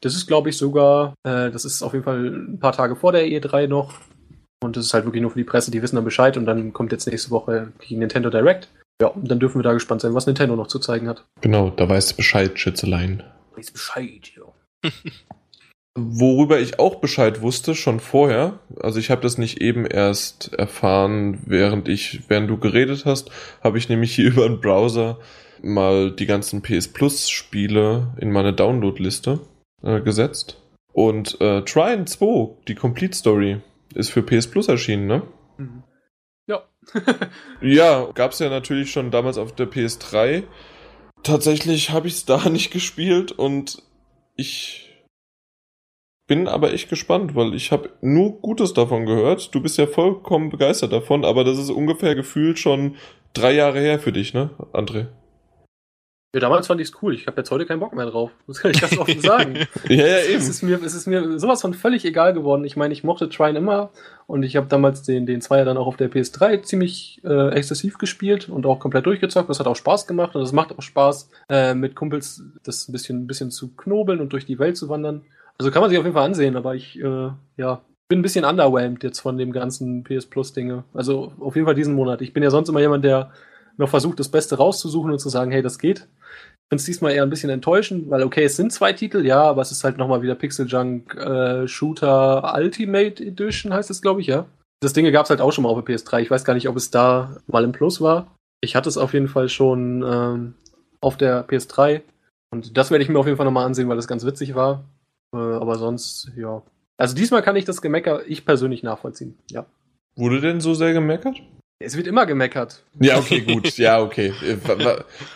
[0.01, 3.11] Das ist, glaube ich, sogar, äh, das ist auf jeden Fall ein paar Tage vor
[3.11, 3.93] der E3 noch.
[4.61, 6.35] Und das ist halt wirklich nur für die Presse, die wissen dann Bescheid.
[6.35, 8.67] Und dann kommt jetzt nächste Woche die Nintendo Direct.
[9.01, 11.25] Ja, und dann dürfen wir da gespannt sein, was Nintendo noch zu zeigen hat.
[11.41, 13.23] Genau, da weiß Bescheid, Schätzelein.
[13.55, 14.91] Weiß Bescheid, ja.
[15.97, 21.39] Worüber ich auch Bescheid wusste, schon vorher, also ich habe das nicht eben erst erfahren,
[21.45, 23.31] während ich, während du geredet hast,
[23.61, 25.17] habe ich nämlich hier über einen Browser
[25.61, 29.39] mal die ganzen PS Plus Spiele in meine Download-Liste
[29.81, 30.61] äh, gesetzt.
[30.93, 33.61] Und äh, Trine 2, die Complete Story,
[33.93, 35.23] ist für PS Plus erschienen, ne?
[35.57, 35.83] Mhm.
[37.61, 38.01] Ja.
[38.01, 40.43] ja, gab's ja natürlich schon damals auf der PS3.
[41.23, 43.81] Tatsächlich habe ich es da nicht gespielt und
[44.35, 44.89] ich
[46.27, 49.53] bin aber echt gespannt, weil ich habe nur Gutes davon gehört.
[49.53, 52.95] Du bist ja vollkommen begeistert davon, aber das ist ungefähr gefühlt schon
[53.33, 55.07] drei Jahre her für dich, ne, André?
[56.33, 57.15] Ja, damals fand ich es cool.
[57.15, 58.29] Ich habe jetzt heute keinen Bock mehr drauf.
[58.45, 59.55] Das kann ich ganz offen sagen.
[59.87, 60.37] ja, ja, eben.
[60.37, 62.65] Es ist, mir, es ist mir sowas von völlig egal geworden.
[62.65, 63.89] Ich meine, ich mochte Trine immer
[64.27, 67.97] und ich habe damals den, den Zweier dann auch auf der PS3 ziemlich äh, exzessiv
[67.97, 69.49] gespielt und auch komplett durchgezockt.
[69.49, 72.91] Das hat auch Spaß gemacht und es macht auch Spaß, äh, mit Kumpels das ein
[72.91, 75.23] bisschen, ein bisschen zu knobeln und durch die Welt zu wandern.
[75.57, 78.45] Also kann man sich auf jeden Fall ansehen, aber ich äh, ja, bin ein bisschen
[78.45, 80.83] underwhelmed jetzt von dem ganzen PS Plus Dinge.
[80.93, 82.21] Also auf jeden Fall diesen Monat.
[82.21, 83.31] Ich bin ja sonst immer jemand, der
[83.77, 86.07] noch versucht, das Beste rauszusuchen und zu sagen, hey, das geht.
[86.69, 89.63] Finde es diesmal eher ein bisschen enttäuschend, weil okay, es sind zwei Titel, ja, aber
[89.63, 94.27] es ist halt nochmal wieder Pixel Junk äh, Shooter Ultimate Edition, heißt es, glaube ich,
[94.27, 94.45] ja.
[94.81, 96.21] Das Ding gab es halt auch schon mal auf der PS3.
[96.21, 98.35] Ich weiß gar nicht, ob es da mal im Plus war.
[98.61, 100.53] Ich hatte es auf jeden Fall schon ähm,
[101.01, 102.01] auf der PS3.
[102.51, 104.85] Und das werde ich mir auf jeden Fall nochmal ansehen, weil das ganz witzig war.
[105.33, 106.61] Äh, aber sonst, ja.
[106.97, 109.65] Also diesmal kann ich das Gemecker ich persönlich nachvollziehen, ja.
[110.15, 111.41] Wurde denn so sehr gemeckert?
[111.81, 112.83] Es wird immer gemeckert.
[112.99, 113.77] Ja, okay, gut.
[113.77, 114.33] Ja, okay.
[114.43, 114.57] Äh,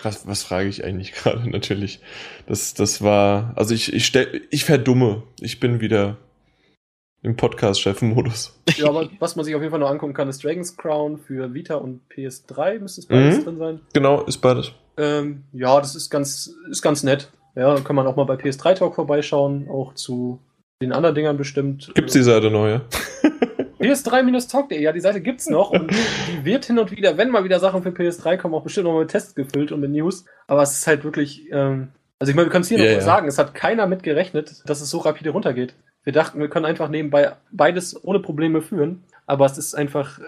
[0.03, 1.49] was, was frage ich eigentlich gerade?
[1.49, 2.01] Natürlich.
[2.47, 5.23] Das, das war, also ich, ich stell, ich verdumme.
[5.39, 6.17] Ich bin wieder
[7.21, 8.59] im Podcast-Chef-Modus.
[8.75, 11.53] Ja, aber was man sich auf jeden Fall noch angucken kann, ist Dragon's Crown für
[11.53, 12.79] Vita und PS3.
[12.79, 13.43] Müsste es beides mhm.
[13.45, 13.79] drin sein?
[13.93, 14.73] Genau, ist beides.
[14.97, 17.31] Ähm, ja, das ist ganz, ist ganz nett.
[17.55, 20.41] Ja, kann man auch mal bei PS3 Talk vorbeischauen, auch zu
[20.81, 21.89] den anderen Dingern bestimmt.
[21.95, 22.81] Gibt's die Seite neu, ja?
[23.83, 27.59] PS3-Talk.de, ja, die Seite gibt's noch und die wird hin und wieder, wenn mal wieder
[27.59, 30.25] Sachen für PS3 kommen, auch bestimmt noch mal mit Tests gefüllt und mit News.
[30.47, 32.99] Aber es ist halt wirklich, ähm, also ich meine, wir können es hier yeah, noch
[32.99, 33.01] ja.
[33.01, 35.75] sagen, es hat keiner mit gerechnet, dass es so rapide runtergeht.
[36.03, 40.19] Wir dachten, wir können einfach nebenbei beides ohne Probleme führen, aber es ist einfach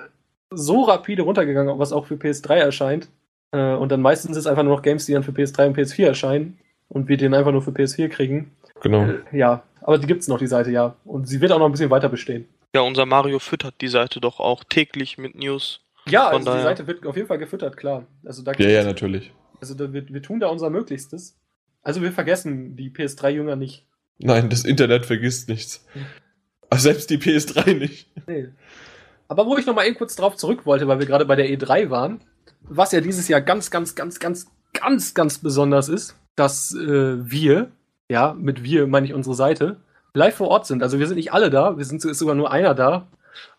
[0.49, 3.10] so rapide runtergegangen, was auch für PS3 erscheint.
[3.51, 5.78] Äh, und dann meistens ist es einfach nur noch Games, die dann für PS3 und
[5.78, 8.51] PS4 erscheinen und wir den einfach nur für PS4 kriegen.
[8.82, 9.03] Genau.
[9.03, 10.95] Äh, ja, aber die gibt es noch, die Seite, ja.
[11.06, 12.47] Und sie wird auch noch ein bisschen weiter bestehen.
[12.76, 15.80] Ja, unser Mario füttert die Seite doch auch täglich mit News.
[16.09, 18.05] Ja, also die Seite wird auf jeden Fall gefüttert, klar.
[18.26, 19.32] Also da ja, ja, natürlich.
[19.61, 21.39] Also da, wir, wir tun da unser Möglichstes.
[21.84, 23.86] Also wir vergessen die PS3-Jünger nicht.
[24.17, 25.86] Nein, das Internet vergisst nichts.
[26.73, 28.11] Selbst die PS3 nicht.
[28.28, 28.49] Nee.
[29.30, 31.47] Aber wo ich noch mal eben kurz drauf zurück wollte, weil wir gerade bei der
[31.47, 32.19] E3 waren,
[32.59, 37.71] was ja dieses Jahr ganz, ganz, ganz, ganz, ganz, ganz besonders ist, dass äh, wir,
[38.09, 39.78] ja, mit wir meine ich unsere Seite,
[40.16, 40.82] live vor Ort sind.
[40.82, 43.07] Also wir sind nicht alle da, wir sind ist sogar nur einer da.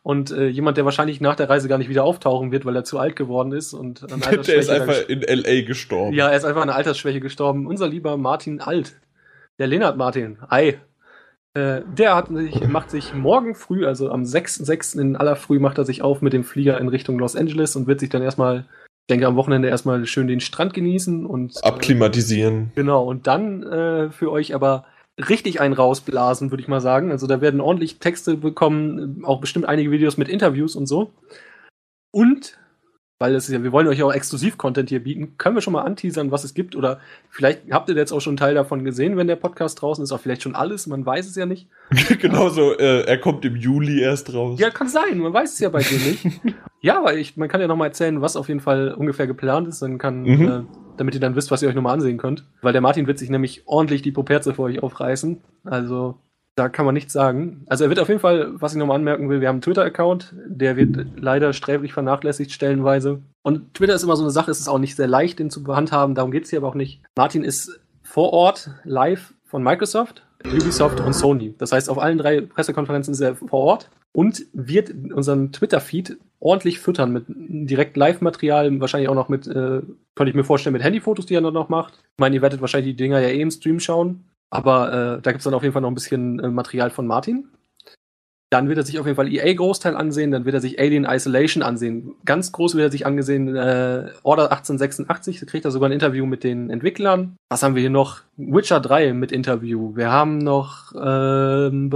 [0.03, 2.85] Und äh, jemand, der wahrscheinlich nach der Reise gar nicht wieder auftauchen wird, weil er
[2.85, 6.15] zu alt geworden ist und an Der ist einfach in LA gestorben.
[6.15, 7.67] Ja, er ist einfach an einer Altersschwäche gestorben.
[7.67, 8.97] Unser lieber Martin Alt.
[9.59, 10.39] Der Lennart Martin.
[10.49, 10.79] Ei.
[11.55, 15.01] Äh, der hat sich, macht sich morgen früh, also am 6.6.
[15.01, 17.87] in aller Früh, macht er sich auf mit dem Flieger in Richtung Los Angeles und
[17.87, 18.67] wird sich dann erstmal
[19.09, 21.63] denke, am Wochenende erstmal schön den Strand genießen und.
[21.65, 22.65] Abklimatisieren.
[22.65, 24.85] Äh, genau, und dann äh, für euch aber
[25.19, 27.11] richtig einen rausblasen, würde ich mal sagen.
[27.11, 31.13] Also da werden ordentlich Texte bekommen, auch bestimmt einige Videos mit Interviews und so.
[32.11, 32.59] Und
[33.19, 35.83] weil es ist ja, wir wollen euch auch Exklusiv-Content hier bieten, können wir schon mal
[35.83, 37.01] anteasern, was es gibt oder
[37.31, 40.13] vielleicht habt ihr jetzt auch schon einen Teil davon gesehen, wenn der Podcast draußen ist,
[40.13, 41.69] auch vielleicht schon alles, man weiß es ja nicht.
[42.21, 44.61] genau so, äh, er kommt im Juli erst raus.
[44.61, 46.27] Ja, kann sein, man weiß es ja bei dir nicht.
[46.83, 49.67] ja, aber ich, man kann ja noch mal erzählen, was auf jeden Fall ungefähr geplant
[49.67, 50.49] ist, dann kann, mhm.
[50.49, 50.63] äh,
[50.97, 52.45] damit ihr dann wisst, was ihr euch nochmal ansehen könnt.
[52.63, 55.41] Weil der Martin wird sich nämlich ordentlich die Poperze für euch aufreißen.
[55.65, 56.19] Also
[56.57, 57.65] da kann man nichts sagen.
[57.69, 60.35] Also er wird auf jeden Fall, was ich nochmal anmerken will, wir haben einen Twitter-Account,
[60.47, 63.21] der wird leider sträflich vernachlässigt stellenweise.
[63.43, 65.65] Und Twitter ist immer so eine Sache, es ist auch nicht sehr leicht, den zu
[65.77, 67.03] handhaben, darum geht es hier aber auch nicht.
[67.15, 71.55] Martin ist vor Ort live von Microsoft, Ubisoft und Sony.
[71.59, 76.17] Das heißt, auf allen drei Pressekonferenzen ist er vor Ort und wird unseren Twitter-Feed
[76.47, 79.83] ordentlich füttern mit direkt Live-Material, wahrscheinlich auch noch mit, äh,
[80.15, 81.95] könnte ich mir vorstellen, mit Handyfotos, die er noch macht.
[81.95, 84.25] Ich meine, ihr werdet wahrscheinlich die Dinger ja eh im Stream schauen.
[84.51, 87.07] Aber äh, da gibt es dann auf jeden Fall noch ein bisschen äh, Material von
[87.07, 87.49] Martin.
[88.51, 91.05] Dann wird er sich auf jeden Fall EA Großteil ansehen, dann wird er sich Alien
[91.05, 92.15] Isolation ansehen.
[92.25, 96.27] Ganz groß wird er sich angesehen äh, Order 1886, da kriegt er sogar ein Interview
[96.27, 97.37] mit den Entwicklern.
[97.49, 98.21] Was haben wir hier noch?
[98.37, 99.97] Witcher 3 mit Interview.
[99.97, 101.91] Wir haben noch ähm,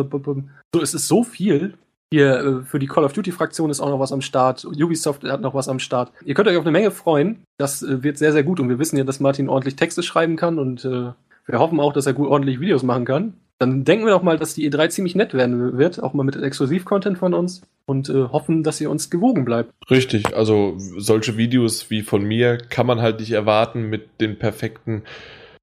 [0.74, 1.74] so es ist so viel.
[2.12, 4.64] Hier äh, für die Call of Duty Fraktion ist auch noch was am Start.
[4.64, 6.12] Ubisoft hat noch was am Start.
[6.24, 7.44] Ihr könnt euch auf eine Menge freuen.
[7.56, 10.36] Das äh, wird sehr sehr gut und wir wissen ja, dass Martin ordentlich Texte schreiben
[10.36, 11.12] kann und äh,
[11.46, 13.34] wir hoffen auch, dass er gut ordentlich Videos machen kann.
[13.58, 16.34] Dann denken wir doch mal, dass die E3 ziemlich nett werden wird, auch mal mit
[16.34, 19.70] Exklusiv-Content von uns und äh, hoffen, dass ihr uns gewogen bleibt.
[19.90, 25.02] Richtig, also solche Videos wie von mir kann man halt nicht erwarten mit den perfekten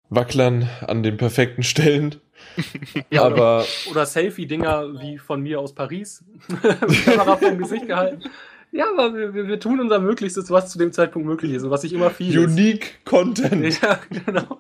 [0.10, 2.16] Wacklern an den perfekten Stellen.
[3.12, 6.24] ja, aber oder, oder Selfie-Dinger wie von mir aus Paris.
[7.06, 8.24] Kamera vom Gesicht gehalten.
[8.72, 11.82] Ja, aber wir, wir, tun unser Möglichstes, was zu dem Zeitpunkt möglich ist und was
[11.82, 13.06] sich immer viel Unique ist.
[13.06, 13.82] Content.
[13.82, 14.60] Ja, genau.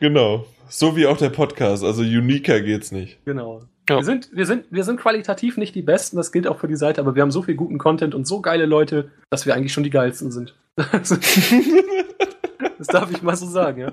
[0.00, 0.46] genau.
[0.68, 1.84] So wie auch der Podcast.
[1.84, 3.24] Also uniker geht's nicht.
[3.24, 3.62] Genau.
[3.88, 3.96] Ja.
[3.96, 6.76] Wir, sind, wir, sind, wir sind qualitativ nicht die Besten, das gilt auch für die
[6.76, 9.72] Seite, aber wir haben so viel guten Content und so geile Leute, dass wir eigentlich
[9.72, 10.54] schon die geilsten sind.
[12.78, 13.92] Das darf ich mal so sagen, ja.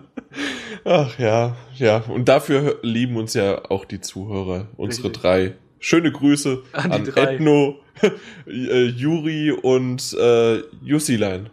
[0.85, 2.03] Ach ja, ja.
[2.07, 5.21] Und dafür lieben uns ja auch die Zuhörer, unsere Richtig.
[5.21, 5.53] drei.
[5.79, 7.79] Schöne Grüße an, an Ethno,
[8.47, 11.49] äh, Juri und äh, Jussilein.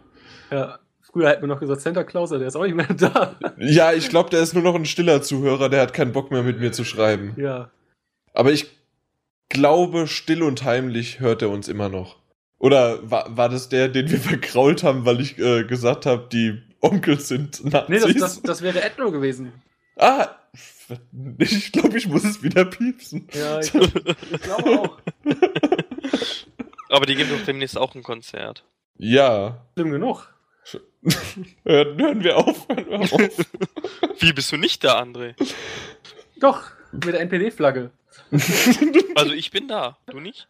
[0.49, 0.79] Ja,
[1.13, 3.35] Früher hätten wir noch gesagt Santa Claus, der ist auch nicht mehr da.
[3.59, 6.41] Ja, ich glaube, der ist nur noch ein stiller Zuhörer, der hat keinen Bock mehr
[6.41, 7.35] mit mir zu schreiben.
[7.37, 7.69] Ja.
[8.33, 8.65] Aber ich
[9.47, 12.17] glaube, still und heimlich hört er uns immer noch.
[12.57, 16.59] Oder war, war das der, den wir verkrault haben, weil ich äh, gesagt habe, die
[16.83, 17.89] Onkels sind Nazis?
[17.89, 19.53] Nee, das, das, das wäre Ethno gewesen.
[19.95, 20.29] Ah,
[21.37, 23.27] ich glaube, ich muss es wieder piepsen.
[23.33, 23.93] Ja, ich, ich
[24.41, 24.99] glaube auch.
[26.89, 28.63] Aber die geben doch demnächst auch ein Konzert.
[28.97, 29.65] Ja.
[29.73, 30.29] Schlimm genug.
[31.65, 33.11] hören, hören wir auf, hören wir auf.
[34.19, 35.35] Wie bist du nicht da, André?
[36.39, 37.91] Doch, mit der NPD-Flagge.
[39.15, 40.47] Also ich bin da, du nicht?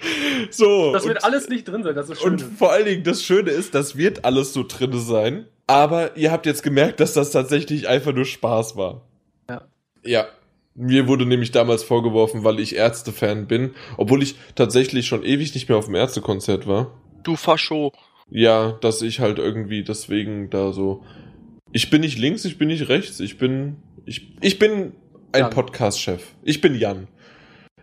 [0.50, 0.92] So.
[0.92, 2.32] Das wird und, alles nicht drin sein, das ist schön.
[2.32, 5.46] Und vor allen Dingen, das Schöne ist, das wird alles so drin sein.
[5.66, 9.02] Aber ihr habt jetzt gemerkt, dass das tatsächlich einfach nur Spaß war.
[9.48, 9.62] Ja.
[10.04, 10.26] Ja.
[10.74, 15.68] Mir wurde nämlich damals vorgeworfen, weil ich Ärzte-Fan bin, obwohl ich tatsächlich schon ewig nicht
[15.68, 16.98] mehr auf dem Ärztekonzert war.
[17.22, 17.92] Du Fascho.
[18.30, 21.04] Ja, dass ich halt irgendwie deswegen da so.
[21.72, 23.76] Ich bin nicht links, ich bin nicht rechts, ich bin.
[24.06, 24.92] Ich, ich bin
[25.32, 26.22] ein Podcast-Chef.
[26.42, 27.08] Ich bin Jan.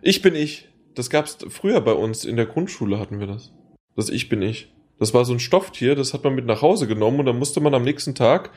[0.02, 0.67] Ich bin ich.
[0.98, 3.52] Das gab's früher bei uns in der Grundschule hatten wir das.
[3.94, 4.72] Das Ich bin ich.
[4.98, 7.60] Das war so ein Stofftier, das hat man mit nach Hause genommen und dann musste
[7.60, 8.50] man am nächsten Tag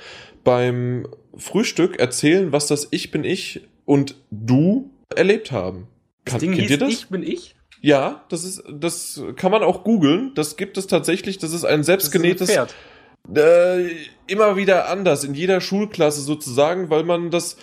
[0.43, 5.87] beim Frühstück erzählen, was das Ich bin ich und du erlebt haben.
[6.25, 6.89] Kann, das Ding kennt hieß, ihr das?
[6.89, 7.55] Ich bin ich?
[7.79, 10.31] Ja, das ist, das kann man auch googeln.
[10.33, 11.37] Das gibt es tatsächlich.
[11.37, 12.47] Das ist ein selbstgenähtes.
[12.47, 13.89] Das ist ein äh,
[14.27, 17.57] immer wieder anders in jeder Schulklasse sozusagen, weil man das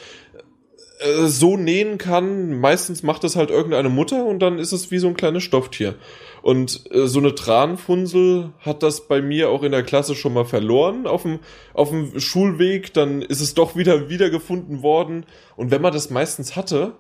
[0.99, 2.59] äh, so nähen kann.
[2.61, 5.95] Meistens macht das halt irgendeine Mutter und dann ist es wie so ein kleines Stofftier.
[6.43, 10.45] Und äh, so eine Tranfunsel hat das bei mir auch in der Klasse schon mal
[10.45, 11.41] verloren auf dem,
[11.75, 12.93] auf dem Schulweg.
[12.95, 15.27] Dann ist es doch wieder wiedergefunden worden.
[15.57, 16.95] Und wenn man das meistens hatte,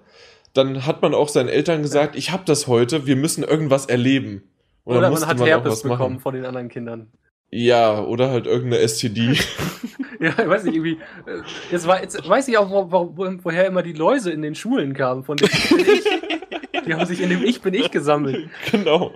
[0.54, 4.42] dann hat man auch seinen Eltern gesagt, ich habe das heute, wir müssen irgendwas erleben.
[4.84, 7.12] Und oder man hat man Herpes bekommen von den anderen Kindern.
[7.50, 9.32] Ja, oder halt irgendeine STD.
[10.20, 10.98] ja, ich weiß nicht, irgendwie.
[11.26, 14.54] Äh, jetzt, war, jetzt weiß ich auch, wo, wo, woher immer die Läuse in den
[14.54, 16.04] Schulen kamen, von dem ich bin ich.
[16.86, 18.50] Die haben sich in dem Ich bin ich gesammelt.
[18.70, 19.14] Genau.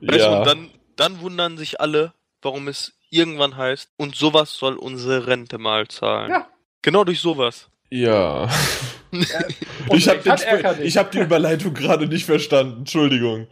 [0.00, 0.38] Ja.
[0.38, 5.58] Und dann, dann wundern sich alle, warum es irgendwann heißt, und sowas soll unsere Rente
[5.58, 6.30] mal zahlen.
[6.30, 6.48] Ja.
[6.82, 7.68] Genau durch sowas.
[7.90, 8.48] Ja.
[9.92, 12.78] ich habe hab die Überleitung gerade nicht verstanden.
[12.78, 13.46] Entschuldigung.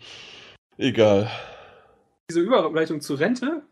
[0.79, 1.31] Egal.
[2.29, 3.63] Diese Überleitung zur Rente?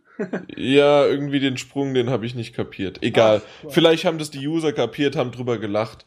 [0.56, 3.02] Ja, irgendwie den Sprung, den habe ich nicht kapiert.
[3.02, 3.42] Egal.
[3.44, 3.74] Ach, wow.
[3.74, 6.06] Vielleicht haben das die User kapiert, haben drüber gelacht.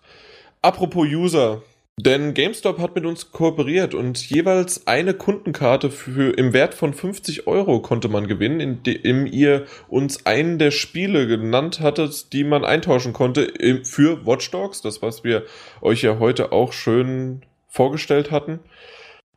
[0.62, 1.62] Apropos User.
[2.00, 7.46] Denn GameStop hat mit uns kooperiert und jeweils eine Kundenkarte für im Wert von 50
[7.46, 13.14] Euro konnte man gewinnen, indem ihr uns einen der Spiele genannt hattet, die man eintauschen
[13.14, 13.54] konnte
[13.84, 15.44] für Watch Dogs, das was wir
[15.82, 18.60] euch ja heute auch schön vorgestellt hatten.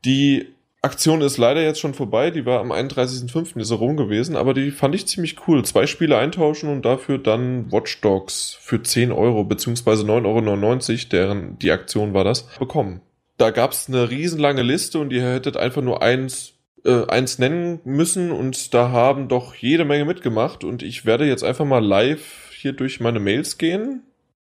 [0.06, 0.55] Die
[0.86, 3.58] Aktion ist leider jetzt schon vorbei, die war am 31.05.
[3.58, 5.64] ist rum gewesen, aber die fand ich ziemlich cool.
[5.64, 11.58] Zwei Spiele eintauschen und dafür dann Watch Dogs für 10 Euro beziehungsweise 9,99 Euro, deren
[11.58, 13.00] die Aktion war das, bekommen.
[13.36, 16.54] Da gab's eine riesenlange Liste und ihr hättet einfach nur eins,
[16.84, 21.42] äh, eins nennen müssen und da haben doch jede Menge mitgemacht und ich werde jetzt
[21.42, 24.04] einfach mal live hier durch meine Mails gehen.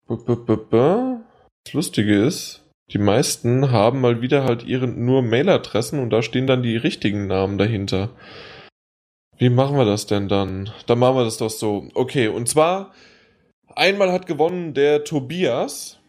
[0.08, 1.18] B -b -b -b.
[1.66, 6.48] Das Lustige ist, die meisten haben mal wieder halt ihre nur Mailadressen und da stehen
[6.48, 8.10] dann die richtigen Namen dahinter.
[9.38, 10.70] Wie machen wir das denn dann?
[10.88, 11.88] Dann machen wir das doch so.
[11.94, 12.94] Okay, und zwar
[13.76, 16.00] einmal hat gewonnen der Tobias.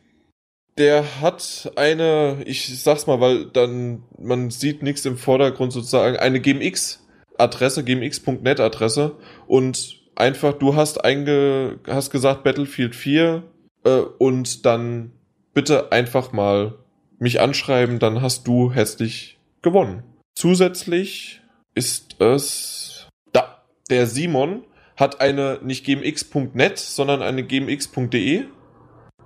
[0.78, 6.40] Der hat eine, ich sag's mal, weil dann man sieht nichts im Vordergrund sozusagen, eine
[6.40, 9.16] GMX-Adresse, gmx.net-Adresse
[9.46, 13.42] und einfach, du hast einge, hast gesagt Battlefield 4
[13.84, 15.12] äh, und dann
[15.54, 16.74] bitte einfach mal
[17.18, 20.02] mich anschreiben, dann hast du hässlich gewonnen.
[20.34, 21.40] Zusätzlich
[21.74, 23.62] ist es da.
[23.90, 24.64] Der Simon
[24.96, 28.44] hat eine nicht gmx.net, sondern eine gmx.de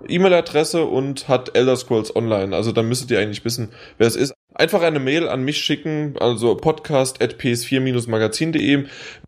[0.08, 2.54] E-Mail-Adresse und hat Elder Scrolls Online.
[2.54, 4.34] Also da müsstet ihr eigentlich wissen, wer es ist.
[4.54, 8.84] Einfach eine Mail an mich schicken, also podcast.ps4-magazin.de,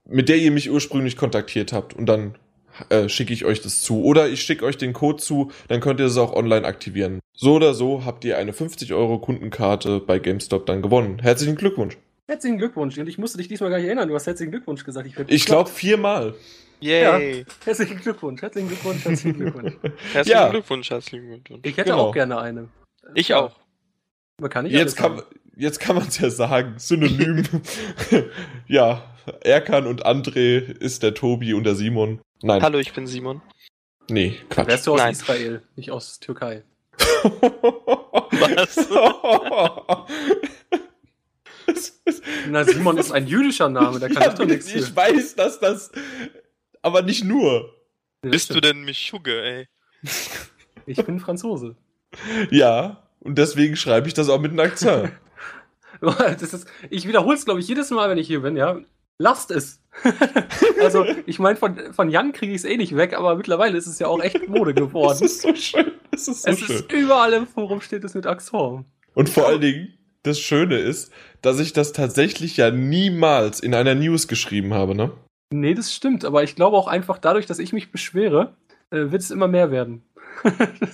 [0.09, 2.37] mit der ihr mich ursprünglich kontaktiert habt und dann
[2.89, 4.03] äh, schicke ich euch das zu.
[4.05, 7.21] Oder ich schicke euch den Code zu, dann könnt ihr es auch online aktivieren.
[7.35, 11.19] So oder so habt ihr eine 50 Euro Kundenkarte bei GameStop dann gewonnen.
[11.21, 11.97] Herzlichen Glückwunsch.
[12.29, 12.99] Herzlichen Glückwunsch.
[12.99, 14.09] Und ich musste dich diesmal gar nicht erinnern.
[14.09, 15.17] Du hast herzlichen Glückwunsch gesagt.
[15.17, 16.35] werd Ich glaube viermal.
[16.81, 17.45] Yay.
[17.65, 18.43] Herzlichen Glückwunsch.
[18.43, 19.05] Herzlichen Glückwunsch.
[19.05, 19.75] Herzlichen Glückwunsch.
[20.13, 20.49] Herzlichen Ja.
[20.49, 21.61] Glückwunsch, herzlichen Glückwunsch.
[21.65, 22.09] Ich hätte Genau.
[22.09, 22.69] auch gerne eine.
[23.15, 23.57] Ich Ja, auch.
[24.41, 25.23] Man kann nicht Jetzt kann,
[25.57, 26.75] jetzt kann man es ja sagen.
[26.79, 27.45] Synonym.
[28.67, 29.03] ja,
[29.43, 32.21] Erkan und André ist der Tobi und der Simon.
[32.43, 33.41] Nein, Hallo, ich bin Simon.
[34.11, 34.37] nee.
[34.51, 34.67] Quatsch.
[34.69, 35.13] Wärst du aus Nein.
[35.13, 36.63] Israel, nicht aus Türkei.
[38.33, 38.89] Was?
[42.49, 44.97] Na, Simon ist ein jüdischer Name, da kann ja, ich doch nichts ich für.
[44.97, 45.91] weiß, dass das.
[46.83, 47.75] Aber nicht nur.
[48.25, 48.65] Ja, Bist du stimmt.
[48.67, 49.69] denn Mischugge, ey?
[50.87, 51.75] Ich bin Franzose.
[52.51, 55.13] Ja, und deswegen schreibe ich das auch mit einem Akzent.
[55.99, 58.79] Das ist, ich wiederhole es, glaube ich, jedes Mal, wenn ich hier bin, ja.
[59.19, 59.81] Lasst es.
[60.83, 63.87] also, ich meine, von, von Jan kriege ich es eh nicht weg, aber mittlerweile ist
[63.87, 65.25] es ja auch echt Mode geworden.
[65.25, 65.93] ist so schön.
[66.11, 66.77] Das ist so es schön.
[66.77, 68.85] ist überall im Forum steht es mit Axon.
[69.15, 73.95] Und vor allen Dingen, das Schöne ist, dass ich das tatsächlich ja niemals in einer
[73.95, 75.13] News geschrieben habe, ne?
[75.51, 78.55] Nee, das stimmt, aber ich glaube auch einfach dadurch, dass ich mich beschwere,
[78.91, 80.03] äh, wird es immer mehr werden.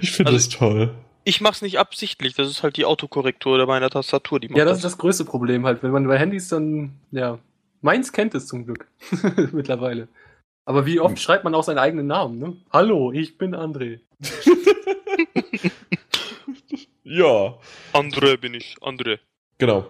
[0.00, 0.94] Ich finde Also- das toll.
[1.24, 4.64] Ich mach's nicht absichtlich, das ist halt die Autokorrektur oder meiner Tastatur, die macht ja,
[4.64, 5.82] das ist das größte Problem halt.
[5.82, 7.38] Wenn man bei Handys dann, ja,
[7.82, 8.88] meins kennt es zum Glück
[9.52, 10.08] mittlerweile.
[10.64, 12.56] Aber wie oft schreibt man auch seinen eigenen Namen, ne?
[12.72, 14.00] Hallo, ich bin André.
[17.12, 17.54] Ja,
[17.92, 19.18] Andre bin ich, Andre.
[19.58, 19.86] genau.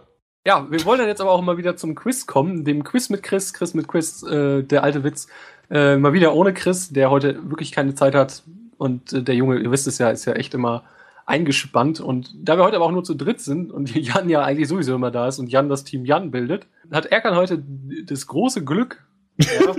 [0.46, 3.22] Ja, wir wollen dann jetzt aber auch mal wieder zum Quiz kommen, dem Quiz mit
[3.22, 5.28] Chris, Chris mit Quiz, äh, der alte Witz.
[5.70, 8.42] Äh, mal wieder ohne Chris, der heute wirklich keine Zeit hat.
[8.78, 10.84] Und äh, der Junge, ihr wisst es ja, ist ja echt immer
[11.30, 12.00] eingespannt.
[12.00, 14.94] Und da wir heute aber auch nur zu dritt sind und Jan ja eigentlich sowieso
[14.94, 17.62] immer da ist und Jan das Team Jan bildet, hat Erkan heute
[18.04, 19.02] das große Glück.
[19.38, 19.74] Ja,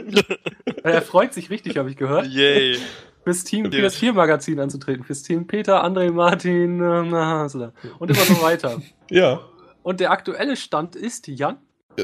[0.84, 2.78] er freut sich richtig, habe ich gehört, Yay.
[3.24, 3.70] fürs Team Ja.
[3.72, 5.04] PS4-Magazin anzutreten.
[5.04, 8.82] Fürs Team Peter, André, Martin äh, Hasler und immer so weiter.
[9.12, 9.42] Ja.
[9.84, 11.58] Und der aktuelle Stand ist, Jan,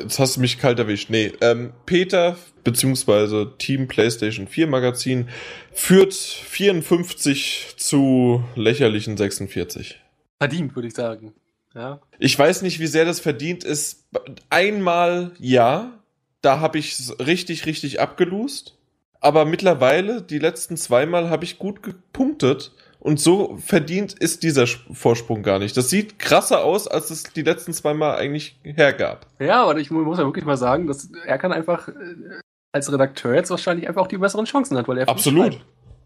[0.04, 1.10] Jetzt hast du mich kalt erwischt.
[1.10, 5.30] Nee, ähm, Peter beziehungsweise Team PlayStation 4 Magazin
[5.72, 10.00] führt 54 zu lächerlichen 46.
[10.40, 11.34] verdient, würde ich sagen.
[11.74, 12.02] Ja.
[12.20, 14.08] Ich weiß nicht, wie sehr das verdient ist.
[14.50, 16.00] Einmal ja,
[16.42, 18.78] da habe ich richtig, richtig abgelust.
[19.20, 22.72] Aber mittlerweile, die letzten zweimal, habe ich gut gepunktet.
[23.08, 25.78] Und so verdient ist dieser Vorsprung gar nicht.
[25.78, 29.28] Das sieht krasser aus, als es die letzten zweimal eigentlich hergab.
[29.40, 31.94] Ja, aber ich mu- muss ja wirklich mal sagen, dass er kann einfach äh,
[32.74, 35.54] als Redakteur jetzt wahrscheinlich einfach auch die besseren Chancen hat, weil er Absolut.
[35.54, 35.66] schreibt.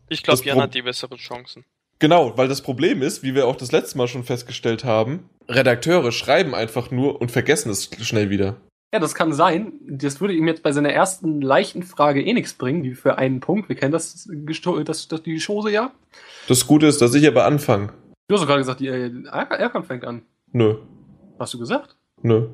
[0.10, 1.65] Ich glaube, Jan hat die besseren Chancen.
[1.98, 6.11] Genau, weil das Problem ist, wie wir auch das letzte Mal schon festgestellt haben, Redakteure
[6.11, 8.57] schreiben einfach nur und vergessen es schnell wieder.
[8.93, 9.73] Ja, das kann sein.
[9.88, 13.39] Das würde ihm jetzt bei seiner ersten leichten Frage eh nichts bringen, die für einen
[13.39, 13.69] Punkt.
[13.69, 15.91] Wir kennen das, das, das die Chose ja.
[16.47, 17.93] Das Gute ist, dass ich aber anfange.
[18.27, 20.23] Du hast doch gerade gesagt, die, äh, Erkan Erkan fängt an.
[20.51, 20.76] Nö,
[21.39, 21.95] Hast du gesagt?
[22.22, 22.47] nö.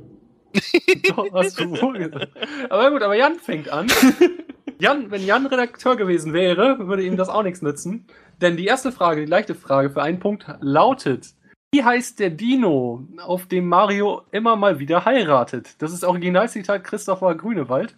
[1.10, 2.30] Doch, hast du wohl gesagt.
[2.70, 3.88] Aber gut, aber Jan fängt an.
[4.80, 8.08] Jan, wenn Jan Redakteur gewesen wäre, würde ihm das auch nichts nützen.
[8.42, 11.34] Denn die erste Frage, die leichte Frage für einen Punkt lautet:
[11.72, 15.76] Wie heißt der Dino, auf dem Mario immer mal wieder heiratet?
[15.80, 17.96] Das ist Originalzitat Christopher Grünewald.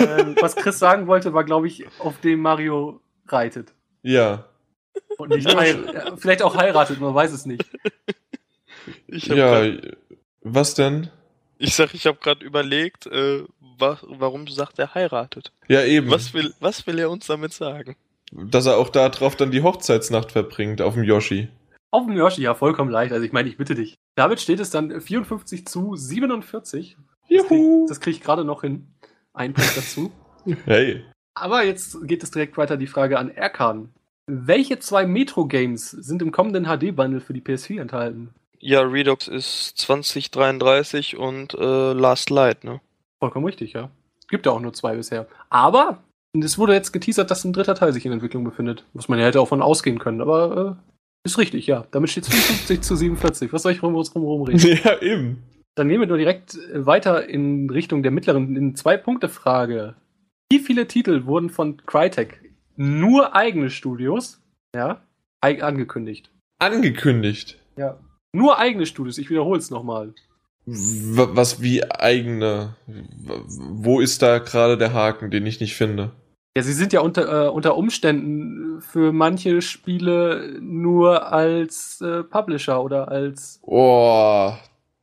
[0.00, 3.74] Ähm, was Chris sagen wollte, war, glaube ich, auf dem Mario reitet.
[4.02, 4.46] Ja.
[5.18, 5.48] Und nicht
[6.16, 7.64] vielleicht auch heiratet, man weiß es nicht.
[9.08, 9.96] Ja, grad,
[10.40, 11.10] was denn?
[11.62, 13.44] ich sag, ich habe gerade überlegt, äh,
[13.78, 15.52] wa warum sagt er heiratet?
[15.68, 16.10] Ja, eben.
[16.10, 17.96] Was will, was will er uns damit sagen?
[18.32, 21.48] Dass er auch da drauf dann die Hochzeitsnacht verbringt, auf dem Yoshi.
[21.92, 23.12] Auf dem Yoshi, ja, vollkommen leicht.
[23.12, 23.98] Also ich meine, ich bitte dich.
[24.16, 26.96] Damit steht es dann 54 zu 47.
[27.28, 28.88] Das kriege das krieg ich gerade noch hin.
[29.34, 30.10] Ein Punkt dazu.
[30.64, 31.04] Hey.
[31.34, 33.90] Aber jetzt geht es direkt weiter die Frage an Erkan.
[34.26, 38.34] Welche zwei Metro-Games sind im kommenden HD-Bundle für die PS4 enthalten?
[38.58, 42.80] Ja, Redox ist 2033 und äh, Last Light, ne?
[43.20, 43.90] Vollkommen richtig, ja.
[44.28, 45.28] Gibt ja auch nur zwei bisher.
[45.48, 46.02] Aber
[46.32, 48.84] es wurde jetzt geteasert, dass ein dritter Teil sich in Entwicklung befindet.
[48.92, 50.91] Muss man ja hätte auch von ausgehen können, aber äh,
[51.24, 51.86] ist richtig, ja.
[51.90, 53.52] Damit steht es 55 zu 47.
[53.52, 54.78] Was soll ich rum, rum, rumreden?
[54.84, 55.42] Ja, eben.
[55.74, 59.94] Dann gehen wir nur direkt äh, weiter in Richtung der mittleren, in Zwei-Punkte-Frage.
[60.50, 62.40] Wie viele Titel wurden von Crytek
[62.76, 64.42] nur eigene Studios,
[64.74, 65.02] ja,
[65.40, 66.30] angekündigt?
[66.58, 67.58] Angekündigt.
[67.76, 67.98] Ja.
[68.34, 70.14] Nur eigene Studios, ich wiederhole es nochmal.
[70.64, 72.76] Was wie eigene.
[72.86, 76.12] Wo ist da gerade der Haken, den ich nicht finde?
[76.56, 82.82] Ja, sie sind ja unter, äh, unter Umständen für manche Spiele nur als äh, Publisher
[82.82, 84.52] oder als Oh,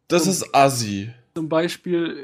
[0.08, 1.10] das Und- ist assi.
[1.36, 2.18] zum Beispiel,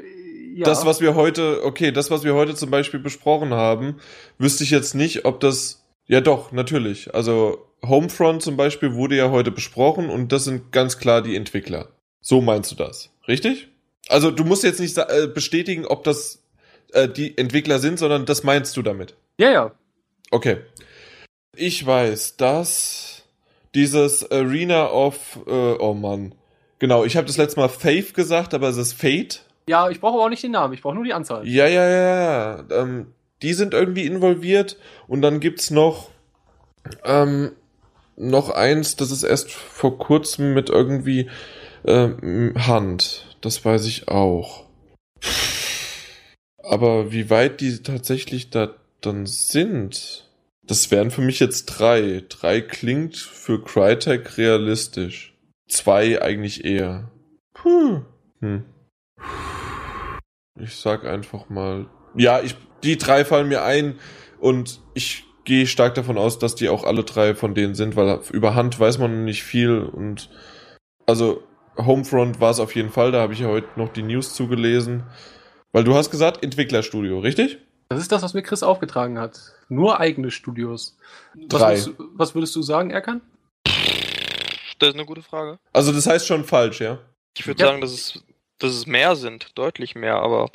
[0.54, 0.64] ja.
[0.64, 3.96] Das, was wir heute, okay, das, was wir heute zum Beispiel besprochen haben,
[4.38, 5.82] wüsste ich jetzt nicht, ob das.
[6.06, 7.12] Ja, doch, natürlich.
[7.14, 11.88] Also, Homefront zum Beispiel wurde ja heute besprochen und das sind ganz klar die Entwickler.
[12.20, 13.68] So meinst du das, richtig?
[14.08, 16.42] Also, du musst jetzt nicht äh, bestätigen, ob das
[16.96, 19.14] äh, die Entwickler sind, sondern das meinst du damit.
[19.38, 19.72] ja, ja.
[20.30, 20.58] Okay.
[21.54, 23.22] Ich weiß, dass
[23.74, 26.34] dieses Arena of, äh, oh Mann.
[26.80, 29.44] Genau, ich habe das letzte Mal Faith gesagt, aber es ist Fate.
[29.68, 31.46] Ja, ich brauche aber auch nicht den Namen, ich brauche nur die Anzahl.
[31.46, 32.64] Ja, ja, ja, ja.
[32.70, 36.10] Ähm, die sind irgendwie involviert und dann gibt's noch
[37.04, 37.52] ähm,
[38.16, 41.28] noch eins, das ist erst vor kurzem mit irgendwie
[41.86, 43.36] ähm, Hand.
[43.40, 44.64] Das weiß ich auch.
[46.68, 50.28] Aber wie weit die tatsächlich da dann sind,
[50.64, 52.24] das wären für mich jetzt drei.
[52.28, 55.34] Drei klingt für Crytek realistisch.
[55.68, 57.10] Zwei eigentlich eher.
[57.54, 58.02] Puh.
[58.40, 58.64] Hm.
[60.58, 61.86] Ich sag einfach mal.
[62.16, 63.98] Ja, ich, die drei fallen mir ein
[64.40, 68.20] und ich gehe stark davon aus, dass die auch alle drei von denen sind, weil
[68.32, 70.30] über Hand weiß man nicht viel und
[71.06, 71.42] also
[71.76, 75.04] Homefront war es auf jeden Fall, da habe ich ja heute noch die News zugelesen.
[75.72, 77.58] Weil du hast gesagt, Entwicklerstudio, richtig?
[77.88, 79.38] Das ist das, was mir Chris aufgetragen hat.
[79.68, 80.96] Nur eigene Studios.
[81.34, 81.68] Was Drei.
[81.70, 83.20] Würdest du, was würdest du sagen, Erkan?
[84.78, 85.58] Das ist eine gute Frage.
[85.72, 86.98] Also das heißt schon falsch, ja?
[87.38, 87.68] Ich würde Ja.
[87.68, 88.22] sagen, dass es,
[88.58, 90.50] dass es mehr sind, deutlich mehr, aber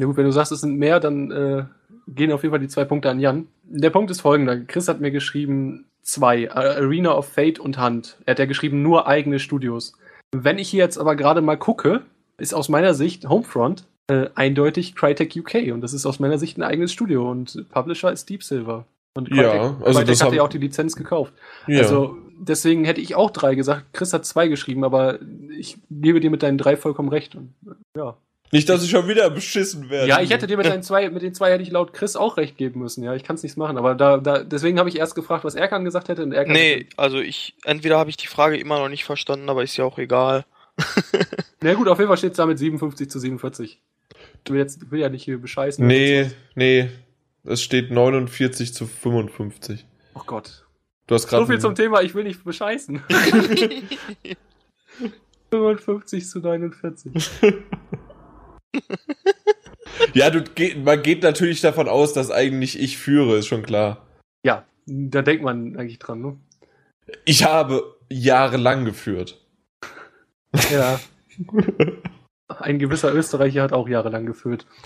[0.00, 1.64] Ja gut, wenn du sagst, es sind mehr, dann äh,
[2.08, 3.48] gehen auf jeden Fall die zwei Punkte an Jan.
[3.64, 4.58] Der Punkt ist folgender.
[4.60, 6.50] Chris hat mir geschrieben zwei.
[6.50, 8.16] Arena of Fate und Hand.
[8.26, 9.92] Er hat ja geschrieben nur eigene Studios.
[10.34, 12.02] Wenn ich hier jetzt aber gerade mal gucke,
[12.38, 16.58] ist aus meiner Sicht Homefront äh, eindeutig Crytek UK und das ist aus meiner Sicht
[16.58, 18.86] ein eigenes Studio und Publisher ist Deep Silver.
[19.14, 21.32] Und Ja, also Crytek das hat ja auch die Lizenz gekauft.
[21.66, 21.80] Ja.
[21.80, 23.92] Also deswegen hätte ich auch drei gesagt.
[23.92, 25.18] Chris hat zwei geschrieben, aber
[25.56, 27.34] ich gebe dir mit deinen drei vollkommen recht.
[27.34, 27.54] Und,
[27.96, 28.16] ja.
[28.50, 30.08] nicht, dass ich schon wieder beschissen werde.
[30.08, 32.36] Ja, ich hätte dir mit den zwei, mit den zwei hätte ich laut Chris auch
[32.36, 33.04] recht geben müssen.
[33.04, 33.76] Ja, ich kann es nicht machen.
[33.76, 36.22] Aber da, da, deswegen habe ich erst gefragt, was Erkan gesagt hätte.
[36.22, 39.62] Und Erkan nee, also ich, entweder habe ich die Frage immer noch nicht verstanden, aber
[39.62, 40.44] ist ja auch egal.
[41.60, 43.78] Na gut, auf jeden Fall steht es damit 57 zu 47.
[44.44, 45.86] Du will jetzt will ja nicht hier bescheißen.
[45.86, 46.88] Nee, nee.
[47.44, 49.86] Es steht 49 zu 55.
[50.14, 50.66] Oh Gott.
[51.06, 51.44] Du hast gerade.
[51.44, 53.02] So viel zum Thema, ich will nicht bescheißen.
[55.50, 57.12] 55 zu 49.
[60.14, 60.42] Ja, du,
[60.82, 64.06] man geht natürlich davon aus, dass eigentlich ich führe, ist schon klar.
[64.42, 66.36] Ja, da denkt man eigentlich dran, ne?
[67.24, 69.40] Ich habe jahrelang geführt.
[70.70, 71.00] Ja.
[72.60, 74.66] Ein gewisser Österreicher hat auch jahrelang geführt.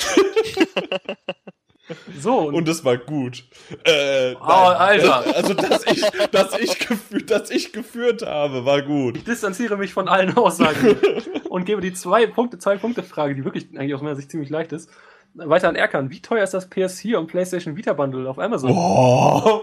[2.19, 3.45] So, und, Und es war gut.
[3.85, 5.25] Äh, Oh, Alter.
[5.35, 9.19] Also, dass ich, dass, ich geführt, dass ich geführt habe, war gut.
[9.19, 10.97] ich distanziere mich von allen Aussagen
[11.51, 14.49] und gebe die zwei Punkte, zwei Punkte Frage, die wirklich eigentlich aus meiner Sicht ziemlich
[14.49, 14.91] leicht ist.
[15.35, 16.11] Weiter an Erkan.
[16.11, 18.71] Wie teuer ist das PS4 und PlayStation Vita Bundle auf Amazon?
[18.71, 19.61] Oh.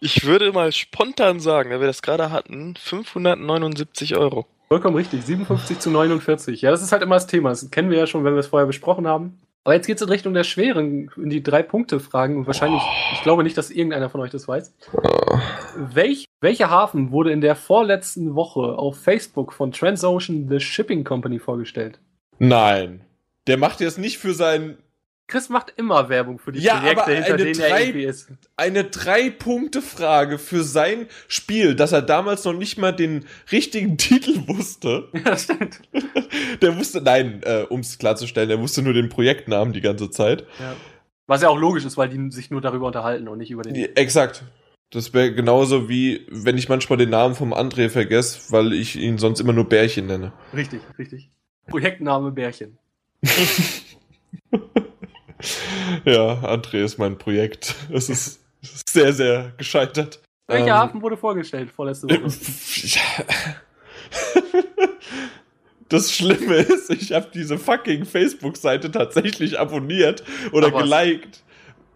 [0.00, 4.46] Ich würde mal spontan sagen, da wir das gerade hatten, 579 Euro.
[4.74, 5.24] Vollkommen richtig.
[5.24, 6.60] 57 zu 49.
[6.60, 7.50] Ja, das ist halt immer das Thema.
[7.50, 9.38] Das kennen wir ja schon, wenn wir es vorher besprochen haben.
[9.62, 12.82] Aber jetzt geht es in Richtung der schweren, in die drei Punkte Fragen und wahrscheinlich,
[13.12, 14.74] ich glaube nicht, dass irgendeiner von euch das weiß.
[15.76, 21.38] Welch, welcher Hafen wurde in der vorletzten Woche auf Facebook von Transocean The Shipping Company
[21.38, 22.00] vorgestellt?
[22.40, 23.02] Nein.
[23.46, 24.78] Der macht jetzt nicht für sein
[25.26, 28.04] Chris macht immer Werbung für die Ja, Projekte, aber hinter eine denen er drei- irgendwie
[28.04, 28.28] ist.
[28.56, 35.08] eine Drei-Punkte-Frage für sein Spiel, dass er damals noch nicht mal den richtigen Titel wusste.
[35.14, 35.80] Ja, das stimmt.
[36.62, 40.42] Der wusste, nein, äh, um es klarzustellen, er wusste nur den Projektnamen die ganze Zeit.
[40.60, 40.76] Ja.
[41.26, 43.74] Was ja auch logisch ist, weil die sich nur darüber unterhalten und nicht über den.
[43.74, 44.42] Ja, Exakt.
[44.90, 49.16] Das wäre genauso wie, wenn ich manchmal den Namen vom André vergesse, weil ich ihn
[49.18, 50.32] sonst immer nur Bärchen nenne.
[50.54, 51.30] Richtig, richtig.
[51.66, 52.78] Projektname Bärchen.
[56.04, 57.74] Ja, André ist mein Projekt.
[57.90, 60.20] Es ist, es ist sehr, sehr gescheitert.
[60.46, 62.28] Welcher Ähm, Hafen wurde vorgestellt vorletzte Woche?
[65.90, 70.82] Das Schlimme ist, ich habe diese fucking Facebook-Seite tatsächlich abonniert oder Ach was.
[70.84, 71.42] geliked.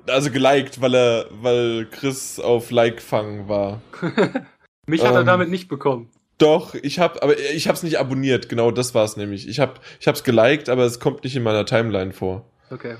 [0.06, 3.80] Also geliked, weil er, weil Chris auf Like-Fang war.
[4.86, 6.10] Mich hat er ähm, damit nicht bekommen.
[6.38, 8.48] Doch, ich habe, aber ich habe es nicht abonniert.
[8.48, 9.48] Genau, das war's nämlich.
[9.48, 12.44] Ich habe, ich habe es geliked, aber es kommt nicht in meiner Timeline vor.
[12.70, 12.96] Okay.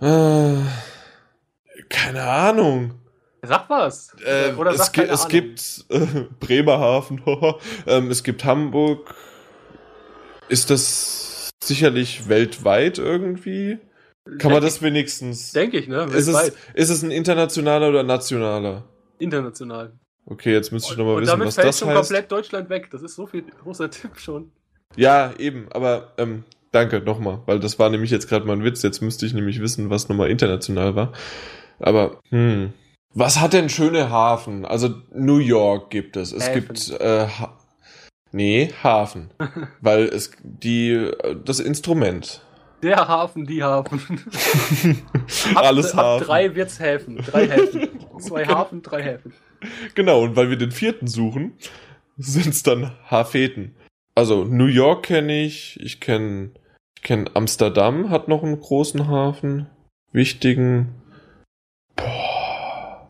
[0.00, 0.62] Ah,
[1.88, 2.94] keine Ahnung.
[3.42, 4.08] Sag was.
[4.24, 5.30] Äh, Oder es, sag gi- keine es Ahnung.
[5.30, 6.06] gibt äh,
[6.40, 7.22] Bremerhaven,
[7.86, 9.14] ähm, es gibt Hamburg.
[10.48, 13.78] Ist das sicherlich weltweit irgendwie?
[14.38, 15.52] Kann man das wenigstens?
[15.52, 16.04] Denke ich, ne?
[16.12, 18.84] Ist es, ist es ein internationaler oder nationaler?
[19.18, 19.92] International.
[20.26, 21.96] Okay, jetzt müsste ich nochmal und wissen, damit was fällt das schon heißt.
[21.98, 22.88] komplett Deutschland weg.
[22.90, 24.50] Das ist so viel großer Tipp schon.
[24.96, 26.42] Ja, eben, aber ähm,
[26.76, 28.82] danke nochmal, weil das war nämlich jetzt gerade mal ein Witz.
[28.82, 31.12] Jetzt müsste ich nämlich wissen, was nochmal international war.
[31.78, 32.72] Aber, hm.
[33.14, 34.66] Was hat denn schöne Hafen?
[34.66, 36.32] Also New York gibt es.
[36.32, 36.66] Es Häfen.
[36.68, 37.58] gibt äh, ha
[38.32, 39.30] Nee, Hafen.
[39.80, 41.10] weil es die
[41.44, 42.42] das Instrument.
[42.82, 44.00] Der Hafen, die Hafen.
[45.54, 46.26] ab, Alles ab Hafen.
[46.26, 47.16] drei wird's Häfen.
[47.16, 47.88] Drei Häfen.
[48.18, 49.32] Zwei Hafen, drei Häfen.
[49.94, 51.54] Genau, und weil wir den vierten suchen,
[52.18, 53.74] sind es dann Hafeten.
[54.14, 56.50] Also New York kenne ich, ich kenne
[57.06, 59.70] ich kenn Amsterdam, hat noch einen großen Hafen,
[60.10, 60.92] wichtigen.
[61.94, 63.08] Boah.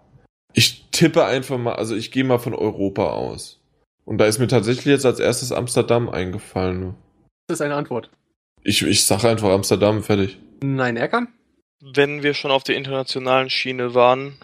[0.53, 3.59] Ich tippe einfach mal, also ich gehe mal von Europa aus.
[4.05, 6.95] Und da ist mir tatsächlich jetzt als erstes Amsterdam eingefallen.
[7.47, 8.11] Das ist eine Antwort.
[8.63, 10.37] Ich, ich sage einfach Amsterdam, fertig.
[10.63, 11.29] Nein, Erkan?
[11.81, 14.37] Wenn wir schon auf der internationalen Schiene waren,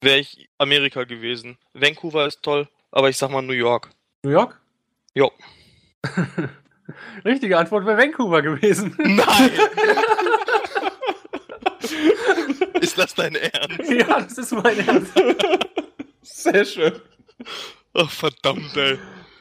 [0.00, 1.58] wäre ich Amerika gewesen.
[1.74, 3.90] Vancouver ist toll, aber ich sag mal New York.
[4.24, 4.60] New York?
[5.14, 5.30] Jo.
[7.24, 8.94] Richtige Antwort wäre Vancouver gewesen.
[8.98, 9.50] Nein!
[12.80, 13.90] ist das dein Ernst?
[13.90, 15.12] ja, das ist mein Ernst.
[16.22, 16.92] Sehr schön.
[17.94, 18.98] Ach, verdammt, ey.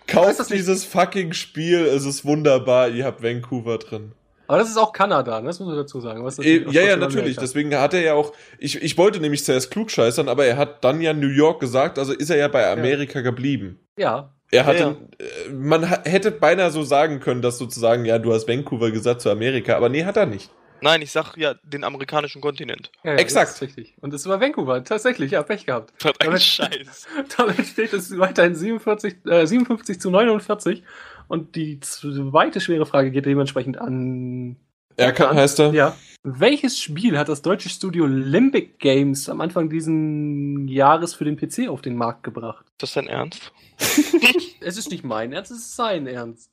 [0.08, 4.14] Kauft dieses fucking Spiel, es ist wunderbar, ihr habt Vancouver drin.
[4.48, 5.48] Aber das ist auch Kanada, ne?
[5.48, 6.26] das muss man dazu sagen.
[6.26, 7.38] Was natürlich ja, ja, natürlich.
[7.38, 8.34] Deswegen hat er ja auch.
[8.60, 12.12] Ich, ich wollte nämlich zuerst klugscheißern, aber er hat dann ja New York gesagt, also
[12.12, 13.80] ist er ja bei Amerika geblieben.
[13.98, 14.80] Ja, Er hatte.
[14.80, 19.22] Ja, äh, Man hätte beinahe so sagen können, dass sozusagen, ja, du hast Vancouver gesagt
[19.22, 20.52] zu Amerika, aber nee, hat er nicht.
[20.84, 22.92] Nein, ich sag ja den amerikanischen Kontinent.
[23.04, 23.50] ja, ja Exakt.
[23.50, 23.94] Das ist richtig.
[24.02, 25.94] Und es war Vancouver, tatsächlich, ja, Pech gehabt.
[26.04, 27.08] Was ein Damit- Scheiß.
[27.38, 30.84] Damit steht es weiterhin 47, äh, 57 zu 49.
[31.28, 34.58] Und die zweite schwere Frage geht dementsprechend an.
[35.02, 35.74] Er kann, An- heißt er?
[35.74, 35.96] Ja.
[36.24, 41.68] Welches Spiel hat das deutsche Studio Limbic Games am Anfang diesen Jahres für den PC
[41.68, 42.64] auf den Markt gebracht?
[42.74, 43.52] Ist das dein Ernst?
[44.64, 46.52] Es ist nicht mein Ernst, es ist sein Ernst.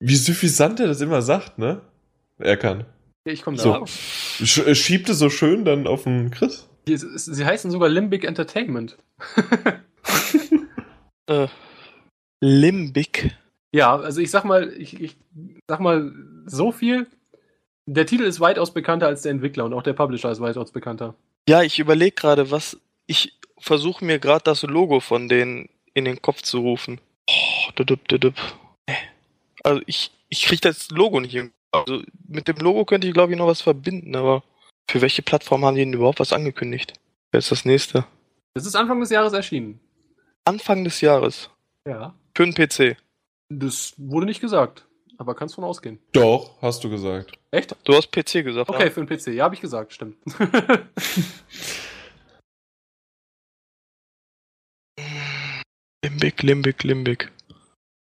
[0.00, 1.80] Wie suffisant er das immer sagt, ne?
[2.38, 2.84] Er kann.
[3.26, 3.72] Ja, Ich komme So.
[3.72, 3.88] darauf.
[3.90, 6.68] Sch äh, schiebt es so schön dann auf den Chris.
[6.86, 8.98] Sie heißen sogar Limbic Entertainment.
[11.26, 11.48] Äh,
[12.42, 13.34] Limbic.
[13.74, 15.16] Ja, also ich sag mal, ich, ich
[15.66, 16.12] sag mal
[16.46, 17.08] so viel.
[17.86, 21.16] Der Titel ist weitaus bekannter als der Entwickler und auch der Publisher ist weitaus bekannter.
[21.48, 22.78] Ja, ich überlege gerade, was.
[23.06, 27.00] Ich versuche mir gerade das Logo von denen in den Kopf zu rufen.
[27.28, 28.34] Oh, dudup, dudup.
[28.86, 28.94] Äh.
[29.64, 31.52] Also ich, ich krieg das Logo nicht hin.
[31.72, 34.44] Also mit dem Logo könnte ich glaube ich noch was verbinden, aber
[34.88, 36.92] für welche Plattform haben die denn überhaupt was angekündigt?
[37.32, 38.06] Wer ist das nächste?
[38.54, 39.80] Das ist Anfang des Jahres erschienen.
[40.44, 41.50] Anfang des Jahres.
[41.84, 42.14] Ja.
[42.36, 42.96] Für den PC.
[43.50, 44.86] Das wurde nicht gesagt,
[45.18, 45.98] aber kannst von ausgehen.
[46.12, 47.32] Doch, hast du gesagt.
[47.50, 47.76] Echt?
[47.84, 48.68] Du hast PC gesagt.
[48.70, 48.90] Okay, Ja?
[48.90, 49.28] für den PC.
[49.34, 50.16] Ja, habe ich gesagt, stimmt.
[56.04, 57.32] Limbic, Limbic, Limbic.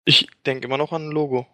[0.06, 1.48] Ich denke immer noch an ein Logo.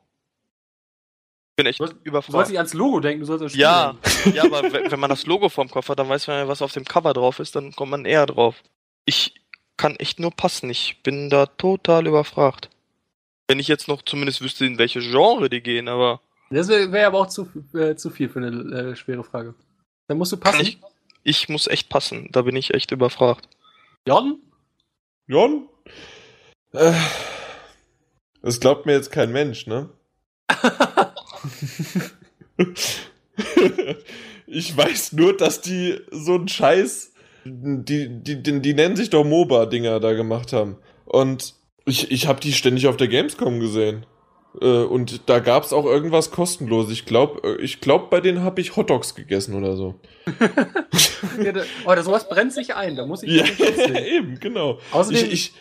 [1.55, 2.49] Bin echt Du sollst- Du sollst überfragt.
[2.49, 3.93] nicht ans Logo denken, du sollst ans Spiel Ja,
[4.23, 4.35] denken.
[4.35, 6.61] ja, aber we- wenn man das Logo vorm Kopf hat, dann weiß man ja, was
[6.61, 8.63] auf dem Cover drauf ist, dann kommt man eher drauf.
[9.05, 9.35] Ich
[9.77, 10.69] kann echt nur passen.
[10.69, 12.69] Ich bin da total überfragt.
[13.47, 16.21] Wenn ich jetzt noch zumindest wüsste, in welche Genre die gehen, aber.
[16.49, 19.55] Das wäre wär aber auch zu, äh, zu viel für eine äh, schwere Frage.
[20.07, 20.61] Dann musst du passen.
[20.61, 20.79] Ich,
[21.23, 22.29] ich muss echt passen.
[22.31, 23.49] Da bin ich echt überfragt.
[24.07, 24.39] Jon?
[25.27, 25.67] Jon?
[26.73, 26.93] Äh,
[28.41, 29.89] das glaubt mir jetzt kein Mensch, ne?
[34.47, 37.13] ich weiß nur, dass die so einen Scheiß,
[37.45, 40.77] die, die, die, die nennen sich doch MOBA-Dinger da gemacht haben.
[41.05, 44.05] Und ich, ich habe die ständig auf der Gamescom gesehen.
[44.61, 46.91] Äh, und da gab's auch irgendwas kostenlos.
[46.91, 49.95] Ich glaube, ich glaub, bei denen habe ich Hotdogs gegessen oder so.
[51.43, 53.45] ja, da, oh, sowas brennt sich ein, da muss ich ja,
[54.05, 54.79] eben, genau.
[54.91, 55.53] Außerdem, ich, ich,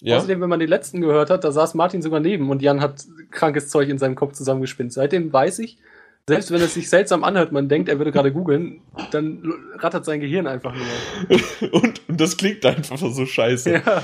[0.00, 0.16] ja?
[0.16, 3.04] außerdem, wenn man den letzten gehört hat, da saß Martin sogar neben und Jan hat
[3.30, 4.92] krankes Zeug in seinem Kopf zusammengespinnt.
[4.92, 5.78] Seitdem weiß ich,
[6.28, 8.80] selbst wenn es sich seltsam anhört, man denkt, er würde gerade googeln,
[9.12, 11.72] dann rattert sein Gehirn einfach nur.
[11.72, 13.74] und, und das klingt einfach so scheiße.
[13.74, 14.02] Ja.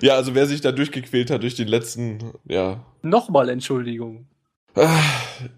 [0.00, 2.84] Ja, also wer sich da durchgequält hat durch den letzten, ja.
[3.02, 4.26] Nochmal Entschuldigung.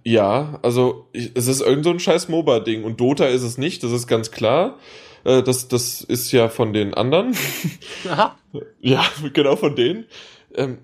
[0.04, 3.82] Ja, also ich, es ist irgend so ein scheiß MOBA-Ding und Dota ist es nicht,
[3.82, 4.78] das ist ganz klar.
[5.24, 7.36] Äh, das, das ist ja von den anderen.
[8.08, 8.36] Aha.
[8.80, 10.06] Ja, genau von denen.
[10.54, 10.78] Ähm,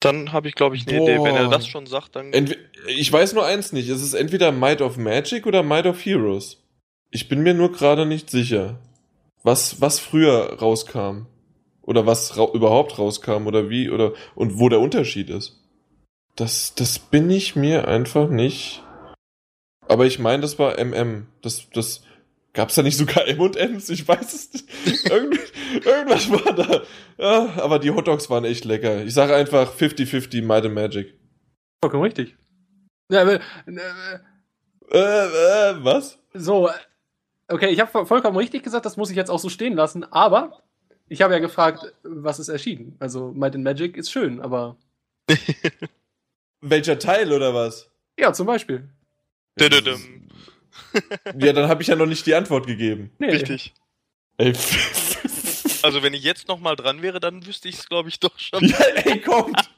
[0.00, 1.02] dann habe ich, glaube ich, eine.
[1.02, 1.18] Idee.
[1.22, 2.32] Wenn er das schon sagt, dann.
[2.32, 2.56] Entwe
[2.86, 3.88] ich weiß nur eins nicht.
[3.90, 6.62] Es ist entweder Might of Magic oder Might of Heroes.
[7.10, 8.78] Ich bin mir nur gerade nicht sicher,
[9.42, 11.26] was, was früher rauskam.
[11.90, 15.60] Oder was ra überhaupt rauskam oder wie oder und wo der Unterschied ist.
[16.36, 18.84] Das, das bin ich mir einfach nicht.
[19.88, 21.26] Aber ich meine, das war MM.
[21.42, 22.04] Das, das,
[22.52, 23.90] Gab's da nicht sogar M&M's?
[23.90, 25.04] Ich weiß es nicht.
[25.10, 25.40] Irgend,
[25.84, 26.82] irgendwas war da.
[27.18, 29.04] Ja, aber die Hotdogs waren echt lecker.
[29.04, 31.14] Ich sage einfach 50-50 Might and Magic.
[31.82, 32.36] Vollkommen richtig.
[33.10, 33.40] Ja, aber, äh,
[34.92, 36.18] äh, äh, was?
[36.34, 36.70] So,
[37.48, 40.62] okay, ich habe vollkommen richtig gesagt, das muss ich jetzt auch so stehen lassen, aber
[41.10, 42.96] ich habe ja gefragt, was ist erschienen.
[43.00, 44.76] Also Might and Magic ist schön, aber.
[46.60, 47.90] Welcher Teil oder was?
[48.18, 48.88] Ja, zum Beispiel.
[51.38, 53.10] Ja, dann habe ich ja noch nicht die Antwort gegeben.
[53.18, 53.30] Nee.
[53.30, 53.74] Richtig.
[54.38, 54.54] Ey.
[55.82, 58.38] Also wenn ich jetzt noch mal dran wäre, dann wüsste ich es, glaube ich, doch
[58.38, 58.62] schon.
[58.66, 59.70] Ja, ey, kommt!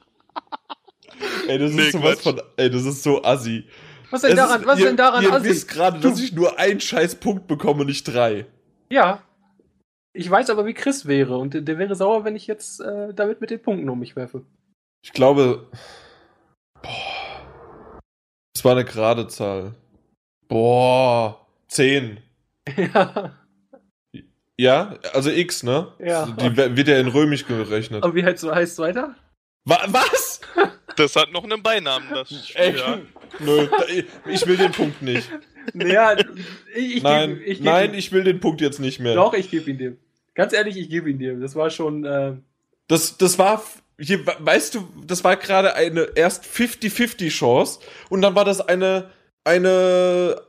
[1.47, 2.41] ey, das nee, ist sowas von.
[2.57, 3.63] Ey, das ist so assi.
[4.11, 5.47] Was denn daran, ist, was ihr, denn daran ihr assi?
[5.47, 8.45] Ihr wisst gerade, dass ich nur einen scheiß Punkt bekomme und nicht drei.
[8.89, 9.23] Ja.
[10.15, 13.41] Ich weiß aber, wie Chris wäre und der wäre sauer, wenn ich jetzt äh, damit
[13.41, 14.45] mit den Punkten um mich werfe.
[15.03, 15.67] Ich glaube.
[16.81, 18.01] Boah.
[18.53, 19.73] Das war eine gerade Zahl.
[20.47, 22.19] Boah, 10.
[22.77, 23.37] Ja.
[24.55, 25.91] Ja, also X, ne?
[25.97, 26.27] Ja.
[26.27, 28.05] Die wird ja in römisch gerechnet.
[28.05, 29.15] Und wie heißt es weiter?
[29.65, 30.41] Wa was?
[30.95, 32.99] Das hat noch einen Beinamen, das Spiel, ja.
[33.39, 33.67] Nö,
[34.27, 35.27] ich will den Punkt nicht.
[35.73, 36.17] Naja,
[36.75, 37.97] ich, ich nein, geb, ich geb nein, ihn.
[37.97, 39.15] ich will den Punkt jetzt nicht mehr.
[39.15, 39.97] Doch, ich gebe ihn dir.
[40.35, 41.39] Ganz ehrlich, ich gebe ihn dir.
[41.39, 42.05] Das war schon.
[42.05, 42.33] Äh
[42.87, 43.63] das, das war,
[43.99, 47.79] hier, weißt du, das war gerade eine erst 50-50 Chance
[48.09, 49.09] und dann war das eine
[49.43, 50.41] eine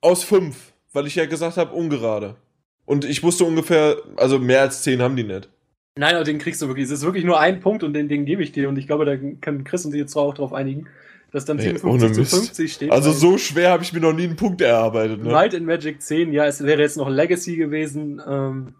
[0.00, 2.36] aus fünf, weil ich ja gesagt habe, ungerade.
[2.84, 5.48] Und ich wusste ungefähr, also mehr als zehn haben die nicht.
[5.96, 6.86] Nein, aber den kriegst du wirklich.
[6.86, 8.68] Es ist wirklich nur ein Punkt und den, den gebe ich dir.
[8.68, 10.88] Und ich glaube, da kann Chris und sich jetzt auch drauf einigen,
[11.30, 12.90] dass dann 57 zu 50 steht.
[12.90, 15.22] Also so schwer habe ich mir noch nie einen Punkt erarbeitet.
[15.22, 15.30] Ne?
[15.30, 18.20] Might in Magic 10, ja, es wäre jetzt noch Legacy gewesen.
[18.26, 18.74] Ähm,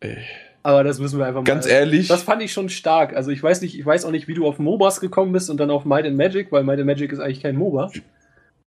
[0.00, 0.18] Ey.
[0.62, 1.44] Aber das müssen wir einfach mal.
[1.44, 2.08] Ganz ehrlich.
[2.08, 3.14] Das fand ich schon stark.
[3.14, 5.58] Also ich weiß nicht, ich weiß auch nicht, wie du auf MOBAs gekommen bist und
[5.58, 7.92] dann auf Might in Magic, weil Might in Magic ist eigentlich kein MOBA.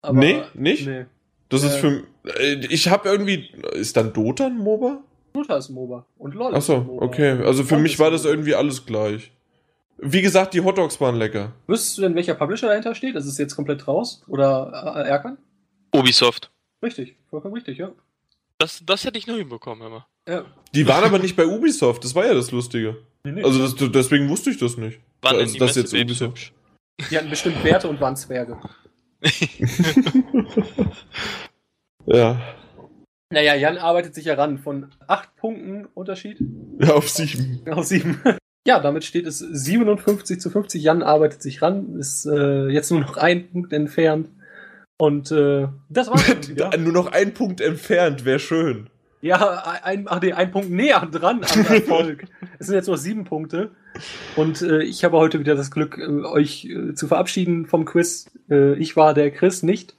[0.02, 0.86] Aber, nee, nicht?
[0.86, 1.06] Nee.
[1.48, 2.04] Das äh, ist für.
[2.70, 3.50] Ich habe irgendwie.
[3.72, 5.02] Ist dann Dota ein MOBA?
[5.32, 6.06] Dota ist ein MOBA.
[6.16, 7.42] Und LOL Achso, okay.
[7.44, 9.32] Also für mich war das irgendwie alles gleich.
[9.98, 11.52] Wie gesagt, die Hotdogs waren lecker.
[11.66, 13.16] Wüsstest du denn, welcher Publisher dahinter steht?
[13.16, 14.22] Das ist jetzt komplett raus?
[14.28, 15.36] Oder äh, Erkan?
[15.92, 16.50] Ubisoft.
[16.82, 17.90] Richtig, vollkommen richtig, ja.
[18.60, 20.06] Das, das hätte ich nur hinbekommen, immer.
[20.28, 20.44] Ja.
[20.74, 22.98] Die waren aber nicht bei Ubisoft, das war ja das Lustige.
[23.24, 23.42] Nee, nee.
[23.42, 25.00] Also das, deswegen wusste ich das nicht.
[25.22, 26.52] Wann also, das jetzt Ubisoft.
[27.10, 28.60] Die hatten bestimmt Werte und waren Zwerge.
[32.06, 32.38] ja.
[33.32, 36.38] Naja, Jan arbeitet sich heran von acht Punkten Unterschied.
[36.80, 37.62] Ja, auf sieben.
[37.70, 38.20] Auf sieben.
[38.66, 40.82] Ja, damit steht es 57 zu 50.
[40.82, 44.28] Jan arbeitet sich ran, ist äh, jetzt nur noch ein Punkt entfernt.
[45.00, 46.76] Und äh, das war's wieder.
[46.76, 48.90] nur noch ein Punkt entfernt, wäre schön.
[49.22, 52.24] Ja, ein, ach nee, ein Punkt näher dran am Erfolg.
[52.58, 53.70] es sind jetzt noch sieben Punkte.
[54.36, 58.30] Und äh, ich habe heute wieder das Glück, äh, euch äh, zu verabschieden vom Quiz.
[58.50, 59.94] Äh, ich war der Chris nicht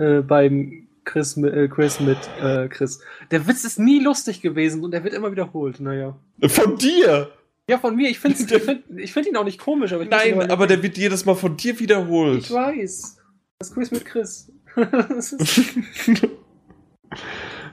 [0.00, 3.00] äh, beim Chris, äh, Chris mit äh, Chris.
[3.32, 5.80] Der Witz ist nie lustig gewesen und er wird immer wiederholt.
[5.80, 6.16] Naja.
[6.46, 7.30] Von dir?
[7.68, 8.08] Ja, von mir.
[8.08, 9.92] Ich finde ich find, ich find ihn auch nicht komisch.
[9.92, 12.44] Aber Nein, aber der wird jedes Mal von dir wiederholt.
[12.44, 13.19] Ich weiß.
[13.60, 14.50] Das Quiz mit Chris.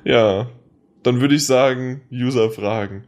[0.04, 0.50] ja.
[1.04, 3.08] Dann würde ich sagen, User fragen.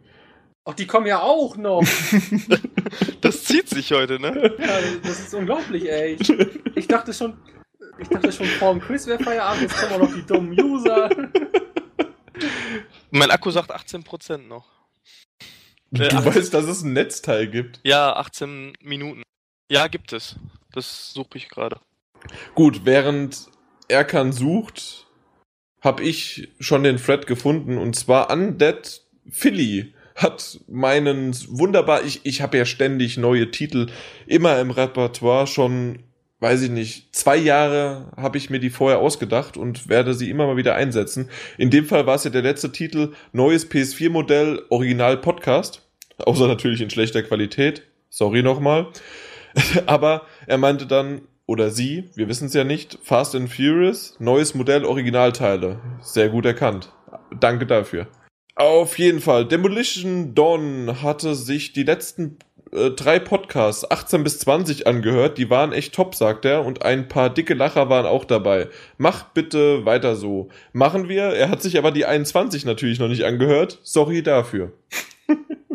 [0.64, 1.81] Ach, die kommen ja auch noch.
[3.22, 4.56] das zieht sich heute, ne?
[4.57, 6.15] Ja, das ist unglaublich, ey.
[6.18, 6.30] Ich,
[6.76, 7.38] ich dachte schon,
[7.99, 11.10] ich dachte schon vor dem Quiz wäre Feierabend, jetzt kommen auch noch die dummen User.
[13.11, 14.69] Mein Akku sagt 18% noch.
[15.91, 17.81] Du Äh, weißt, dass es ein Netzteil gibt.
[17.84, 19.23] Ja, 18 Minuten.
[19.69, 20.38] Ja, gibt es.
[20.72, 21.81] Das suche ich gerade.
[22.56, 23.48] Gut, während
[23.88, 25.08] Erkan sucht,
[25.82, 32.41] habe ich schon den Thread gefunden und zwar Undead Philly hat meinen wunderbar, ich, ich
[32.41, 33.88] habe ja ständig neue Titel
[34.28, 36.00] immer im Repertoire schon,
[36.41, 40.46] weiß ich nicht, zwei Jahre habe ich mir die vorher ausgedacht und werde sie immer
[40.46, 41.30] mal wieder einsetzen.
[41.58, 45.88] In dem Fall war es ja der letzte Titel, neues PS4-Modell, Original Podcast,
[46.18, 48.88] außer natürlich in schlechter Qualität, sorry nochmal.
[49.86, 54.54] Aber er meinte dann, oder sie, wir wissen es ja nicht, Fast and Furious, neues
[54.54, 55.80] Modell, Originalteile.
[56.00, 56.94] Sehr gut erkannt.
[57.40, 58.06] Danke dafür.
[58.54, 62.38] Auf jeden Fall, Demolition Dawn hatte sich die letzten
[62.72, 65.40] äh, drei Podcasts, 18 bis 20, angehört.
[65.40, 66.64] Die waren echt top, sagt er.
[66.64, 68.68] Und ein paar dicke Lacher waren auch dabei.
[69.00, 70.50] Mach bitte weiter so.
[70.72, 71.24] Machen wir.
[71.24, 73.80] Er hat sich aber die 21 natürlich noch nicht angehört.
[73.82, 74.72] Sorry dafür.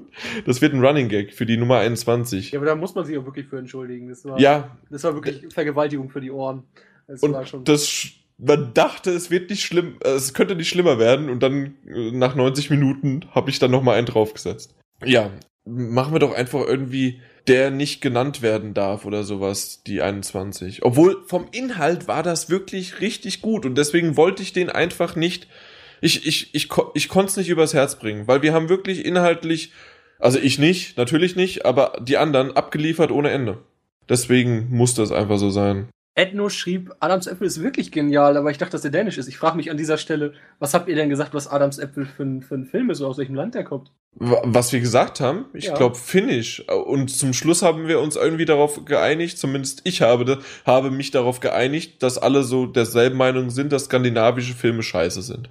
[0.47, 2.53] das wird ein Running Gag für die Nummer 21.
[2.53, 4.09] Ja, aber da muss man sich auch wirklich für entschuldigen.
[4.09, 6.65] Das war, Ja, das war wirklich Vergewaltigung für die Ohren.
[7.07, 7.65] Das war und schon.
[7.65, 8.09] das,
[8.39, 12.11] man dachte, es wird nicht schlimm, äh, es könnte nicht schlimmer werden und dann äh,
[12.12, 14.74] nach 90 Minuten habe ich dann noch mal einen draufgesetzt.
[15.05, 15.31] Ja,
[15.65, 20.85] machen wir doch einfach irgendwie, der nicht genannt werden darf oder sowas, die 21.
[20.85, 25.49] Obwohl vom Inhalt war das wirklich richtig gut und deswegen wollte ich den einfach nicht,
[26.01, 29.73] ich, ich, ich, ich konnte es nicht übers Herz bringen, weil wir haben wirklich inhaltlich,
[30.25, 33.59] also ich nicht, natürlich nicht, aber die anderen abgeliefert ohne Ende.
[34.09, 35.89] Deswegen muss das einfach so sein.
[36.17, 39.27] Edno schrieb, Adams Äpfel ist wirklich genial, aber ich dachte, dass er dänisch ist.
[39.27, 42.23] Ich frage mich an dieser Stelle, was habt ihr denn gesagt, was Adams Äpfel für
[42.23, 43.91] ein, für ein Film ist oder aus welchem Land der kommt?
[44.15, 45.75] Wa- Was wir gesagt haben, ich Ja.
[45.75, 46.61] glaube Finnish.
[46.69, 51.41] Und zum Schluss haben wir uns irgendwie darauf geeinigt, zumindest ich habe, habe mich darauf
[51.41, 55.51] geeinigt, dass alle so derselben Meinung sind, dass skandinavische Filme scheiße sind.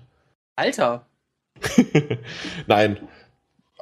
[0.55, 1.05] Alter,
[2.67, 2.97] Nein.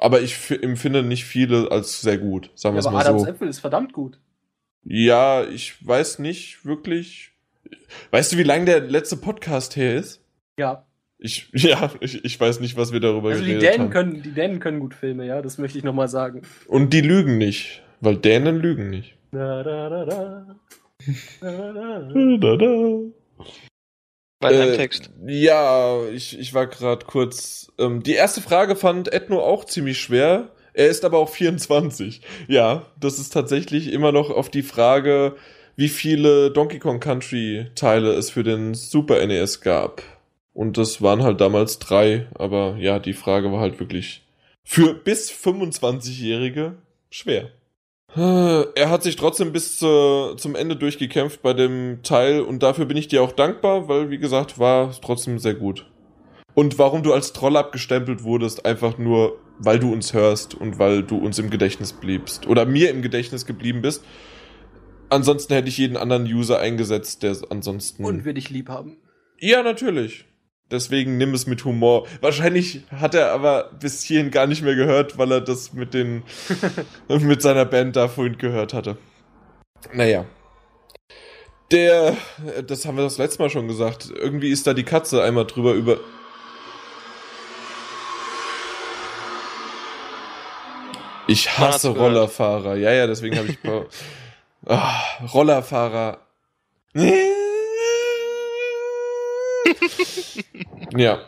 [0.02, 3.28] Aber ich empfinde nicht viele als sehr gut, sagen wir es aber mal Adams so.
[3.28, 4.18] Äpfel ist verdammt gut.
[4.82, 7.30] Ja, ich weiß nicht wirklich.
[8.10, 10.20] Weißt du, wie lang der letzte Podcast her ist?
[10.58, 10.84] Ja.
[11.18, 13.90] Ich, ja, ich, ich weiß nicht, was wir darüber Also die geredet Dänen haben.
[13.90, 16.42] können, die Dänen können gut Filme, ja, das möchte ich nochmal sagen.
[16.66, 19.16] Und die lügen nicht, weil Dänen lügen nicht.
[19.30, 20.56] Da, da, da, da.
[21.40, 22.36] Da, da, da.
[22.38, 23.52] Da, da.
[24.42, 25.10] Bei deinem Äh, Text.
[25.26, 27.72] Ja, ich, ich war gerade kurz.
[27.78, 30.50] Ähm, die erste Frage fand Edno auch ziemlich schwer.
[30.74, 32.20] Er ist aber auch 24.
[32.48, 35.36] Ja, das ist tatsächlich immer noch auf die Frage,
[35.76, 40.02] wie viele Donkey Kong Country Teile es für den Super NES gab.
[40.54, 44.22] Und das waren halt damals drei, aber ja, die Frage war halt wirklich
[44.64, 46.74] für bis 25-Jährige
[47.10, 47.50] schwer.
[48.14, 52.96] Er hat sich trotzdem bis zu, zum Ende durchgekämpft bei dem Teil und dafür bin
[52.96, 55.86] ich dir auch dankbar, weil wie gesagt, war es trotzdem sehr gut.
[56.54, 61.02] Und warum du als Troll abgestempelt wurdest, einfach nur, weil du uns hörst und weil
[61.02, 64.04] du uns im Gedächtnis bliebst oder mir im Gedächtnis geblieben bist.
[65.08, 68.04] Ansonsten hätte ich jeden anderen User eingesetzt, der ansonsten.
[68.04, 68.98] Und wir dich lieb haben.
[69.38, 70.26] Ja, natürlich.
[70.72, 72.06] Deswegen nimm es mit Humor.
[72.22, 76.22] Wahrscheinlich hat er aber bis hierhin gar nicht mehr gehört, weil er das mit den
[77.08, 78.96] mit seiner Band da vorhin gehört hatte.
[79.92, 80.24] Naja.
[81.70, 82.16] Der,
[82.66, 84.10] das haben wir das letzte Mal schon gesagt.
[84.14, 85.98] Irgendwie ist da die Katze einmal drüber über.
[91.26, 91.90] Ich hasse.
[91.90, 92.76] Rollerfahrer.
[92.76, 93.58] Ja, ja, deswegen habe ich.
[94.66, 95.02] ah,
[95.34, 96.18] Rollerfahrer.
[100.96, 101.26] Ja.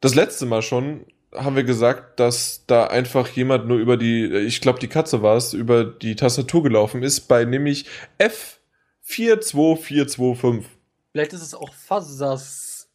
[0.00, 1.04] Das letzte Mal schon
[1.34, 5.36] haben wir gesagt, dass da einfach jemand nur über die, ich glaube die Katze war
[5.36, 7.86] es, über die Tastatur gelaufen ist, bei nämlich
[8.18, 10.64] F42425.
[11.12, 12.90] Vielleicht ist es auch Fassas.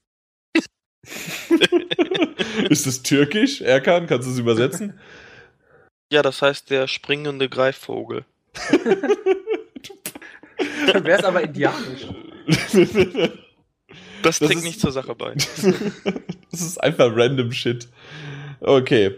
[2.69, 3.61] ist es türkisch?
[3.61, 4.99] Erkan, kannst du es übersetzen?
[6.11, 8.25] Ja, das heißt der springende Greifvogel.
[10.87, 12.07] Dann wäre es aber indianisch.
[14.27, 15.33] Das, Das trägt ist- nicht zur Sache bei.
[16.51, 17.87] das ist einfach random Shit.
[18.59, 19.15] Okay.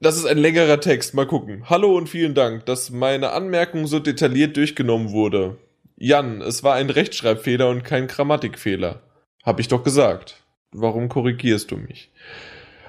[0.00, 1.14] Das ist ein längerer Text.
[1.14, 1.68] Mal gucken.
[1.68, 5.56] Hallo und vielen Dank, dass meine Anmerkung so detailliert durchgenommen wurde.
[5.96, 9.00] Jan, es war ein Rechtschreibfehler und kein Grammatikfehler.
[9.42, 10.42] Hab ich doch gesagt.
[10.70, 12.10] Warum korrigierst du mich?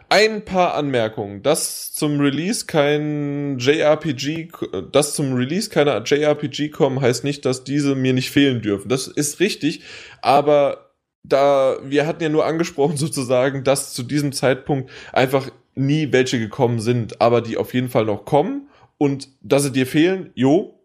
[0.10, 1.42] Ein paar Anmerkungen.
[1.42, 4.50] Dass zum Release kein JRPG,
[4.92, 8.90] dass zum Release keiner JRPG kommen, heißt nicht, dass diese mir nicht fehlen dürfen.
[8.90, 9.82] Das ist richtig,
[10.22, 10.85] aber
[11.30, 16.80] da wir hatten ja nur angesprochen sozusagen, dass zu diesem Zeitpunkt einfach nie welche gekommen
[16.80, 20.80] sind, aber die auf jeden Fall noch kommen Und dass sie dir fehlen, jo,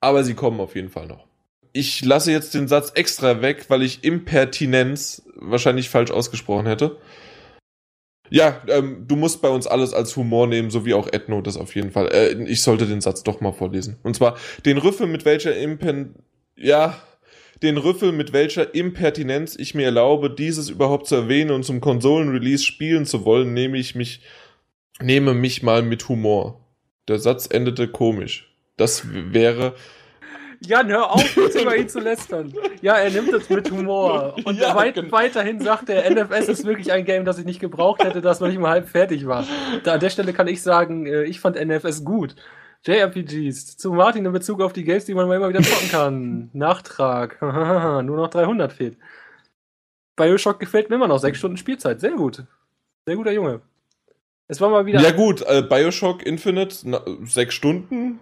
[0.00, 1.26] aber sie kommen auf jeden Fall noch.
[1.72, 6.98] Ich lasse jetzt den Satz extra weg, weil ich Impertinenz wahrscheinlich falsch ausgesprochen hätte.
[8.30, 11.56] Ja, ähm, du musst bei uns alles als Humor nehmen, so wie auch Ethno das
[11.56, 12.08] auf jeden Fall.
[12.08, 13.96] Äh, ich sollte den Satz doch mal vorlesen.
[14.02, 16.14] Und zwar, den Rüffel mit welcher Impen...
[16.58, 16.96] Ja,
[17.62, 22.64] den Rüffel mit welcher Impertinenz ich mir erlaube, dieses überhaupt zu erwähnen und zum Konsolenrelease
[22.64, 24.20] spielen zu wollen, nehme ich mich,
[25.00, 26.60] nehme mich mal mit Humor.
[27.08, 28.52] Der Satz endete komisch.
[28.76, 29.74] Das wäre,
[30.60, 32.52] Jan, hör auf, jetzt über ihn zu lästern.
[32.80, 34.34] Ja, er nimmt es mit Humor.
[34.44, 35.12] Und Ja, weit, genau.
[35.12, 38.48] weiterhin sagt er, NFS ist wirklich ein Game, das ich nicht gebraucht hätte, das noch
[38.48, 39.46] nicht mal halb fertig war.
[39.84, 42.36] Da, an der Stelle kann ich sagen, äh, ich fand NFS gut.
[42.86, 43.76] JRPGs.
[43.76, 46.50] Zu Martin in Bezug auf die Games, die man mal immer wieder zocken kann.
[46.52, 47.40] Nachtrag.
[47.42, 48.98] Nur noch 300 fehlt.
[50.16, 51.18] Bioshock gefällt mir immer noch.
[51.18, 52.00] Sechs Stunden Spielzeit.
[52.00, 52.44] Sehr gut.
[53.06, 53.60] Sehr guter Junge.
[54.48, 55.00] Es war mal wieder.
[55.00, 58.20] ja gut, äh, Bioshock Infinite, na, sechs Stunden?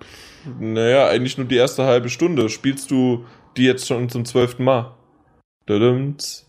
[0.59, 2.49] Naja, eigentlich nur die erste halbe Stunde.
[2.49, 3.27] Spielst du
[3.59, 4.95] die jetzt schon zum zwölften Mal?
[5.67, 6.49] Dadums.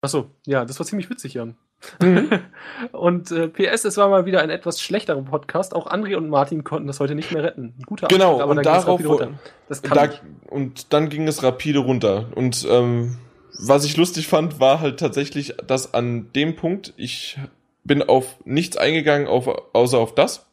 [0.00, 1.56] Achso, ja, das war ziemlich witzig, Jan.
[2.92, 5.74] und äh, PS, es war mal wieder ein etwas schlechterer Podcast.
[5.74, 7.74] Auch André und Martin konnten das heute nicht mehr retten.
[7.78, 9.02] Ein guter Genau, Auftrag, und darauf
[9.82, 10.10] da,
[10.48, 12.26] und dann ging es rapide runter.
[12.34, 13.18] Und ähm,
[13.58, 17.38] was ich lustig fand, war halt tatsächlich, dass an dem Punkt, ich
[17.84, 20.46] bin auf nichts eingegangen, auf, außer auf das.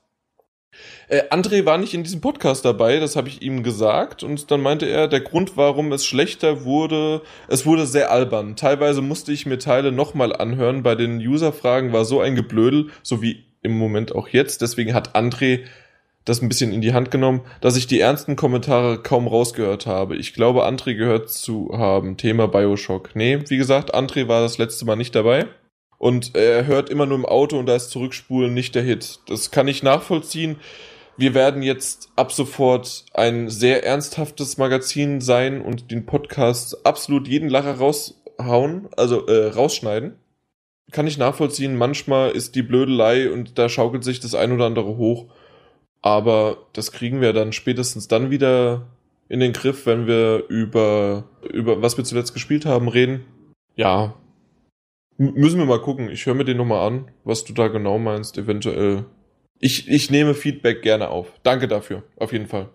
[1.07, 4.23] Äh, André war nicht in diesem Podcast dabei, das habe ich ihm gesagt.
[4.23, 8.55] Und dann meinte er, der Grund, warum es schlechter wurde, es wurde sehr albern.
[8.55, 10.83] Teilweise musste ich mir Teile nochmal anhören.
[10.83, 14.61] Bei den User-Fragen war so ein Geblödel, so wie im Moment auch jetzt.
[14.61, 15.61] Deswegen hat André
[16.25, 20.15] das ein bisschen in die Hand genommen, dass ich die ernsten Kommentare kaum rausgehört habe.
[20.15, 22.17] Ich glaube, André gehört zu haben.
[22.17, 23.15] Thema Bioshock.
[23.15, 25.47] Nee, wie gesagt, André war das letzte Mal nicht dabei.
[25.99, 29.19] Und er hört immer nur im Auto und da ist Zurückspulen nicht der Hit.
[29.27, 30.55] Das kann ich nachvollziehen.
[31.17, 37.49] Wir werden jetzt ab sofort ein sehr ernsthaftes Magazin sein und den Podcast absolut jeden
[37.49, 40.15] Lacher raushauen, also äh, rausschneiden.
[40.91, 41.75] Kann ich nachvollziehen.
[41.75, 45.25] Manchmal ist die Blödelei und da schaukelt sich das ein oder andere hoch.
[46.01, 48.87] Aber das kriegen wir dann spätestens dann wieder
[49.27, 53.25] in den Griff, wenn wir über, über was wir zuletzt gespielt haben, reden.
[53.75, 54.13] Ja.
[55.19, 56.09] Müssen wir mal gucken.
[56.09, 59.03] Ich höre mir den nochmal an, was du da genau meinst, eventuell.
[59.59, 61.27] Ich, ich nehme Feedback gerne auf.
[61.43, 62.69] Danke dafür, auf jeden Fall.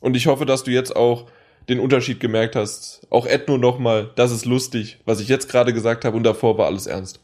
[0.00, 1.26] Und ich hoffe, dass du jetzt auch
[1.68, 3.06] den Unterschied gemerkt hast.
[3.10, 6.64] Auch Ethno nochmal, das ist lustig, was ich jetzt gerade gesagt habe und davor war
[6.64, 7.20] alles ernst.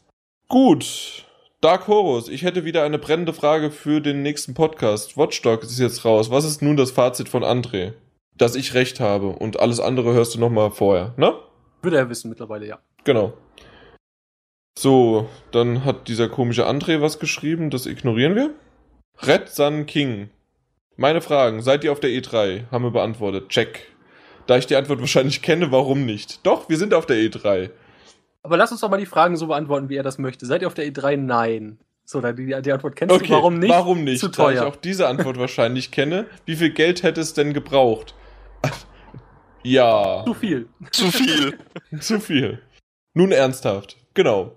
[0.47, 1.25] Gut.
[1.61, 5.17] Dark Horus, ich hätte wieder eine brennende Frage für den nächsten Podcast.
[5.17, 6.29] Watchdog ist jetzt raus.
[6.29, 7.93] Was ist nun das Fazit von André?
[8.37, 11.33] Dass ich recht habe und alles andere hörst du nochmal vorher, ne?
[11.81, 12.79] Würde er wissen mittlerweile, ja.
[13.03, 13.33] Genau.
[14.81, 18.51] So, dann hat dieser komische André was geschrieben, das ignorieren wir.
[19.21, 20.29] Red Sun King.
[20.95, 22.71] Meine Fragen, seid ihr auf der E3?
[22.71, 23.49] Haben wir beantwortet.
[23.49, 23.87] Check.
[24.47, 26.45] Da ich die Antwort wahrscheinlich kenne, warum nicht?
[26.45, 27.71] Doch, wir sind auf der E E3.
[28.41, 30.45] Aber lass uns doch mal die Fragen so beantworten, wie er das möchte.
[30.45, 31.17] Seid ihr auf der E3?
[31.17, 31.79] Nein.
[32.05, 33.29] So, dann die, die Antwort kennst du.
[33.31, 33.71] Warum nicht?
[33.71, 34.21] Warum nicht?
[34.21, 34.67] Zu Da ich teuer.
[34.67, 36.25] auch diese Antwort wahrscheinlich kenne.
[36.45, 38.15] Wie viel Geld hätte es denn gebraucht?
[39.63, 40.23] ja.
[40.25, 40.69] Zu viel.
[40.91, 41.57] Zu viel.
[41.99, 42.61] Zu viel.
[43.13, 43.97] Nun ernsthaft.
[44.13, 44.55] Genau.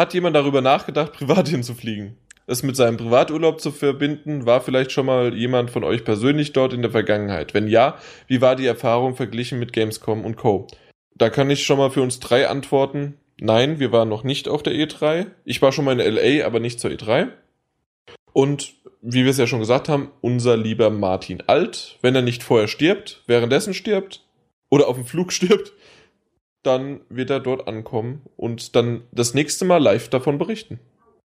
[0.00, 2.16] Hat jemand darüber nachgedacht, privat hinzufliegen?
[2.46, 4.46] Es mit seinem Privaturlaub zu verbinden?
[4.46, 7.52] War vielleicht schon mal jemand von euch persönlich dort in der Vergangenheit?
[7.52, 10.68] Wenn ja, wie war die Erfahrung verglichen mit Gamescom und Co.?
[11.16, 13.18] Da kann ich schon mal für uns drei antworten.
[13.38, 15.26] Nein, wir waren noch nicht auf der E3.
[15.44, 17.28] Ich war schon mal in LA, aber nicht zur E3.
[18.32, 18.72] Und
[19.02, 22.68] wie wir es ja schon gesagt haben, unser lieber Martin Alt, wenn er nicht vorher
[22.68, 24.24] stirbt, währenddessen stirbt
[24.70, 25.74] oder auf dem Flug stirbt,
[26.62, 30.78] dann wird er dort ankommen und dann das nächste Mal live davon berichten.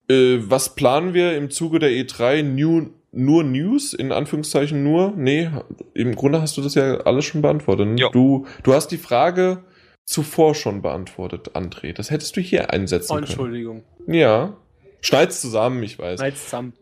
[0.08, 2.42] Äh, was planen wir im Zuge der E3?
[2.42, 3.92] New, nur News?
[3.92, 5.12] In Anführungszeichen nur?
[5.16, 5.50] Nee,
[5.94, 7.86] im Grunde hast du das ja alles schon beantwortet.
[7.88, 8.00] ne?
[8.00, 8.08] Ja.
[8.10, 9.62] Du, du hast die Frage
[10.06, 11.92] zuvor schon beantwortet, André.
[11.92, 13.26] Das hättest du hier einsetzen Oh, können.
[13.26, 13.84] Entschuldigung.
[14.06, 14.56] Ja.
[15.02, 16.20] Schneid's zusammen, ich weiß.
[16.20, 16.72] Nein, zusammen.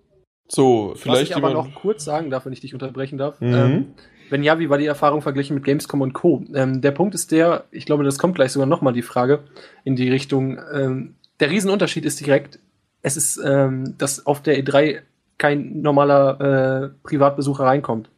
[0.48, 3.40] So, Was vielleicht ich aber noch kurz sagen darf, wenn ich dich unterbrechen darf.
[3.40, 3.54] Mhm.
[3.54, 3.86] Ähm,
[4.30, 6.44] wenn ja, wie war die Erfahrung verglichen mit Gamescom und Co.?
[6.54, 9.40] Ähm, der Punkt ist der, ich glaube, das kommt gleich sogar nochmal die Frage
[9.84, 10.58] in die Richtung.
[10.72, 12.58] Ähm, der Riesenunterschied ist direkt,
[13.02, 15.00] es ist, ähm, dass auf der E3
[15.38, 18.10] kein normaler äh, Privatbesucher reinkommt.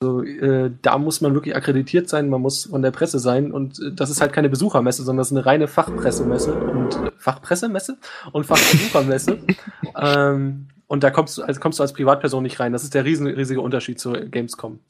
[0.00, 3.80] Also, äh, da muss man wirklich akkreditiert sein, man muss von der Presse sein und
[3.80, 7.98] äh, das ist halt keine Besuchermesse, sondern das ist eine reine Fachpressemesse und äh, Fachpressemesse
[8.32, 9.38] und Fachbesuchermesse.
[10.00, 12.72] ähm, und da kommst du, also kommst du als Privatperson nicht rein.
[12.72, 14.80] Das ist der riesen, riesige Unterschied zur Gamescom.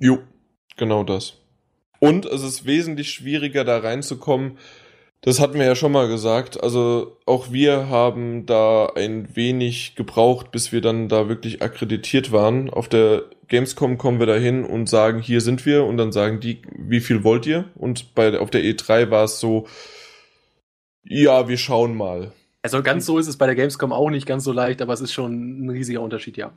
[0.00, 0.18] Jo,
[0.76, 1.34] genau das.
[2.00, 4.58] Und es ist wesentlich schwieriger, da reinzukommen.
[5.22, 6.62] Das hatten wir ja schon mal gesagt.
[6.62, 12.68] Also auch wir haben da ein wenig gebraucht, bis wir dann da wirklich akkreditiert waren.
[12.68, 15.84] Auf der Gamescom kommen wir da hin und sagen, hier sind wir.
[15.84, 17.64] Und dann sagen die, wie viel wollt ihr?
[17.74, 19.66] Und bei, auf der E3 war es so,
[21.04, 22.32] ja, wir schauen mal.
[22.60, 25.00] Also ganz so ist es bei der Gamescom auch nicht ganz so leicht, aber es
[25.00, 26.52] ist schon ein riesiger Unterschied, ja.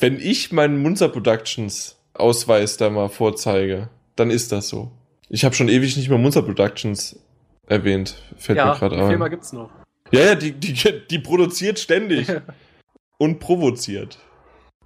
[0.00, 4.90] Wenn ich meinen Munzer Productions Ausweis da mal vorzeige, dann ist das so.
[5.28, 7.18] Ich habe schon ewig nicht mehr Munzer Productions
[7.66, 8.22] erwähnt.
[8.36, 9.08] Fällt ja, mir gerade die ein.
[9.08, 9.70] Firma gibt's noch.
[10.10, 10.74] Ja, ja, die, die,
[11.10, 12.28] die produziert ständig
[13.18, 14.18] und provoziert.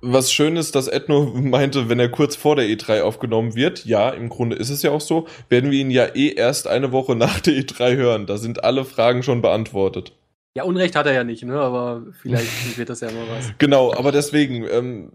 [0.04, 4.10] Was schön ist, dass Edno meinte, wenn er kurz vor der E3 aufgenommen wird, ja,
[4.10, 7.14] im Grunde ist es ja auch so, werden wir ihn ja eh erst eine Woche
[7.14, 8.26] nach der E3 hören.
[8.26, 10.12] Da sind alle Fragen schon beantwortet.
[10.54, 11.54] Ja, Unrecht hat er ja nicht, ne?
[11.54, 13.52] Aber vielleicht wird das ja mal was.
[13.58, 15.12] Genau, aber deswegen, ähm,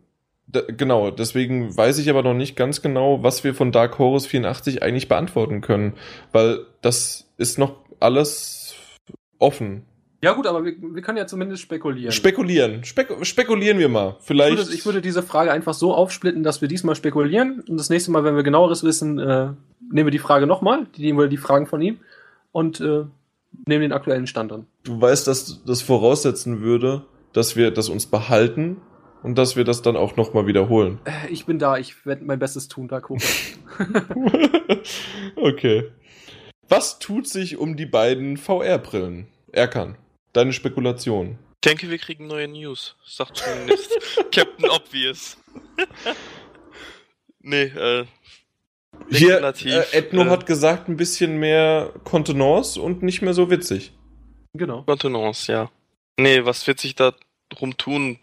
[0.51, 4.81] genau, deswegen weiß ich aber noch nicht ganz genau, was wir von Dark Horus 84
[4.83, 5.93] eigentlich beantworten können,
[6.31, 8.75] weil das ist noch alles
[9.39, 9.83] offen.
[10.23, 12.11] Ja gut, aber wir, wir können ja zumindest spekulieren.
[12.11, 14.15] Spekulieren, Spek spekulieren wir mal.
[14.19, 14.53] Vielleicht.
[14.53, 17.89] Ich würde, ich würde diese Frage einfach so aufsplitten, dass wir diesmal spekulieren und das
[17.89, 19.49] nächste Mal, wenn wir genaueres wissen, äh,
[19.91, 21.99] nehmen wir die Frage nochmal, die nehmen wir die Fragen von ihm
[22.51, 23.03] und äh,
[23.67, 24.65] nehmen den aktuellen Stand an.
[24.83, 27.03] du weißt, dass das voraussetzen würde,
[27.33, 28.77] dass wir das uns behalten
[29.23, 30.99] und dass wir das dann auch nochmal wiederholen.
[31.05, 33.23] Äh, Ich bin da, ich werde mein Bestes tun, da gucken.
[35.35, 35.91] okay.
[36.69, 39.27] Was tut sich um die beiden VR-Brillen?
[39.51, 39.97] Erkan,
[40.33, 41.37] deine Spekulation.
[41.63, 42.95] Ich denke, wir kriegen neue News.
[43.05, 43.89] Sagt zumindest
[44.31, 45.37] Captain Obvious.
[47.39, 48.05] nee, äh,
[49.09, 53.93] Hier, äh, Edno äh, hat gesagt, ein bisschen mehr Kontenance und nicht mehr so witzig.
[54.53, 54.83] genau.
[54.83, 55.71] Kontenance, ja.
[56.19, 57.13] Nee, was wird sich da
[57.49, 58.17] drum tun?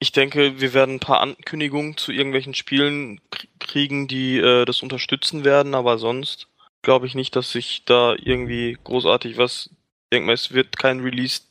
[0.00, 3.20] Ich denke, wir werden ein paar Ankündigungen zu irgendwelchen Spielen
[3.58, 6.48] kriegen, die äh, das unterstützen werden, aber sonst
[6.82, 9.68] glaube ich nicht, dass sich da irgendwie großartig was.
[10.04, 11.42] Ich denke mal, es wird kein Release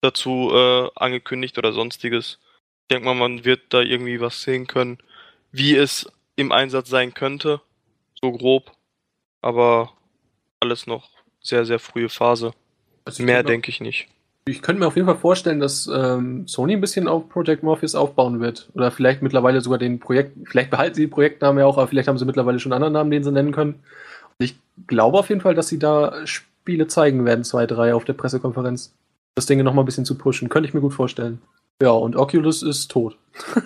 [0.00, 2.38] dazu äh, angekündigt oder sonstiges.
[2.82, 4.98] Ich denke mal, man wird da irgendwie was sehen können,
[5.50, 7.60] wie es im Einsatz sein könnte.
[8.20, 8.72] So grob.
[9.42, 9.92] Aber
[10.60, 11.10] alles noch
[11.40, 12.52] sehr, sehr frühe Phase.
[13.04, 14.08] Also Mehr denke ich nicht.
[14.50, 17.94] Ich könnte mir auf jeden Fall vorstellen, dass ähm, Sony ein bisschen auf Project Morpheus
[17.94, 18.68] aufbauen wird.
[18.74, 22.08] Oder vielleicht mittlerweile sogar den Projekt, vielleicht behalten sie den Projektnamen ja auch, aber vielleicht
[22.08, 23.74] haben sie mittlerweile schon einen anderen Namen, den sie nennen können.
[23.74, 28.04] Und ich glaube auf jeden Fall, dass sie da Spiele zeigen werden, zwei, drei auf
[28.04, 28.92] der Pressekonferenz.
[29.34, 30.48] Das Ding noch mal ein bisschen zu pushen.
[30.48, 31.40] Könnte ich mir gut vorstellen.
[31.82, 33.16] Ja, und Oculus ist tot.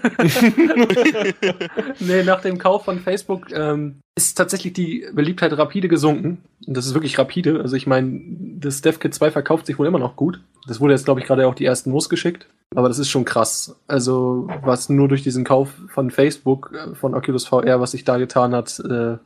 [1.99, 6.45] nee, nach dem Kauf von Facebook ähm, ist tatsächlich die Beliebtheit rapide gesunken.
[6.67, 7.61] Und das ist wirklich rapide.
[7.61, 8.21] Also ich meine,
[8.59, 10.41] das DevKit 2 verkauft sich wohl immer noch gut.
[10.67, 12.47] Das wurde jetzt, glaube ich, gerade auch die ersten losgeschickt.
[12.75, 13.77] Aber das ist schon krass.
[13.87, 18.19] Also was nur durch diesen Kauf von Facebook, äh, von Oculus VR, was sich da
[18.19, 19.17] getan hat, äh,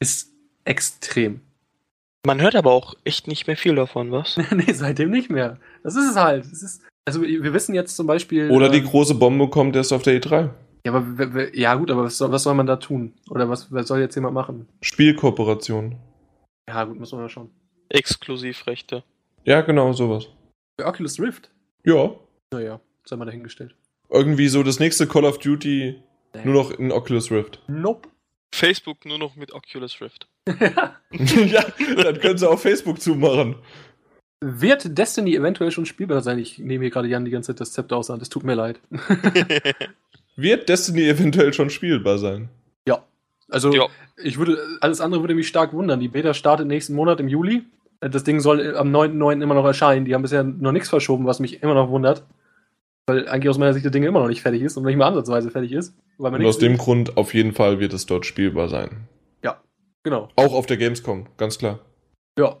[0.00, 0.30] ist
[0.64, 1.40] extrem.
[2.26, 4.38] Man hört aber auch echt nicht mehr viel davon, was?
[4.50, 5.58] nee, seitdem nicht mehr.
[5.82, 6.44] Das ist es halt.
[6.46, 8.50] Es ist, also wir wissen jetzt zum Beispiel.
[8.50, 10.50] Oder die ähm, große Bombe kommt erst auf der E3.
[10.86, 13.14] Ja, aber ja gut, aber was soll, was soll man da tun?
[13.30, 14.68] Oder was, was soll jetzt jemand machen?
[14.82, 15.96] Spielkooperation.
[16.68, 17.50] Ja, gut, muss man ja schauen.
[17.88, 19.02] Exklusivrechte.
[19.44, 20.28] Ja, genau, sowas.
[20.78, 21.50] Für Oculus Rift?
[21.84, 22.14] Ja.
[22.52, 23.74] Naja, sei mal dahingestellt.
[24.10, 26.02] Irgendwie so das nächste Call of Duty
[26.34, 26.44] Nee.
[26.44, 27.62] nur noch in Oculus Rift.
[27.68, 28.08] Nope.
[28.54, 30.28] Facebook nur noch mit Oculus Rift.
[30.48, 31.64] ja,
[32.02, 33.56] dann können sie auf Facebook zumachen.
[34.60, 36.38] Wird Destiny eventuell schon spielbar sein?
[36.38, 38.22] Ich nehme hier gerade Jan die ganze Zeit das Zepter aus Hand.
[38.22, 38.80] Es tut mir leid.
[40.36, 42.48] Wird Destiny eventuell schon spielbar sein?
[43.50, 43.86] Also, Ja.
[44.16, 46.00] ich würde, alles andere würde mich stark wundern.
[46.00, 47.64] Die Beta startet nächsten Monat im Juli.
[48.00, 49.42] Das Ding soll am 9.9.
[49.42, 50.04] immer noch erscheinen.
[50.04, 52.24] Die haben bisher noch nichts verschoben, was mich immer noch wundert.
[53.06, 55.08] Weil eigentlich aus meiner Sicht das Ding immer noch nicht fertig ist und nicht mal
[55.08, 55.94] ansatzweise fertig ist.
[56.18, 59.08] Weil man Und aus dem Grund auf jeden Fall wird es dort spielbar sein.
[60.06, 60.28] Genau.
[60.36, 61.78] Auch auf der Gamescom, ganz klar.
[62.38, 62.58] Ja.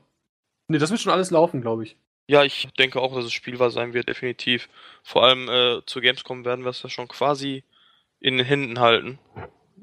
[0.68, 1.96] Nee, das wird schon alles laufen, glaube ich.
[2.26, 4.68] ja, ich denke auch, dass es spielbar sein wird, definitiv.
[5.02, 7.64] Vor allem äh, zur Gamescom werden wir es ja schon quasi
[8.20, 9.18] in den Händen halten.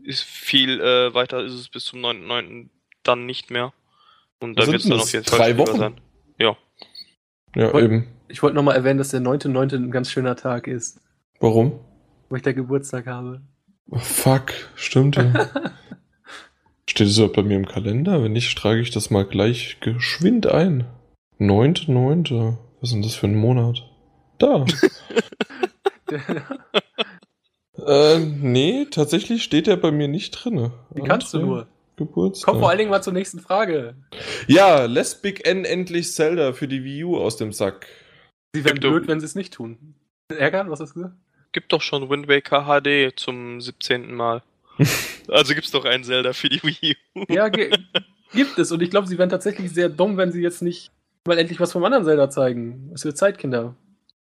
[0.04, 2.70] Ist viel äh, weiter ist es bis zum 9.9.
[3.04, 3.74] dann nicht mehr.
[4.40, 5.04] Und da wird es dann das?
[5.04, 5.78] auf jeden Fall Drei spielbar Wochen?
[5.80, 6.02] sein.
[6.40, 6.58] Ja.
[7.56, 8.08] Ja, Und- eben.
[8.28, 9.76] Ich wollte nochmal erwähnen, dass der 9.9.
[9.76, 11.02] ein ganz schöner Tag ist,
[11.42, 11.80] Warum?
[12.30, 13.42] wo ich da Geburtstag habe.
[13.90, 15.50] Oh, fuck, stimmt ja.
[16.92, 18.22] Steht es überhaupt bei mir im Kalender?
[18.22, 20.88] Wenn nicht, trage ich das mal gleich geschwind ein.
[21.40, 22.58] 9.9.
[22.82, 23.90] Was ist denn das für ein Monat?
[24.40, 24.66] Da.
[27.88, 30.74] äh, nee, tatsächlich steht der bei mir nicht drinne.
[30.94, 31.68] Wie kannst du nur?
[31.96, 32.52] Geburtstag.
[32.52, 33.96] Komm vor allen Dingen mal zur nächsten Frage.
[34.48, 37.88] Ja, lässt Big N endlich Zelda für die Wii U aus dem Sack.
[38.54, 39.96] Sie du- blöd, wenn sie es nicht tun.
[40.28, 41.16] Ärgern, was hast du gesagt?
[41.54, 44.14] Gibt doch schon Wind Waker HD zum 17.
[44.14, 44.44] Mal.
[45.28, 47.24] Also gibt's doch einen Zelda für die Wii U.
[47.30, 48.72] Ja, gibt es.
[48.72, 50.92] Und ich glaube, sie wären tatsächlich sehr dumm, wenn sie jetzt nicht
[51.26, 52.92] mal endlich was vom anderen Zelda zeigen.
[52.94, 53.76] Es wird Zeit, Kinder.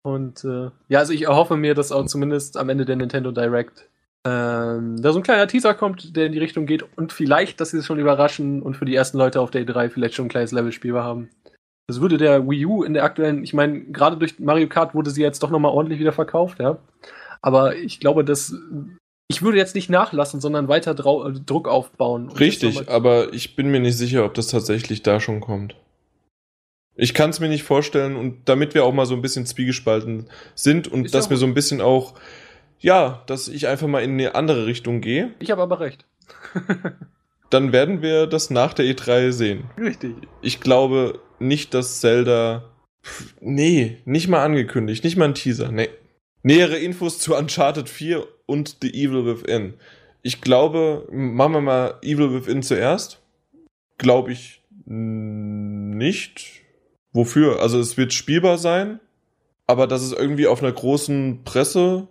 [0.02, 3.88] Und äh, ja, also ich erhoffe mir, dass auch zumindest am Ende der Nintendo Direct
[4.26, 7.72] ähm, da so ein kleiner Teaser kommt, der in die Richtung geht und vielleicht, dass
[7.72, 10.30] sie es schon überraschen und für die ersten Leute auf der E3 vielleicht schon ein
[10.30, 11.30] kleines Level spielbar haben.
[11.88, 15.12] Das würde der Wii U in der aktuellen, ich meine, gerade durch Mario Kart wurde
[15.12, 16.80] sie jetzt doch nochmal ordentlich wieder verkauft, ja.
[17.44, 18.56] Aber ich glaube, dass
[19.28, 22.30] ich würde jetzt nicht nachlassen, sondern weiter Drau Druck aufbauen.
[22.30, 25.76] Richtig, aber ich bin mir nicht sicher, ob das tatsächlich da schon kommt.
[26.96, 30.30] Ich kann es mir nicht vorstellen und damit wir auch mal so ein bisschen zwiegespalten
[30.54, 32.14] sind und Ist dass wir so ein bisschen auch,
[32.80, 36.06] ja, dass ich einfach mal in eine andere Richtung gehe, Ich habe aber recht.
[37.50, 39.66] dann werden wir das nach der E3 sehen.
[39.78, 40.16] Richtig.
[40.42, 42.70] Ich glaube nicht, dass Zelda.
[43.04, 45.72] Pff, Nee, nicht mal angekündigt, nicht mal ein Teaser.
[45.72, 45.90] Nee.
[46.44, 49.74] Nähere Infos zu Uncharted 4 und The Evil Within.
[50.22, 53.22] Ich glaube, machen wir mal Evil Within zuerst.
[53.98, 56.64] Glaube ich nicht.
[57.14, 57.62] Wofür?
[57.62, 59.00] Also es wird spielbar sein,
[59.68, 62.08] aber dass es irgendwie auf einer großen Presse,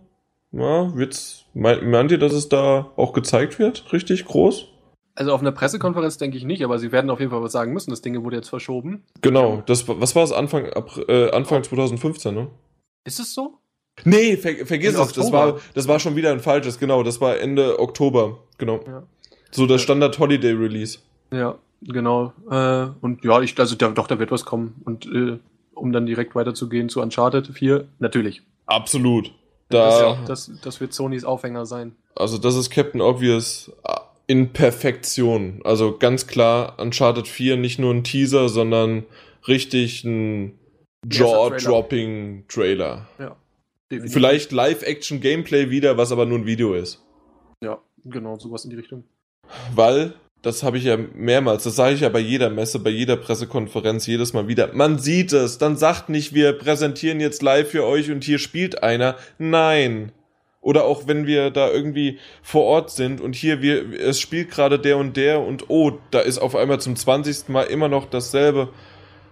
[0.53, 3.93] ja, wird's, meint, meint ihr, dass es da auch gezeigt wird?
[3.93, 4.69] Richtig groß?
[5.17, 7.73] Also auf einer Pressekonferenz denke ich nicht, aber sie werden auf jeden Fall was sagen
[7.73, 7.91] müssen.
[7.91, 9.05] Das Ding wurde jetzt verschoben.
[9.21, 10.67] Genau, das, was war es Anfang,
[11.09, 12.49] äh, Anfang 2015, ne?
[13.05, 13.59] Ist es so?
[14.05, 17.39] Nee, ver vergiss es, das war, das war schon wieder ein falsches, genau, das war
[17.39, 18.81] Ende Oktober, genau.
[18.87, 19.05] Ja.
[19.51, 20.99] So das Standard Holiday Release.
[21.31, 22.33] Ja, genau.
[22.51, 24.83] Äh, und ja, ich, also da, doch, da wird was kommen.
[24.85, 25.39] Und äh,
[25.75, 28.43] um dann direkt weiterzugehen zu Uncharted 4, natürlich.
[28.67, 29.33] Absolut.
[29.69, 31.95] Das, ist ja Da, das, das wird Sonys Aufhänger sein.
[32.17, 33.93] also das ist Captain Obvious äh,
[34.27, 35.61] in Perfektion.
[35.65, 39.05] Also ganz klar, Uncharted 4 nicht nur ein Teaser, sondern
[39.47, 40.59] richtig ein
[41.09, 41.59] Erster Trailer.
[41.59, 43.07] Jaw-Dropping Trailer.
[43.19, 43.37] Ja.
[43.91, 44.13] Definitiv.
[44.13, 47.03] Vielleicht Live-Action-Gameplay wieder, was aber nur ein Video ist.
[47.63, 49.05] Ja, genau, sowas in die Richtung.
[49.75, 53.17] Weil, das habe ich ja mehrmals, das sage ich ja bei jeder Messe, bei jeder
[53.17, 54.73] Pressekonferenz jedes Mal wieder.
[54.73, 58.83] Man sieht es, dann sagt nicht, wir präsentieren jetzt live für euch und hier spielt
[58.83, 59.17] einer.
[59.39, 60.13] Nein.
[60.61, 64.79] Oder auch wenn wir da irgendwie vor Ort sind und hier wir, es spielt gerade
[64.79, 67.51] der und der und oh, da ist auf einmal zum 20.
[67.51, 68.71] Mal immer noch dasselbe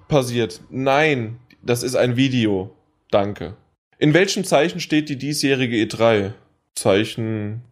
[0.08, 0.60] passiert.
[0.68, 2.76] Nein, das ist ein Video.
[3.10, 3.56] Danke.
[4.02, 6.32] In welchem Zeichen steht die diesjährige E3?
[6.74, 7.62] Zeichen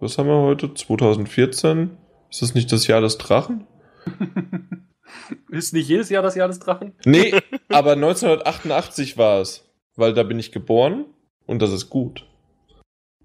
[0.00, 0.72] was haben wir heute?
[0.72, 1.90] 2014?
[2.30, 3.66] Ist das nicht das Jahr des Drachen?
[5.50, 6.94] ist nicht jedes Jahr das Jahr des Drachen?
[7.04, 7.34] Nee,
[7.68, 9.68] aber 1988 war es.
[9.94, 11.04] Weil da bin ich geboren
[11.44, 12.24] und das ist gut.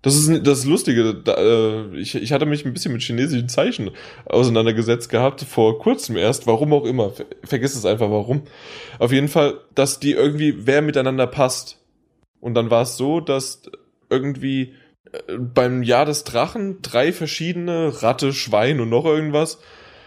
[0.01, 1.13] Das ist das Lustige.
[1.13, 3.91] Da, äh, ich, ich hatte mich ein bisschen mit chinesischen Zeichen
[4.25, 7.11] auseinandergesetzt gehabt, vor kurzem erst, warum auch immer.
[7.11, 8.41] Ver vergiss es einfach, warum.
[8.99, 11.79] Auf jeden Fall, dass die irgendwie, wer miteinander passt.
[12.43, 13.61] Und dann war es so, dass
[14.09, 14.73] irgendwie
[15.13, 19.59] äh, beim Jahr des Drachen drei verschiedene Ratte, Schwein und noch irgendwas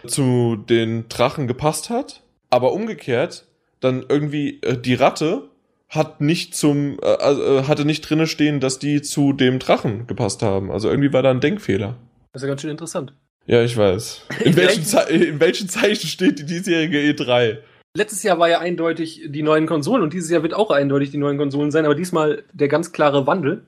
[0.07, 2.23] zu den Drachen gepasst hat.
[2.51, 3.47] Aber umgekehrt,
[3.81, 5.49] dann irgendwie äh, die Ratte
[5.89, 10.43] hat nicht zum, äh, äh, hatte nicht drinne stehen, dass die zu dem Drachen gepasst
[10.43, 10.71] haben.
[10.71, 11.97] Also irgendwie war da ein Denkfehler.
[12.35, 13.15] Das ist ja ganz schön interessant.
[13.47, 14.27] Ja, ich weiß.
[14.45, 17.59] In, welchen, Ze in welchen Zeichen steht die diesjährige E E3?
[17.97, 21.17] Letztes Jahr war ja eindeutig die neuen Konsolen und dieses Jahr wird auch eindeutig die
[21.17, 23.65] neuen Konsolen sein, aber diesmal der ganz klare Wandel,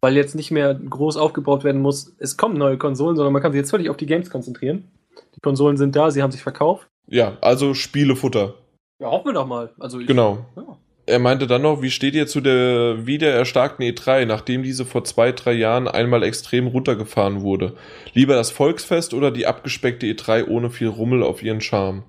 [0.00, 3.52] weil jetzt nicht mehr groß aufgebaut werden muss, es kommen neue Konsolen, sondern man kann
[3.52, 4.88] sich jetzt völlig auf die Games konzentrieren.
[5.36, 6.88] Die Konsolen sind da, sie haben sich verkauft.
[7.06, 8.54] Ja, also Spielefutter.
[9.00, 9.70] Ja, hoffen wir doch mal.
[9.78, 10.44] Also ich, Genau.
[10.56, 10.76] Ja.
[11.06, 15.04] Er meinte dann noch, wie steht ihr zu der wieder erstarkten E3, nachdem diese vor
[15.04, 17.74] zwei, drei Jahren einmal extrem runtergefahren wurde?
[18.12, 22.02] Lieber das Volksfest oder die abgespeckte E3 ohne viel Rummel auf ihren Charme?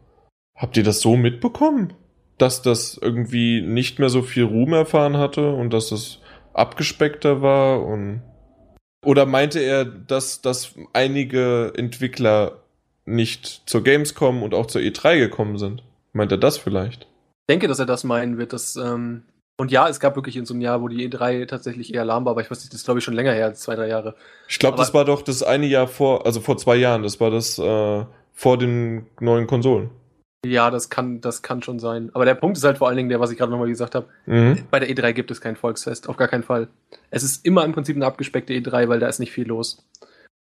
[0.59, 1.93] Habt ihr das so mitbekommen?
[2.37, 6.19] Dass das irgendwie nicht mehr so viel Ruhm erfahren hatte und dass es
[6.53, 8.21] abgespeckter war und.
[9.05, 12.63] Oder meinte er, dass, dass einige Entwickler
[13.05, 15.83] nicht zur Gamescom und auch zur E3 gekommen sind?
[16.11, 17.03] Meint er das vielleicht?
[17.03, 18.51] Ich denke, dass er das meinen wird.
[18.51, 19.23] Dass, ähm,
[19.57, 22.25] und ja, es gab wirklich in so einem Jahr, wo die E3 tatsächlich eher lahm
[22.25, 23.87] war, aber ich weiß nicht, das ist glaube ich schon länger her, als zwei, drei
[23.87, 24.15] Jahre.
[24.49, 27.31] Ich glaube, das war doch das eine Jahr vor, also vor zwei Jahren, das war
[27.31, 29.91] das äh, vor den neuen Konsolen.
[30.45, 32.11] Ja, das kann, das kann schon sein.
[32.13, 34.07] Aber der Punkt ist halt vor allen Dingen der, was ich gerade nochmal gesagt habe.
[34.25, 34.63] Mhm.
[34.71, 36.69] Bei der E3 gibt es kein Volksfest, auf gar keinen Fall.
[37.09, 39.85] Es ist immer im Prinzip eine abgespeckte E3, weil da ist nicht viel los.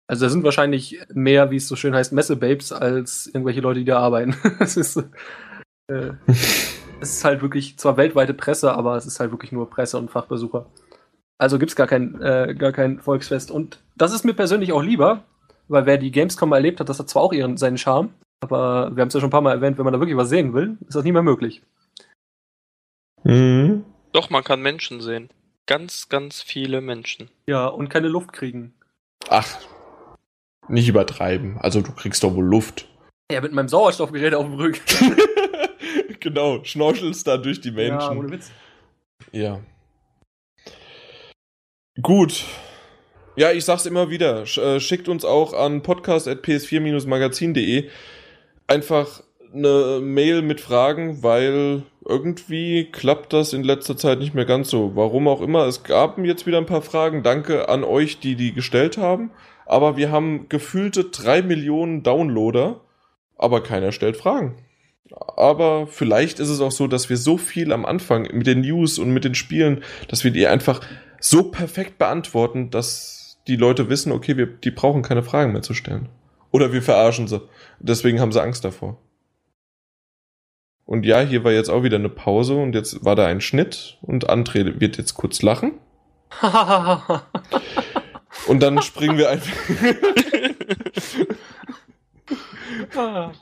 [0.06, 3.86] Also da sind wahrscheinlich mehr, wie es so schön heißt, Messebabes, als irgendwelche Leute, die
[3.86, 4.36] da arbeiten.
[4.58, 6.68] es ist, äh, es
[7.00, 10.66] ist halt wirklich zwar weltweite Presse, aber es ist halt wirklich nur Presse und Fachbesucher.
[11.38, 13.50] Also gibt's gar kein, äh, gar kein Volksfest.
[13.50, 15.22] Und das ist mir persönlich auch lieber,
[15.68, 18.10] weil wer die Gamescom mal erlebt hat, das hat zwar auch ihren, seinen Charme,
[18.52, 20.28] aber wir haben es ja schon ein paar Mal erwähnt, wenn man da wirklich was
[20.28, 21.62] sehen will, ist das nie mehr möglich.
[23.24, 23.84] Mhm.
[24.12, 25.28] Doch, man kann Menschen sehen.
[25.66, 27.28] Ganz, ganz viele Menschen.
[27.46, 28.74] Ja, und keine Luft kriegen.
[29.28, 29.58] Ach,
[30.68, 31.58] Nicht übertreiben.
[31.58, 32.86] Also du kriegst doch wohl Luft.
[33.32, 34.80] Ja, mit meinem Sauerstoffgerät auf dem Rücken.
[36.20, 38.18] genau, schnorchelst da durch die Ja, Menschen.
[38.18, 38.50] ohne Witz.
[39.32, 39.60] Ja.
[42.02, 42.44] Gut.
[43.36, 44.42] Ja, ich sag's immer wieder.
[44.42, 47.88] Äh, schickt uns auch an podcast.ps4-magazin.de
[48.66, 49.22] einfach
[49.54, 54.94] eine Mail mit Fragen, weil irgendwie klappt das in letzter Zeit nicht mehr ganz so.
[54.94, 55.66] Warum auch immer.
[55.66, 57.22] Es gab jetzt wieder ein paar Fragen.
[57.22, 59.30] Danke an euch, die die gestellt haben.
[59.66, 62.80] Aber wir haben gefühlte drei Millionen Downloader,
[63.36, 64.56] aber keiner stellt Fragen.
[65.36, 68.98] Aber vielleicht ist es auch so, dass wir so viel am Anfang mit den News
[68.98, 70.80] und mit den Spielen, dass wir die einfach
[71.20, 75.74] so perfekt beantworten, dass die Leute wissen, okay, wir, die brauchen keine Fragen mehr zu
[75.74, 76.08] stellen.
[76.54, 77.42] Oder wir verarschen sie.
[77.80, 78.96] Deswegen haben sie Angst davor.
[80.84, 83.98] Und ja, hier war jetzt auch wieder eine Pause und jetzt war da ein Schnitt
[84.02, 85.72] und André wird jetzt kurz lachen.
[88.46, 89.56] Und dann springen wir einfach.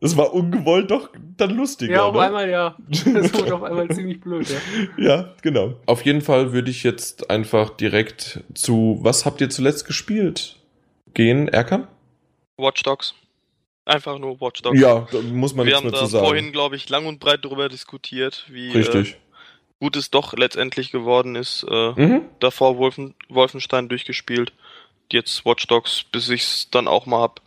[0.00, 1.92] Es war ungewollt doch dann lustiger.
[1.92, 2.20] ja, auf ne?
[2.20, 2.76] einmal ja.
[2.88, 4.58] Das wurde auf einmal ziemlich blöd, ja.
[5.04, 5.74] Ja, genau.
[5.86, 10.57] Auf jeden Fall würde ich jetzt einfach direkt zu Was habt ihr zuletzt gespielt?
[11.18, 11.88] Gehen, Erkan?
[12.58, 13.12] Watch Dogs.
[13.84, 14.78] Einfach nur Watch Dogs.
[14.78, 16.24] Ja, da muss man Wir nichts haben mehr da zu sagen.
[16.24, 19.16] vorhin, glaube ich, lang und breit darüber diskutiert, wie äh, Richtig.
[19.80, 21.66] gut es doch letztendlich geworden ist.
[21.68, 22.22] Äh, Mhm.
[22.38, 24.52] Davor Wolfen, Wolfenstein durchgespielt.
[25.10, 27.40] Jetzt Watch Dogs, bis ich's dann auch mal hab.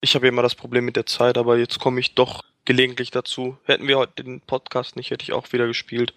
[0.00, 3.12] Ich habe ja immer das Problem mit der Zeit, aber jetzt komme ich doch gelegentlich
[3.12, 3.56] dazu.
[3.66, 6.12] Hätten wir heute den Podcast nicht, hätte ich auch wieder gespielt.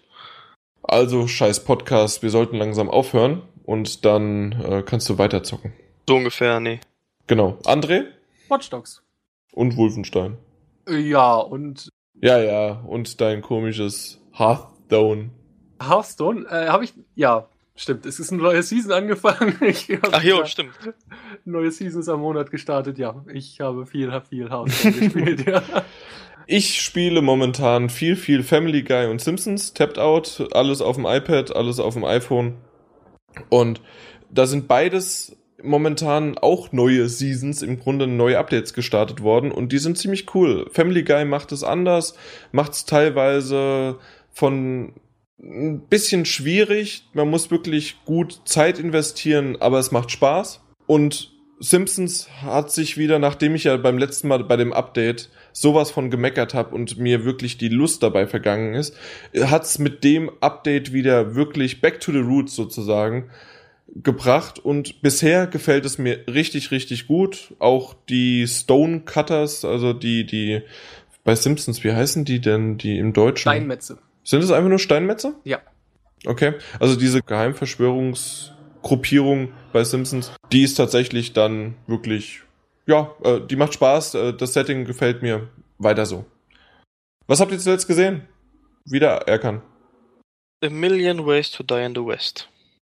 [0.82, 5.72] Also, scheiß Podcast, wir sollten langsam aufhören und dann äh, kannst du weiterzocken.
[6.08, 6.80] So ungefähr, nee.
[7.26, 7.58] Genau.
[7.64, 8.06] André
[8.48, 9.02] Watch Dogs.
[9.52, 10.38] und Wolfenstein.
[10.88, 11.90] Ja, und
[12.22, 15.28] Ja, ja, und dein komisches Hearthstone.
[15.78, 18.06] Hearthstone, äh, habe ich, ja, stimmt.
[18.06, 19.54] Es ist eine neue Season angefangen.
[20.12, 20.72] Ach jo, ja, stimmt.
[21.44, 23.22] Neue Season ist am Monat gestartet, ja.
[23.34, 25.62] Ich habe viel, viel Hearthstone gespielt, ja.
[26.46, 31.54] Ich spiele momentan viel, viel Family Guy und Simpsons, Tapped Out, alles auf dem iPad,
[31.54, 32.54] alles auf dem iPhone.
[33.50, 33.82] Und
[34.30, 39.78] da sind beides momentan auch neue Seasons, im Grunde neue Updates gestartet worden und die
[39.78, 40.68] sind ziemlich cool.
[40.72, 42.14] Family Guy macht es anders,
[42.52, 43.96] macht es teilweise
[44.32, 44.92] von
[45.40, 47.04] ein bisschen schwierig.
[47.12, 50.60] Man muss wirklich gut Zeit investieren, aber es macht Spaß.
[50.86, 55.90] Und Simpsons hat sich wieder, nachdem ich ja beim letzten Mal bei dem Update sowas
[55.90, 58.96] von gemeckert habe und mir wirklich die Lust dabei vergangen ist,
[59.36, 63.30] hat's mit dem Update wieder wirklich back to the roots sozusagen
[63.94, 67.54] gebracht und bisher gefällt es mir richtig, richtig gut.
[67.58, 70.62] Auch die Stone Cutters, also die, die
[71.24, 73.42] bei Simpsons, wie heißen die denn, die im Deutschen?
[73.42, 73.98] Steinmetze.
[74.24, 75.34] Sind es einfach nur Steinmetze?
[75.44, 75.60] Ja.
[76.26, 76.54] Okay.
[76.80, 82.42] Also diese Geheimverschwörungsgruppierung bei Simpsons, die ist tatsächlich dann wirklich,
[82.86, 84.14] ja, äh, die macht Spaß.
[84.14, 85.48] Äh, das Setting gefällt mir
[85.78, 86.24] weiter so.
[87.26, 88.22] Was habt ihr zuletzt gesehen?
[88.84, 89.62] Wieder erkannt.
[90.64, 92.48] A Million Ways to Die in the West.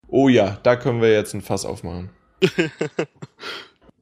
[0.08, 2.10] Oh ja, da können wir jetzt ein Fass aufmachen.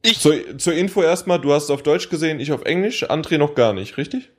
[0.01, 3.37] ich, Zur, zur Info erstmal, du hast es auf Deutsch gesehen, ich auf Englisch, André
[3.37, 4.29] noch gar nicht, richtig?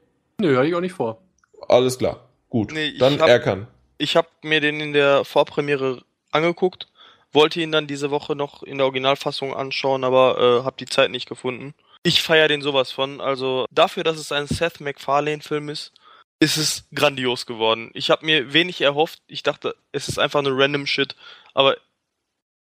[0.41, 1.23] Nö, hatte ich auch nicht vor.
[1.69, 2.29] Alles klar.
[2.49, 2.73] Gut.
[2.73, 3.67] Nee, ich dann hab- Erkan.
[3.99, 6.87] ich habe mir den in der Vorpremiere angeguckt,
[7.33, 11.11] wollte ihn dann diese Woche noch in der Originalfassung anschauen, aber äh, habe die Zeit
[11.11, 11.75] nicht gefunden.
[12.03, 13.21] Ich feiere den sowas von.
[13.21, 15.93] Also dafür, dass es ein Seth MacFarlane-Film ist,
[16.39, 17.91] ist es grandios geworden.
[17.95, 19.21] Ich habe mir wenig erhofft.
[19.27, 21.17] Ich dachte, es ist einfach nur random Shit,
[21.57, 21.77] aber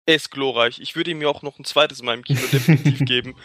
[0.06, 0.80] er ist glorreich.
[0.80, 3.36] Ich würde ihm ja auch noch ein zweites Mal im Kino definitiv geben.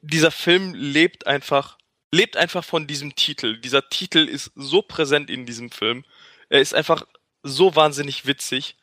[0.00, 1.78] Dieser Film lebt einfach,
[2.10, 3.58] lebt einfach von diesem Titel.
[3.60, 6.04] Dieser Titel ist so präsent in diesem Film.
[6.48, 7.06] Er ist einfach
[7.42, 8.76] so wahnsinnig witzig.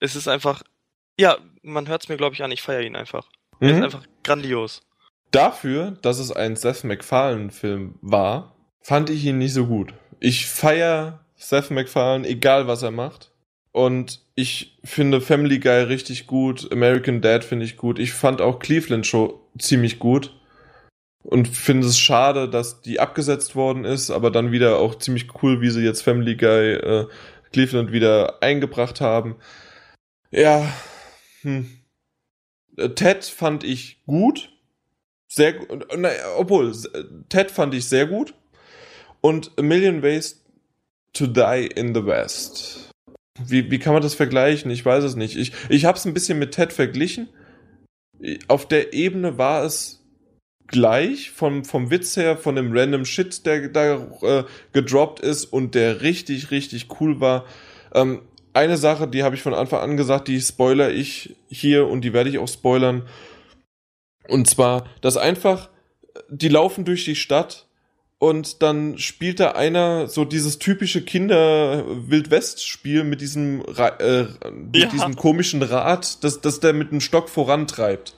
[0.00, 0.62] Es ist einfach,
[1.18, 2.52] ja, man hört es mir, glaube ich, an.
[2.52, 3.26] Ich feiere ihn einfach.
[3.60, 3.82] Er ist Mhm.
[3.84, 4.82] einfach grandios.
[5.32, 9.92] Dafür, dass es ein Seth MacFarlane-Film war, fand ich ihn nicht so gut.
[10.20, 13.31] Ich feier Seth MacFarlane, egal was er macht.
[13.72, 17.98] Und ich finde Family Guy richtig gut, American Dad finde ich gut.
[17.98, 20.38] Ich fand auch Cleveland Show ziemlich gut.
[21.22, 25.60] Und finde es schade, dass die abgesetzt worden ist, aber dann wieder auch ziemlich cool,
[25.60, 27.06] wie sie jetzt Family Guy äh,
[27.52, 29.36] Cleveland wieder eingebracht haben.
[30.30, 30.72] Ja,
[31.42, 31.68] hm.
[32.76, 34.50] Äh, Ted fand ich gut.
[35.28, 35.86] Sehr gut.
[36.36, 36.74] Obwohl,
[37.28, 38.34] Ted fand ich sehr gut.
[39.20, 40.44] Und A Million Ways
[41.12, 42.81] to Die in the West.
[43.40, 44.70] Wie, wie kann man das vergleichen?
[44.70, 45.36] Ich weiß es nicht.
[45.36, 47.28] Ich, ich habe es ein bisschen mit Ted verglichen.
[48.48, 50.02] Auf der Ebene war es
[50.66, 55.74] gleich vom, vom Witz her, von dem random Shit, der da äh, gedroppt ist und
[55.74, 57.46] der richtig, richtig cool war.
[57.94, 58.22] Ähm,
[58.54, 62.12] eine Sache, die habe ich von Anfang an gesagt, die spoiler ich hier und die
[62.12, 63.08] werde ich auch spoilern.
[64.28, 65.70] Und zwar, dass einfach,
[66.28, 67.66] die laufen durch die Stadt
[68.22, 73.64] und dann spielt da einer so dieses typische Kinder-Wildwest-Spiel mit diesem,
[73.98, 74.86] äh, mit Ja.
[74.90, 78.14] diesem komischen Rad, das, das der mit dem Stock vorantreibt.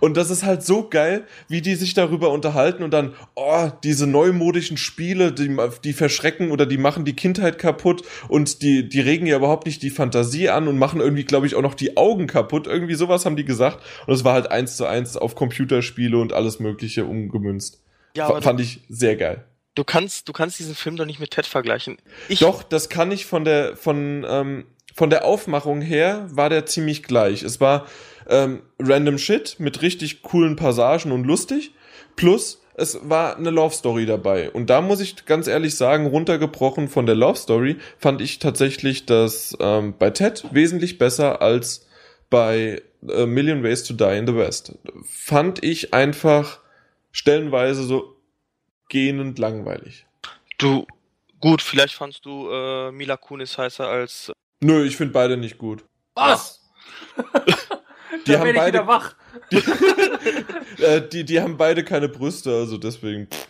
[0.00, 4.08] Und das ist halt so geil, wie die sich darüber unterhalten und dann, oh, diese
[4.08, 9.26] neumodischen Spiele, die, die verschrecken oder die machen die Kindheit kaputt und die, die regen
[9.26, 12.26] ja überhaupt nicht die Fantasie an und machen irgendwie, glaube ich, auch noch die Augen
[12.26, 12.66] kaputt.
[12.66, 13.78] Irgendwie sowas haben die gesagt.
[14.08, 17.78] Und es war halt eins zu eins auf Computerspiele und alles Mögliche umgemünzt.
[18.18, 19.44] Ja, Fand ich sehr geil.
[19.74, 21.98] du kannst, du kannst diesen Film doch nicht mit Ted vergleichen.
[22.28, 24.64] Ich, Doch, das kann ich von der, von, ähm,
[24.94, 27.42] von der Aufmachung her war der ziemlich gleich.
[27.42, 27.86] Es war
[28.28, 31.72] ähm, random Shit mit richtig coolen Passagen und lustig.
[32.16, 34.50] Plus, es war eine Love Story dabei.
[34.50, 39.06] Und da muss ich ganz ehrlich sagen, runtergebrochen von der Love Story, fand ich tatsächlich
[39.06, 41.86] das ähm, bei Ted wesentlich besser als
[42.30, 44.78] bei äh, Million Ways to Die in the West.
[45.04, 46.60] Fand ich einfach
[47.18, 48.16] stellenweise so
[48.88, 50.06] gähnend langweilig.
[50.58, 50.86] Du,
[51.40, 54.32] gut, vielleicht fandst du äh, Mila Kunis heißer als.
[54.60, 55.84] Nö, ich finde beide nicht gut.
[56.14, 56.62] Was?
[58.26, 59.14] Die haben beide- wieder wach.
[60.78, 63.28] äh, die, die haben beide keine Brüste, also deswegen.
[63.28, 63.48] pff.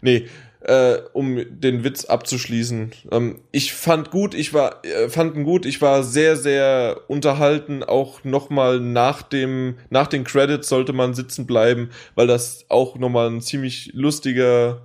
[0.00, 0.28] Nee,
[0.66, 2.92] äh, um den Witz abzuschließen.
[3.12, 7.84] Ähm, ich fand gut, ich war, äh, fanden gut, ich war sehr, sehr unterhalten.
[7.84, 13.30] Auch nochmal nach dem, nach den Credits sollte man sitzen bleiben, weil das auch nochmal
[13.30, 14.82] ein ziemlich lustiger.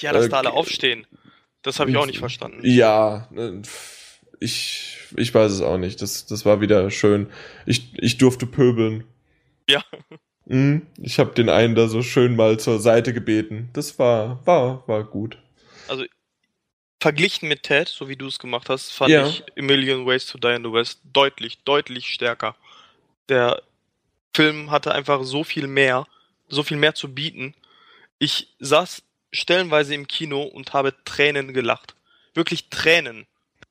[0.00, 1.06] Ja, dass Äh, da alle aufstehen.
[1.62, 2.60] Das habe ich auch nicht verstanden.
[2.62, 3.28] Ja,
[3.62, 6.00] pff, ich, ich weiß es auch nicht.
[6.00, 7.28] Das, das war wieder schön.
[7.66, 9.04] Ich, ich durfte pöbeln.
[9.68, 9.82] Ja.
[10.46, 13.70] Mhm, Ich habe den einen da so schön mal zur Seite gebeten.
[13.72, 15.38] Das war, war, war gut.
[17.00, 19.26] Verglichen mit Ted, so wie du es gemacht hast, fand Ja.
[19.26, 22.56] ich A Million Ways to Die in the West deutlich, deutlich stärker.
[23.28, 23.62] Der
[24.34, 26.06] Film hatte einfach so viel mehr,
[26.48, 27.54] so viel mehr zu bieten.
[28.18, 29.02] Ich saß
[29.32, 31.94] stellenweise im Kino und habe Tränen gelacht.
[32.32, 33.26] Wirklich Tränen.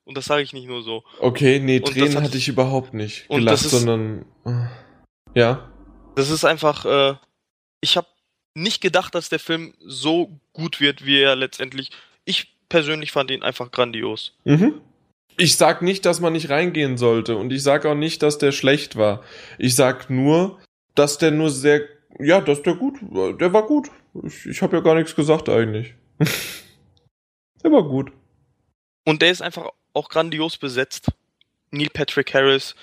[0.05, 1.03] Und das sage ich nicht nur so.
[1.19, 5.39] Okay, nee, Und Tränen hat- hatte ich überhaupt nicht Und gelacht, das ist- sondern äh,
[5.39, 5.71] ja.
[6.15, 7.15] Das ist einfach, äh,
[7.81, 8.07] ich habe
[8.55, 11.89] nicht gedacht, dass der Film so gut wird, wie er letztendlich.
[12.25, 14.37] Ich persönlich fand ihn einfach grandios.
[14.43, 14.81] Mhm.
[15.37, 18.51] Ich sag nicht, dass man nicht reingehen sollte und ich sag auch nicht, dass der
[18.51, 19.23] schlecht war.
[19.57, 20.59] Ich sag nur,
[20.93, 21.81] dass der nur sehr,
[22.19, 23.33] ja, dass der gut, war.
[23.33, 23.89] der war gut.
[24.23, 25.95] Ich, ich habe ja gar nichts gesagt eigentlich.
[27.63, 28.11] der war gut.
[29.05, 31.11] Und der ist einfach auch grandios besetzt.
[31.71, 32.75] Neil Patrick Harris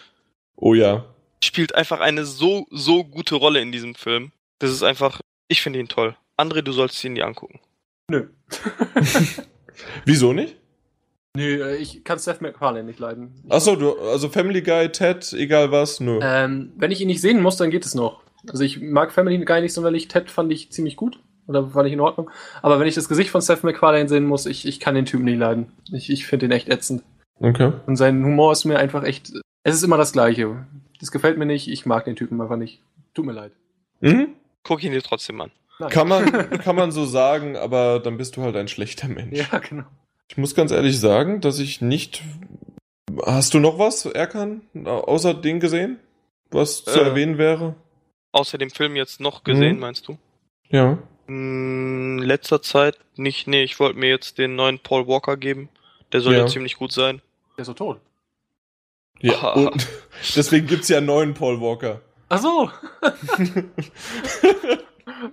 [0.60, 1.06] Oh ja.
[1.44, 4.32] Spielt einfach eine so, so gute Rolle in diesem Film.
[4.58, 6.16] Das ist einfach, ich finde ihn toll.
[6.36, 7.60] André, du sollst ihn dir angucken.
[8.10, 8.28] Nö.
[10.04, 10.56] Wieso nicht?
[11.36, 13.44] Nö, äh, ich kann Seth MacFarlane nicht leiden.
[13.48, 16.18] Achso, du, also Family Guy, Ted, egal was, nö.
[16.22, 18.22] Ähm, wenn ich ihn nicht sehen muss, dann geht es noch.
[18.48, 20.08] Also ich mag Family Guy nicht sonderlich.
[20.08, 21.20] Ted fand ich ziemlich gut.
[21.46, 22.30] Oder fand ich in Ordnung.
[22.62, 25.24] Aber wenn ich das Gesicht von Seth MacFarlane sehen muss, ich, ich kann den Typen
[25.24, 25.72] nicht leiden.
[25.92, 27.02] Ich, ich finde ihn echt ätzend.
[27.40, 27.72] Okay.
[27.86, 29.32] Und sein Humor ist mir einfach echt.
[29.64, 30.64] Es ist immer das Gleiche.
[31.00, 31.68] Das gefällt mir nicht.
[31.68, 32.80] Ich mag den Typen einfach nicht.
[33.14, 33.52] Tut mir leid.
[34.00, 34.34] Mhm.
[34.62, 35.50] Guck ihn dir trotzdem an.
[35.78, 35.90] Nein.
[35.90, 36.24] Kann man,
[36.60, 39.36] kann man so sagen, aber dann bist du halt ein schlechter Mensch.
[39.38, 39.84] Ja, genau.
[40.28, 42.22] Ich muss ganz ehrlich sagen, dass ich nicht.
[43.24, 45.98] Hast du noch was, Erkan, außer den gesehen?
[46.50, 47.04] Was zu Äh.
[47.04, 47.74] erwähnen wäre?
[48.32, 49.80] Außer dem Film jetzt noch gesehen, Mhm.
[49.80, 50.18] meinst du?
[50.68, 50.98] Ja.
[51.26, 55.68] In letzter Zeit nicht, nee, ich wollte mir jetzt den neuen Paul Walker geben.
[56.12, 56.40] Der soll Ja.
[56.40, 57.22] ja ziemlich gut sein.
[57.56, 58.00] Der ist so tot.
[59.20, 59.34] Ja.
[59.42, 59.52] Ah.
[59.52, 59.86] Und
[60.36, 62.00] deswegen gibt's ja einen neuen Paul Walker.
[62.28, 62.70] Ach so.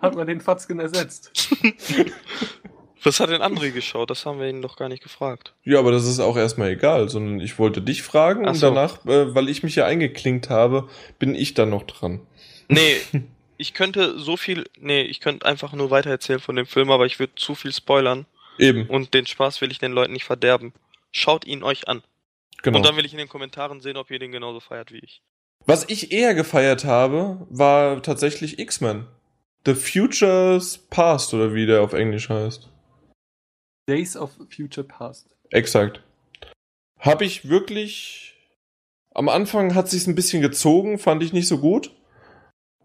[0.01, 1.31] Hat man den Fatzken ersetzt.
[3.03, 4.09] Was hat denn André geschaut?
[4.09, 5.53] Das haben wir ihn doch gar nicht gefragt.
[5.64, 8.68] Ja, aber das ist auch erstmal egal, sondern ich wollte dich fragen Ach und so.
[8.68, 10.89] danach, äh, weil ich mich ja eingeklinkt habe,
[11.19, 12.19] bin ich dann noch dran.
[12.68, 12.97] Nee,
[13.57, 17.05] ich könnte so viel, nee, ich könnte einfach nur weiter erzählen von dem Film, aber
[17.05, 18.26] ich würde zu viel spoilern
[18.57, 20.73] Eben, und den Spaß will ich den Leuten nicht verderben.
[21.11, 22.03] Schaut ihn euch an.
[22.63, 22.77] Genau.
[22.77, 25.21] Und dann will ich in den Kommentaren sehen, ob ihr den genauso feiert wie ich.
[25.65, 29.05] Was ich eher gefeiert habe, war tatsächlich X-Men.
[29.65, 32.69] The Future's Past oder wie der auf Englisch heißt.
[33.89, 35.35] Days of Future Past.
[35.49, 36.01] Exakt.
[36.99, 38.35] Habe ich wirklich.
[39.13, 41.91] Am Anfang hat sich's ein bisschen gezogen, fand ich nicht so gut.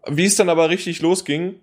[0.07, 1.59] Wie es dann aber richtig losging,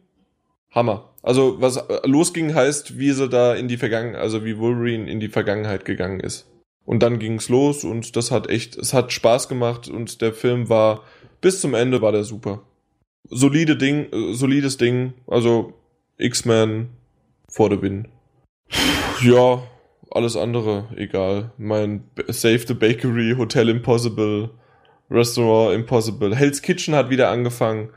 [0.71, 1.13] Hammer.
[1.23, 5.21] Also was äh, losging heißt, wie sie da in die Vergangenheit, also wie Wolverine in
[5.21, 6.47] die Vergangenheit gegangen ist.
[6.85, 10.69] Und dann ging's los und das hat echt, es hat Spaß gemacht und der Film
[10.69, 11.05] war
[11.41, 12.63] bis zum Ende war der super.
[13.29, 15.15] Solide Ding, äh, solides Ding.
[15.27, 15.75] Also
[16.19, 16.91] X-Men
[17.49, 18.09] for the win.
[19.23, 19.63] Ja,
[20.11, 21.53] alles andere, egal.
[21.59, 24.51] Mein Save the Bakery, Hotel Impossible,
[25.11, 26.35] Restaurant Impossible.
[26.35, 27.91] Hell's Kitchen hat wieder angefangen.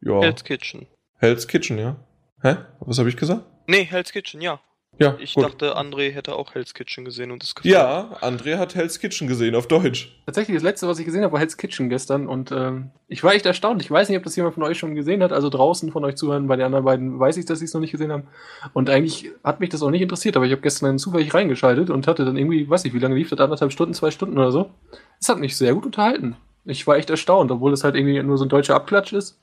[0.00, 0.20] Ja.
[0.20, 0.86] Hell's Kitchen.
[1.18, 1.96] Hell's Kitchen, ja.
[2.42, 2.56] Hä?
[2.80, 3.44] Was habe ich gesagt?
[3.66, 4.60] Nee, Hell's Kitchen, ja.
[4.98, 5.44] Ja, Ich gut.
[5.44, 7.72] dachte, André hätte auch Hell's Kitchen gesehen und es gefallen.
[7.72, 10.16] Ja, André hat Hell's Kitchen gesehen auf Deutsch.
[10.26, 13.34] Tatsächlich, das letzte, was ich gesehen habe, war Hell's Kitchen gestern und ähm, ich war
[13.34, 13.82] echt erstaunt.
[13.82, 16.14] Ich weiß nicht, ob das jemand von euch schon gesehen hat, also draußen von euch
[16.14, 16.46] zuhören.
[16.46, 18.28] Bei den anderen beiden weiß ich, dass sie es noch nicht gesehen haben.
[18.72, 21.90] Und eigentlich hat mich das auch nicht interessiert, aber ich habe gestern dann zufällig reingeschaltet
[21.90, 24.52] und hatte dann irgendwie, weiß nicht, wie lange lief das, anderthalb Stunden, zwei Stunden oder
[24.52, 24.70] so.
[25.20, 26.36] Es hat mich sehr gut unterhalten.
[26.64, 29.38] Ich war echt erstaunt, obwohl es halt irgendwie nur so ein deutscher Abklatsch ist.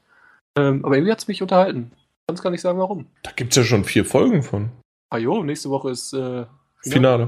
[0.58, 1.92] Ähm, aber irgendwie hat es mich unterhalten.
[1.94, 3.08] Ich kann es gar nicht sagen, warum.
[3.24, 4.72] Da gibt's ja schon vier Folgen von.
[5.12, 6.46] Ah jo, nächste Woche ist äh,
[6.84, 7.28] Finale.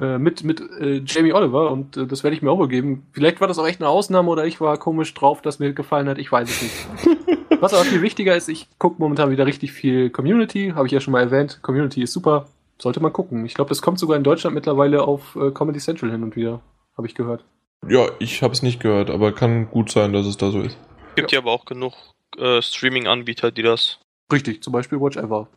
[0.00, 3.08] äh, mit, mit äh, Jamie Oliver und äh, das werde ich mir auch wohl geben.
[3.12, 6.08] Vielleicht war das auch echt eine Ausnahme oder ich war komisch drauf, dass mir gefallen
[6.08, 6.18] hat.
[6.18, 7.18] Ich weiß es nicht.
[7.60, 11.00] Was aber viel wichtiger ist, ich gucke momentan wieder richtig viel Community, habe ich ja
[11.00, 11.58] schon mal erwähnt.
[11.62, 12.46] Community ist super,
[12.80, 13.44] sollte man gucken.
[13.44, 16.60] Ich glaube, das kommt sogar in Deutschland mittlerweile auf äh, Comedy Central hin und wieder,
[16.96, 17.44] habe ich gehört.
[17.88, 20.78] Ja, ich habe es nicht gehört, aber kann gut sein, dass es da so ist.
[21.16, 21.94] Gibt ja aber auch genug
[22.38, 23.98] äh, Streaming-Anbieter, die das.
[24.32, 25.48] Richtig, zum Beispiel Watch Ever.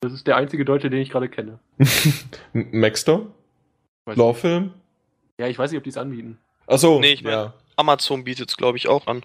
[0.00, 1.58] Das ist der einzige Deutsche, den ich gerade kenne.
[2.52, 3.26] M- Maxstor?
[4.04, 4.72] Weiß Lawfilm?
[5.40, 6.38] Ja, ich weiß nicht, ob die es anbieten.
[6.66, 7.54] Achso, Nee, ich mein- ja.
[7.76, 9.24] Amazon bietet es, glaube ich, auch an.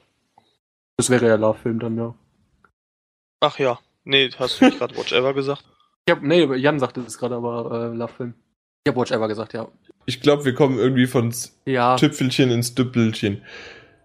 [0.98, 2.14] Das wäre ja Love-Film dann, ja.
[3.39, 3.80] Ach ja.
[4.03, 5.64] Nee, hast du nicht gerade Watch Ever gesagt?
[6.06, 8.34] Ich hab, nee, Jan sagte das gerade, aber äh, Love-Film.
[8.84, 9.68] Ich habe Watch Ever gesagt, ja.
[10.06, 11.34] Ich glaube, wir kommen irgendwie von
[11.65, 13.41] Ja, Tüpfelchen ins Düppelchen.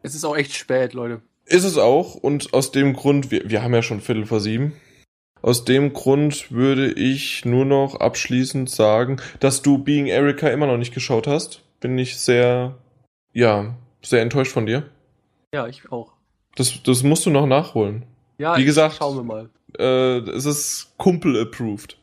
[0.02, 1.22] es ist auch echt spät, Leute.
[1.46, 4.72] Ist es auch und aus dem Grund, wir, wir haben ja schon Viertel vor sieben.
[5.46, 10.76] Aus dem Grund würde ich nur noch abschließend sagen, dass du Being Erica immer noch
[10.76, 11.62] nicht geschaut hast.
[11.78, 12.74] Bin ich sehr,
[13.32, 14.90] ja, sehr enttäuscht von dir.
[15.54, 16.14] Ja, ich auch.
[16.56, 18.06] Das, das musst du noch nachholen.
[18.38, 19.50] Ja, Wie gesagt- schauen wir mal.
[19.78, 21.96] Äh, es ist Kumpel-approved.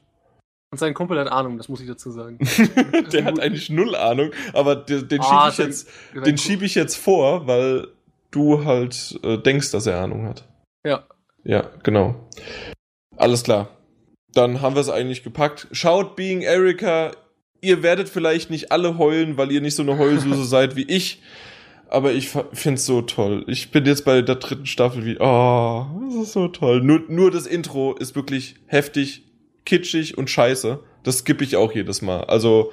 [0.71, 2.37] Und sein Kumpel hat Ahnung, das muss ich dazu sagen.
[3.11, 5.89] Der hat eigentlich null Ahnung, aber den, den Ah, schiebe ich jetzt,
[6.25, 7.89] den schiebe ich jetzt vor, weil
[8.31, 10.47] du halt äh, denkst, dass er Ahnung hat.
[10.85, 11.03] Ja.
[11.43, 12.15] Ja, genau.
[13.17, 13.69] Alles klar.
[14.33, 15.67] Dann haben wir es eigentlich gepackt.
[15.71, 17.11] Schaut Being Erica.
[17.61, 21.21] Ihr werdet vielleicht nicht alle heulen, weil ihr nicht so eine Heulsuse seid wie ich.
[21.87, 23.43] Aber ich finde es so toll.
[23.47, 26.81] Ich bin jetzt bei der dritten Staffel wie, oh, das ist so toll.
[26.81, 29.23] Nur, nur das Intro ist wirklich heftig,
[29.63, 30.79] kitschig und scheiße.
[31.03, 32.23] Das skippe ich auch jedes Mal.
[32.23, 32.71] Also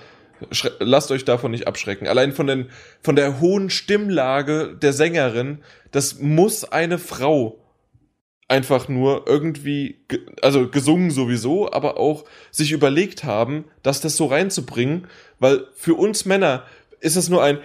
[0.79, 2.09] lasst euch davon nicht abschrecken.
[2.09, 2.71] Allein von, den,
[3.03, 5.59] von der hohen Stimmlage der Sängerin,
[5.91, 7.60] das muss eine Frau
[8.51, 14.27] einfach nur irgendwie, ge- also gesungen sowieso, aber auch sich überlegt haben, dass das so
[14.27, 15.06] reinzubringen,
[15.39, 16.64] weil für uns Männer
[17.01, 17.59] ist es nur ein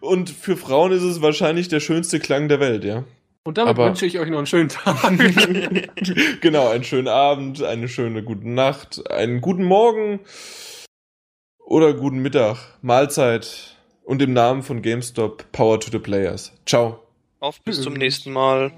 [0.00, 3.04] und für Frauen ist es wahrscheinlich der schönste Klang der Welt, ja.
[3.44, 4.96] Und damit Aber- wünsche ich euch noch einen schönen Tag.
[6.40, 10.20] genau, einen schönen Abend, eine schöne gute Nacht, einen guten Morgen
[11.58, 16.52] oder guten Mittag, Mahlzeit und im Namen von GameStop Power to the Players.
[16.66, 17.01] Ciao.
[17.42, 17.98] Auf bis zum Tschüss.
[17.98, 18.70] nächsten Mal.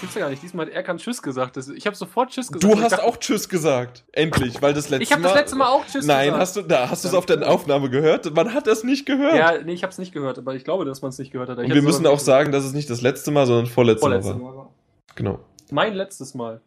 [0.00, 0.42] Gibt's ja gar nicht.
[0.42, 1.56] Diesmal hat Erkan Tschüss gesagt.
[1.56, 2.62] Ich habe sofort Tschüss gesagt.
[2.62, 4.04] Du Ich hast dachte- auch Tschüss gesagt.
[4.12, 6.40] Endlich, weil das letzte Ich habe das letzte Mal auch Tschüss Nein, gesagt.
[6.40, 8.32] hast du, da hast du es auf der Aufnahme gehört?
[8.34, 9.34] Man hat das nicht gehört.
[9.34, 11.48] Ja, nee, ich habe es nicht gehört, aber ich glaube, dass man es nicht gehört
[11.48, 11.58] hat.
[11.58, 14.22] Ich Und wir müssen auch sagen, dass es nicht das letzte Mal, sondern vorletzte gehört.
[14.24, 14.64] Mal Vorletztes war.
[14.64, 14.70] Mal.
[15.16, 15.40] Genau.
[15.72, 16.60] Mein letztes Mal.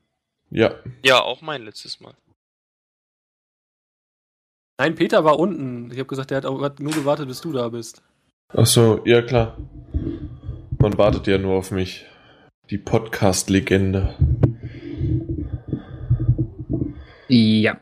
[0.49, 0.71] Ja.
[1.03, 2.13] Ja, auch mein letztes Mal.
[4.81, 5.91] Nein, Peter war unten.
[5.91, 8.01] Ich habe gesagt, der hat, auch, hat nur gewartet, bis du da bist.
[8.51, 9.55] Ach so, ja klar.
[10.79, 12.07] Man wartet ja nur auf mich.
[12.71, 14.15] Die Podcast-Legende.
[17.27, 17.79] Ja.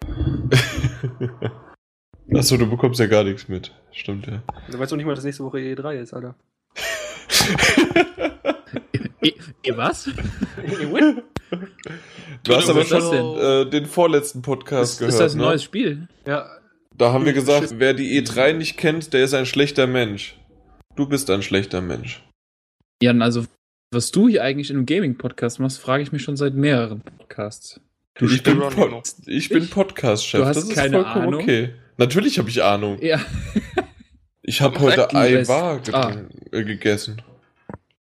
[2.33, 3.73] Achso, du bekommst ja gar nichts mit.
[3.93, 4.43] Stimmt ja.
[4.69, 6.35] Du weißt doch nicht mal, dass nächste Woche E3 ist, Alter.
[9.21, 9.31] Eh,
[9.63, 10.09] eh, was?
[12.43, 15.13] Du hast aber was ist das schon äh, den vorletzten Podcast Ist, gehört.
[15.13, 15.45] ist das ein ne?
[15.45, 16.07] neues Spiel?
[16.25, 16.47] Ja,
[16.99, 17.45] Da haben wir Schiss.
[17.45, 20.37] gesagt, wer die E3 nicht kennt, der ist ein schlechter Mensch.
[20.95, 22.21] Du bist ein schlechter Mensch.
[23.01, 23.45] Jan, also,
[23.91, 27.79] was du hier eigentlich in einem Gaming-Podcast machst, frage ich mich schon seit mehreren Podcasts.
[28.15, 28.59] Du ich bin.
[28.59, 29.69] Pod ich bin?
[29.69, 30.41] Podcast-Chef.
[30.41, 31.35] Du hast das ist keine Ahnung?
[31.41, 31.73] okay.
[31.97, 33.01] Natürlich habe ich Ahnung.
[33.01, 33.21] Ja.
[34.41, 35.13] Ich habe heute?
[35.15, 36.11] Aiwa ge Ah.
[36.51, 37.21] äh, gegessen.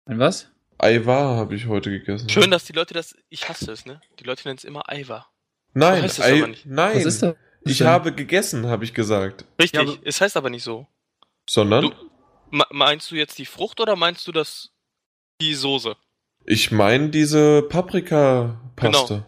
[0.05, 0.49] Ein was?
[0.79, 2.29] Aiwa habe ich heute gegessen.
[2.29, 3.15] Schön, dass die Leute das.
[3.29, 4.01] Ich hasse es, ne?
[4.19, 5.27] Die Leute nennen es immer Aiwa.
[5.73, 6.65] Nein, So heißt es Ei- aber nicht.
[6.65, 6.95] nein.
[6.97, 7.35] Was ist das?
[7.63, 7.88] Ich denn?
[7.88, 9.45] habe gegessen, habe ich gesagt.
[9.61, 10.88] Richtig, Ja, es heißt aber nicht so.
[11.49, 11.93] Sondern Du-
[12.53, 14.71] Me- meinst du jetzt die Frucht oder meinst du das
[15.39, 15.95] die Soße?
[16.45, 19.07] ich meine diese Paprika-Paste.
[19.15, 19.25] Genau.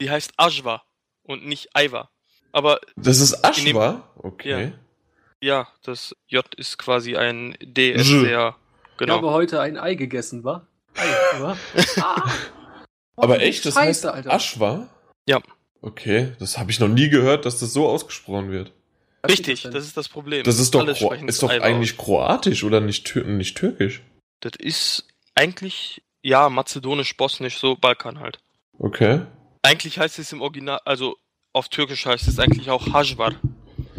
[0.00, 0.82] Die heißt Ajwa
[1.24, 2.08] und nicht Aiwa.
[2.52, 4.08] Aber Das ist Aschwa?
[4.16, 4.72] Okay.
[5.40, 8.22] ja, das J ist quasi ein D, ist J.
[8.24, 8.56] sehr.
[8.92, 9.16] ich Genau.
[9.16, 10.66] habe heute ein Ei gegessen, wa?
[10.94, 11.56] Ei, wa?
[12.00, 12.30] Ah.
[13.16, 14.32] Aber Oh, echt, das Scheiße, heißt Alter.
[14.32, 14.88] Aschwa?
[15.28, 15.40] Ja.
[15.82, 18.72] Okay, das habe ich noch nie gehört, dass das so ausgesprochen wird.
[19.28, 20.42] Richtig, das ist das Problem.
[20.44, 22.04] Das ist doch, Alle Kro sprechen ist doch eigentlich aus.
[22.04, 24.02] kroatisch oder nicht, tür nicht türkisch.
[24.40, 28.38] Das ist eigentlich, ja, mazedonisch, bosnisch, so Balkan halt.
[28.78, 29.22] Okay.
[29.62, 31.16] Eigentlich heißt es im Original, also
[31.52, 33.34] auf Türkisch heißt es eigentlich auch Hajvar.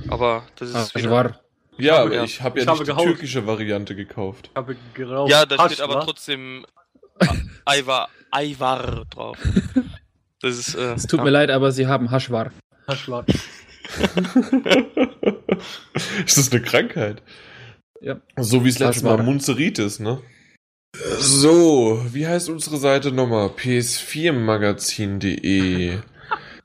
[0.09, 1.39] Aber das Ah, ist wieder, war.
[1.77, 2.23] Ja, aber ja.
[2.25, 3.05] ich habe Ich ja habe nicht die gehaut.
[3.05, 4.49] türkische Variante gekauft.
[4.51, 5.31] Ich habe geraucht.
[5.31, 6.65] Ja, da steht aber trotzdem
[7.65, 9.37] Aivar, Aivar drauf.
[10.43, 11.23] Das ist, äh, Es tut ja.
[11.23, 12.51] mir leid, aber sie haben Haschwar.
[12.87, 13.25] Hasch war.
[16.25, 17.21] ist das eine Krankheit?
[18.01, 18.19] Ja.
[18.37, 19.25] So wie es letztes Mal Haschwar.
[19.25, 20.19] Munzeritis, ne?
[21.17, 23.47] So, wie heißt unsere Seite nochmal?
[23.47, 25.97] ps4magazin.de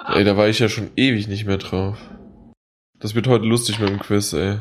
[0.06, 1.98] Ey, da war ich ja schon ewig nicht mehr drauf.
[2.98, 4.58] Das wird heute lustig mit dem Quiz, ey.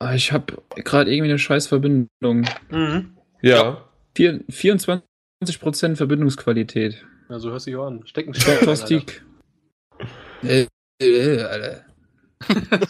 [0.00, 2.46] Ah, Ich habe gerade irgendwie eine scheiß Verbindung.
[2.70, 3.16] Mhm.
[3.40, 3.88] Ja.
[4.14, 5.00] Vier, 24%
[5.96, 7.06] Verbindungsqualität.
[7.32, 8.06] Ja, so hörst du dich auch an.
[8.06, 9.24] Stecken Plastik.
[10.42, 10.66] Äh,
[11.00, 11.86] äh, Alter.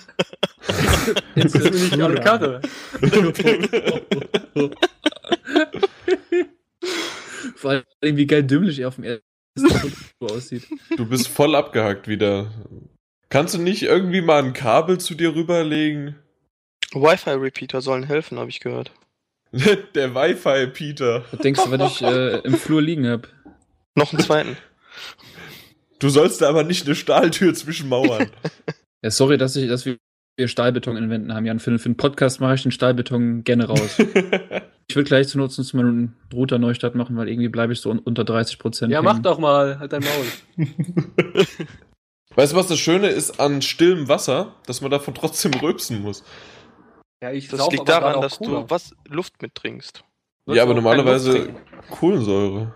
[1.36, 2.60] Jetzt ist mir nicht alle Karre.
[7.55, 7.85] Vor allem,
[8.16, 9.23] wie geil dümmlich er auf dem ersten
[10.19, 10.66] Foto aussieht.
[10.97, 12.51] Du bist voll abgehackt wieder.
[13.28, 16.16] Kannst du nicht irgendwie mal ein Kabel zu dir rüberlegen?
[16.93, 18.90] Wi-Fi-Repeater sollen helfen, habe ich gehört.
[19.52, 21.27] Der Wi-Fi-Peter.
[21.31, 23.28] Was denkst du, was ich äh, im Flur liegen hab?
[23.94, 24.56] Noch einen zweiten.
[25.98, 28.28] Du sollst da aber nicht eine Stahltür zwischen Mauern.
[29.02, 29.98] Ja, sorry, dass, ich, dass wir
[30.48, 31.60] Stahlbeton in den Wänden haben, Jan.
[31.60, 33.98] Für, für den Podcast mache ich den Stahlbeton gerne raus.
[34.89, 37.89] Ich will gleich zu nutzen, zu meinen Router Neustart machen, weil irgendwie bleibe ich so
[37.89, 38.93] un unter 30 Prozent.
[38.93, 39.78] Ja, mach doch mal.
[39.78, 40.66] Halt dein Maul.
[42.35, 44.56] weißt du, was das Schöne ist an stillem Wasser?
[44.66, 46.24] Dass man davon trotzdem rübsen muss.
[47.23, 48.62] Ja, ich Das liegt aber daran, dass Cola.
[48.62, 50.05] du was Luft mittrinkst.
[50.47, 51.55] Ja, aber normalerweise.
[51.89, 52.74] Kohlensäure.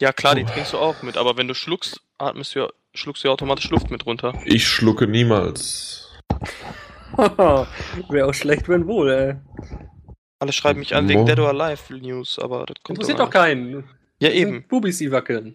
[0.00, 3.22] Ja klar, die trinkst du auch mit, aber wenn du schluckst, atmest du ja, schluckst
[3.22, 4.34] du ja automatisch Luft mit runter.
[4.44, 6.12] Ich schlucke niemals.
[7.16, 9.34] Wäre auch schlecht, wenn wohl, ey.
[10.40, 13.84] Alle schreiben mich an wegen Dead or Alive News, aber das kommt Interessiert doch keinen.
[14.18, 14.64] Ja, eben.
[14.68, 15.54] Bubis, die wackeln.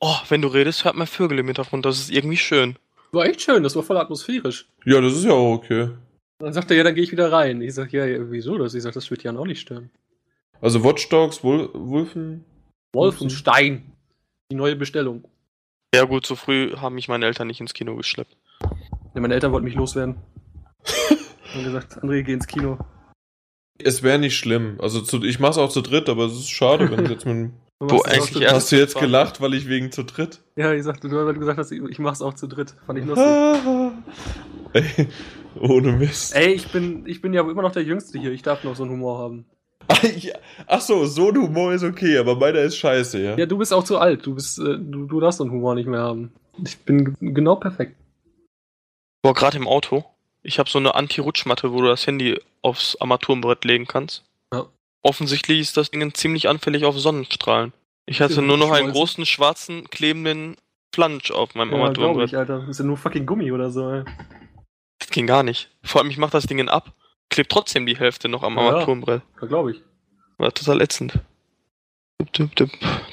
[0.00, 1.86] Oh, wenn du redest, hört man Vögel im Hintergrund.
[1.86, 2.76] Das ist irgendwie schön.
[3.12, 4.68] War echt schön, das war voll atmosphärisch.
[4.84, 5.90] Ja, das ist ja auch okay.
[6.38, 7.62] Dann sagt er, ja, dann gehe ich wieder rein.
[7.62, 8.74] Ich sag, ja, ja, wieso das?
[8.74, 9.90] Ich sag, das wird Jan auch nicht stören.
[10.60, 12.44] Also Watch Dogs, Wol Wolfen.
[12.94, 13.92] Wolf und Stein.
[14.50, 15.24] Die neue Bestellung.
[15.94, 18.36] Ja gut, so früh haben mich meine Eltern nicht ins Kino geschleppt.
[19.14, 20.16] Ja, meine Eltern wollten mich loswerden.
[21.54, 22.78] Haben gesagt, André, geh ins Kino.
[23.78, 24.78] Es wäre nicht schlimm.
[24.80, 27.52] Also zu, ich mach's auch zu dritt, aber es ist schade, wenn du jetzt mit.
[27.80, 30.40] Du Wo eigentlich Hast du jetzt gelacht, weil ich wegen zu dritt?
[30.54, 32.76] Ja, ich sagte, du hast gesagt, dass ich, ich mach's auch zu dritt.
[32.86, 33.26] Fand ich lustig.
[34.72, 35.08] Ey,
[35.60, 36.36] ohne Mist.
[36.36, 38.30] Ey, ich bin, ich bin ja immer noch der Jüngste hier.
[38.30, 39.44] Ich darf noch so einen Humor haben.
[40.66, 43.36] Ach, so, so ein Humor ist okay, aber meiner ist scheiße, ja?
[43.36, 44.24] Ja, du bist auch zu alt.
[44.26, 46.32] Du bist, äh, du, du darfst so einen Humor nicht mehr haben.
[46.64, 47.96] Ich bin genau perfekt.
[49.22, 50.04] Boah, gerade im Auto.
[50.42, 54.22] Ich habe so eine Anti-Rutschmatte, wo du das Handy aufs Armaturenbrett legen kannst.
[54.52, 54.66] Ja.
[55.02, 57.72] Offensichtlich ist das Ding ziemlich anfällig auf Sonnenstrahlen.
[58.06, 60.56] Ich hatte nur noch einen großen, schwarzen, klebenden
[60.94, 62.28] Flansch auf meinem Ja, Armaturenbrett.
[62.28, 62.60] ich, Alter.
[62.60, 64.04] Das ist ja nur fucking Gummi oder so, ey.
[64.98, 65.70] Das ging gar nicht.
[65.82, 66.92] Vor allem, ich mach das Ding ab,
[67.34, 68.62] klebt trotzdem die Hälfte noch am Ja.
[68.62, 69.22] Armaturenbrett.
[69.40, 69.82] Ja, glaube ich.
[70.38, 71.18] War total ätzend.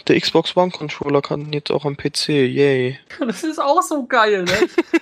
[0.07, 2.99] Der Xbox One Controller kann jetzt auch am PC, yay.
[3.19, 4.51] Das ist auch so geil, ne?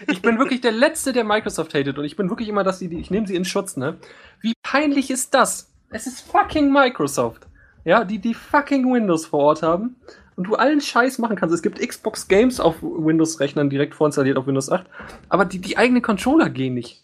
[0.08, 3.12] Ich bin wirklich der Letzte, der Microsoft hatet und ich bin wirklich immer, dass ich
[3.12, 3.98] nehme sie in Schutz, ne?
[4.42, 5.72] Wie peinlich ist das?
[5.90, 7.48] Es ist fucking Microsoft.
[7.86, 9.96] Ja, die die fucking Windows vor Ort haben
[10.36, 11.54] und du allen Scheiß machen kannst.
[11.54, 14.86] Es gibt Xbox Games auf Windows-Rechnern direkt vorinstalliert auf Windows 8,
[15.30, 17.04] aber die, die eigenen Controller gehen nicht.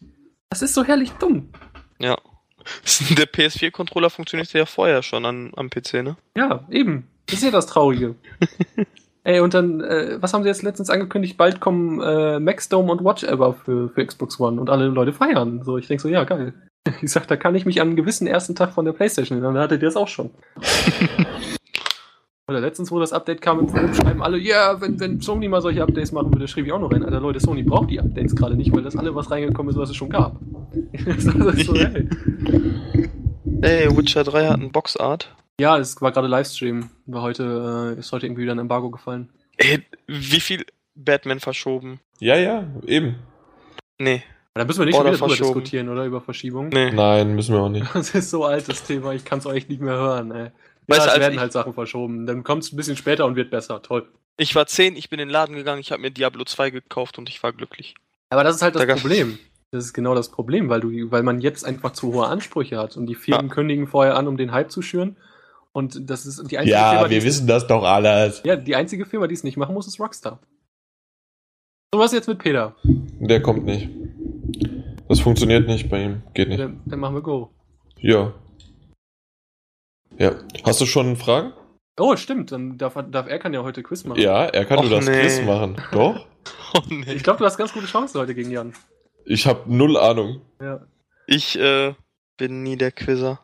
[0.49, 1.49] Das ist so herrlich dumm.
[1.99, 2.17] Ja.
[3.17, 6.17] Der PS4-Controller funktionierte ja vorher schon an, am PC, ne?
[6.35, 7.07] Ja, eben.
[7.27, 8.15] Das ist ja das Traurige.
[9.23, 11.35] Ey, und dann, äh, was haben sie jetzt letztens angekündigt?
[11.35, 15.63] Bald kommen äh, Maxdome und Watch Ever für, für Xbox One und alle Leute feiern.
[15.63, 16.53] So, ich denke so, ja, geil.
[17.01, 19.55] Ich sag, da kann ich mich an einen gewissen ersten Tag von der Playstation erinnern,
[19.55, 20.29] dann hattet ihr das auch schon.
[22.47, 25.61] Oder letztens, wo das Update kam im Forum, schreiben alle, ja, wenn, wenn Sony mal
[25.61, 27.03] solche Updates machen würde, schrieb ich auch noch rein.
[27.03, 29.89] Alter, Leute, Sony braucht die Updates gerade nicht, weil das alle was reingekommen ist, was
[29.89, 30.39] es schon gab.
[31.05, 32.07] das ist so, hey.
[33.61, 35.35] Ey, Witcher 3 hat einen Boxart.
[35.59, 36.91] Ja, es war gerade Livestream.
[37.07, 39.29] War heute, äh, ist heute irgendwie wieder ein Embargo gefallen.
[39.57, 41.99] Ey, wie viel Batman verschoben?
[42.19, 43.15] Ja, ja, eben.
[43.97, 44.21] Nee,
[44.53, 46.05] Da müssen wir nicht schon wieder drüber diskutieren, oder?
[46.05, 46.69] Über Verschiebung.
[46.69, 46.91] nee.
[46.91, 47.87] Nein, müssen wir auch nicht.
[47.95, 50.51] Das ist so altes Thema, ich kann es euch nicht mehr hören, ey.
[50.87, 52.25] Weißt ja, es als werden ich- halt Sachen verschoben.
[52.25, 53.81] Dann kommt es ein bisschen später und wird besser.
[53.81, 54.07] Toll.
[54.37, 57.17] Ich war 10, ich bin in den Laden gegangen, ich habe mir Diablo 2 gekauft
[57.17, 57.95] und ich war glücklich.
[58.29, 59.39] Aber das ist halt das Da Problem.
[59.71, 62.97] Das ist genau das Problem, weil du, weil man jetzt einfach zu hohe Ansprüche hat
[62.97, 63.53] und die Firmen Ja.
[63.53, 65.17] kündigen vorher an, um den Hype zu schüren.
[65.71, 68.41] Und das ist die einzige Firma, Ja, wir wissen das doch alles.
[68.45, 70.39] Ja, die einzige Firma, die es nicht machen muss, ist Rockstar.
[71.93, 72.75] So was jetzt mit Peter.
[72.83, 73.89] Der kommt nicht.
[75.07, 76.23] Das funktioniert nicht bei ihm.
[76.33, 76.59] Geht nicht.
[76.59, 77.51] Dann, dann machen wir Go.
[77.99, 78.33] Ja.
[80.17, 80.35] Ja.
[80.63, 81.53] Hast du schon Fragen?
[81.97, 82.51] Oh, stimmt.
[82.51, 84.19] Dann darf, darf er kann ja heute Quiz machen.
[84.21, 85.21] Ja, er kann Och, nur das nee.
[85.21, 85.75] Quiz machen.
[85.91, 86.25] Doch?
[86.75, 87.13] Oh nee.
[87.13, 88.73] Ich glaube, du hast ganz gute Chancen heute gegen Jan.
[89.25, 90.41] Ich habe null Ahnung.
[90.61, 90.85] Ja.
[91.25, 91.95] Ich äh,
[92.37, 93.39] bin nie der Quizzer.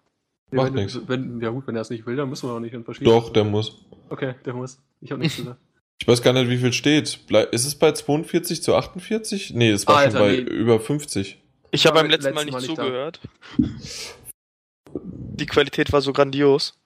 [0.52, 0.99] Macht wenn, du- nix.
[1.07, 3.15] Wenn, ja gut, wenn er es nicht will, dann müssen wir auch nicht in verschiedene.
[3.15, 3.85] Doch, der muss.
[4.10, 4.80] Okay, der muss.
[4.99, 5.60] Ich habe nichts gesagt.
[6.02, 7.19] Ich weiß gar nicht, wie viel steht.
[7.52, 9.53] Ist es bei 42 zu 48?
[9.53, 10.38] Nee, es war Alter, schon bei nee.
[10.39, 11.38] über 50.
[11.69, 12.84] Ich habe beim letzten Mal nicht Mal nicht da.
[12.84, 13.19] zugehört.
[14.93, 16.80] Die Qualität war so grandios.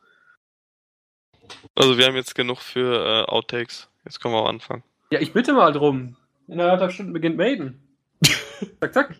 [1.76, 3.90] Also wir haben jetzt genug für äh, Outtakes.
[4.06, 4.84] Jetzt können wir auch anfangen.
[5.12, 6.16] Ja, ich bitte mal drum.
[6.48, 7.82] In anderthalb Stunden beginnt Maiden.
[8.80, 9.16] zack, zack.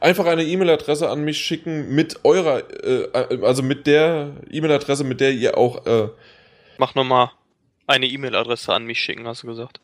[0.00, 5.32] Einfach eine E-Mail-Adresse an mich schicken mit eurer, äh, also mit der E-Mail-Adresse, mit der
[5.32, 6.08] ihr auch, äh,
[6.78, 7.30] Mach nochmal
[7.86, 9.80] eine E-Mail-Adresse an mich schicken, hast du gesagt.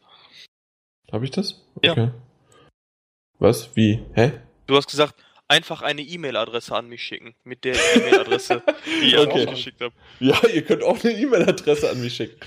[1.13, 1.63] habe ich das?
[1.83, 1.93] Ja.
[1.93, 2.11] Okay.
[3.39, 3.77] Was?
[3.77, 4.05] Wie?
[4.15, 4.33] Hä?
[4.67, 5.15] Du hast gesagt,
[5.49, 7.35] einfach eine E-Mail-Adresse an mich schicken.
[7.45, 8.63] Mit der E-Mail-Adresse,
[9.03, 9.47] die ich Okay.
[9.47, 9.95] geschickt habe.
[10.21, 12.39] Ja, ihr könnt auch eine E-Mail-Adresse an mich schicken.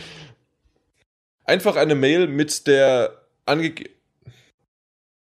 [1.45, 3.93] Einfach eine Mail mit der angegeben.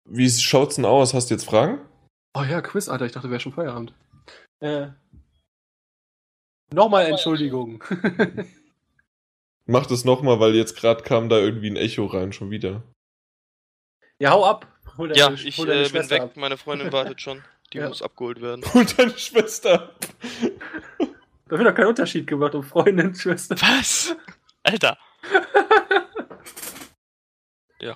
[0.05, 1.13] Wie schaut's denn aus?
[1.13, 1.79] Hast du jetzt Fragen?
[2.33, 3.05] Oh ja, Quiz, Alter.
[3.05, 3.93] Ich dachte, wäre schon Feierabend.
[4.59, 4.87] Äh.
[6.73, 7.83] Nochmal Entschuldigung.
[9.65, 12.83] Mach das nochmal, weil jetzt gerade kam da irgendwie ein Echo rein, schon wieder.
[14.19, 14.67] ja, hau ab.
[14.97, 16.21] Hol deine, Ja, ich hol deine äh, bin weg.
[16.21, 16.37] ab.
[16.37, 17.41] Meine Freundin wartet schon.
[17.73, 17.87] Die Ja.
[17.87, 18.63] muss abgeholt werden.
[18.73, 19.95] Und deine Schwester.
[21.47, 23.55] Da wird doch kein Unterschied gemacht um Freundin, Schwester.
[23.59, 24.15] Was?
[24.63, 24.97] Alter.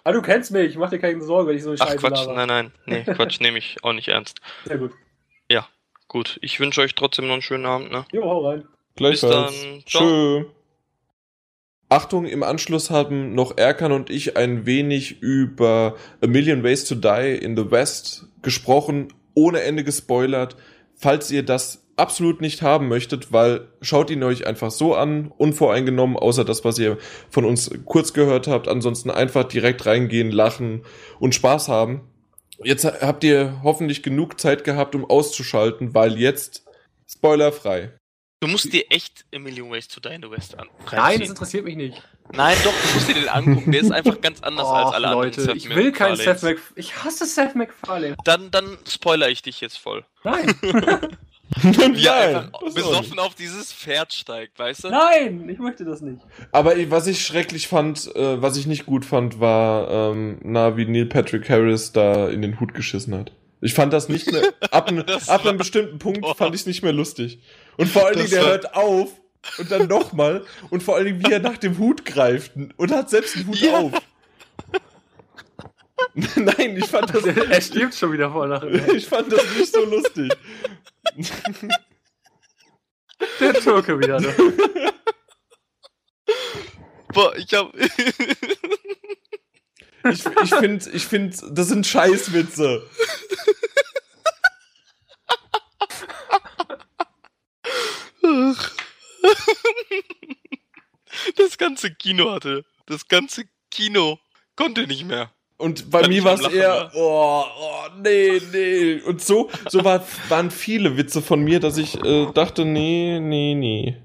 [0.04, 0.76] Ah, du kennst mich.
[0.78, 2.34] Mach dir keine Sorgen, wenn ich so eine Ach Scheiße Quatsch, laber.
[2.34, 2.72] nein, nein.
[2.88, 4.40] Nee, Quatsch nehme ich auch nicht ernst.
[4.66, 4.92] Sehr gut.
[6.08, 8.06] Gut, ich wünsche euch trotzdem noch einen schönen Abend, ne?
[8.12, 8.68] Jo, hau rein.
[8.96, 9.52] Gleichfalls.
[9.52, 9.84] Bis dann.
[9.88, 10.02] Ciao.
[10.04, 10.46] Tschö.
[11.90, 16.94] Achtung, im Anschluss haben noch Erkan und ich ein wenig über A Million Ways to
[16.96, 20.56] Die in the West gesprochen, ohne Ende gespoilert.
[20.96, 26.18] Falls ihr das absolut nicht haben möchtet, weil schaut ihn euch einfach so an, unvoreingenommen,
[26.18, 26.98] außer das, was ihr
[27.30, 28.68] von uns kurz gehört habt.
[28.68, 30.84] Ansonsten einfach direkt reingehen, lachen
[31.20, 32.10] und Spaß haben.
[32.64, 36.66] Jetzt habt ihr hoffentlich genug Zeit gehabt, um auszuschalten, weil jetzt
[37.08, 37.92] spoilerfrei.
[38.42, 40.68] Du musst dir echt A Million Ways to Die in the West an.
[40.92, 42.02] Nein, das interessiert mich nicht.
[42.34, 43.72] Nein, doch, du musst dir den angucken.
[43.72, 45.58] Der ist einfach ganz anders als Och, alle Leute, anderen.
[45.58, 46.44] ich will keinen Seth MacFarlanes.
[46.44, 46.74] Mac...
[46.76, 48.18] Ich hasse Seth MacFarlane.
[48.26, 50.06] Dann, dann spoiler ich dich jetzt voll.
[50.24, 50.54] Nein.
[51.64, 52.76] Nein, einfach nicht.
[52.76, 54.90] besoffen auf dieses Pferd steigt, weißt du?
[54.90, 56.20] Nein, ich möchte das nicht.
[56.52, 60.86] Aber was ich schrecklich fand, äh, was ich nicht gut fand, war, ähm, na, wie
[60.86, 63.32] Neil Patrick Harris da in den Hut geschissen hat.
[63.66, 66.36] Ich fand das nicht mehr, ab, Das ab einem bestimmten Punkt Boah.
[66.36, 67.40] fand ich es nicht mehr lustig.
[67.78, 69.10] Und vor allen Dingen, der hört auf
[69.58, 73.10] und dann nochmal und vor allen Dingen, wie er nach dem Hut greift und hat
[73.10, 73.80] selbst den Hut Ja.
[73.80, 73.92] auf.
[76.14, 78.96] Nein, ich fand das, er stirbt schon wieder vor Lachen.
[78.96, 80.32] ich fand das nicht so lustig.
[83.40, 84.20] Der Türke wieder.
[84.20, 84.34] Ne?
[87.14, 87.74] Boah, ich hab.
[90.12, 92.84] Ich, ich finde, ich find, das sind Scheißwitze.
[101.36, 102.66] Das ganze Kino hatte.
[102.86, 104.20] Das ganze Kino
[104.56, 105.32] konnte nicht mehr.
[105.58, 106.92] Und bei Kann mir war es eher, war.
[106.96, 109.02] oh, oh, nee, nee.
[109.02, 113.56] Und so, so war, waren viele Witze von mir, dass ich äh, dachte, nee, nee,
[113.56, 113.98] nee.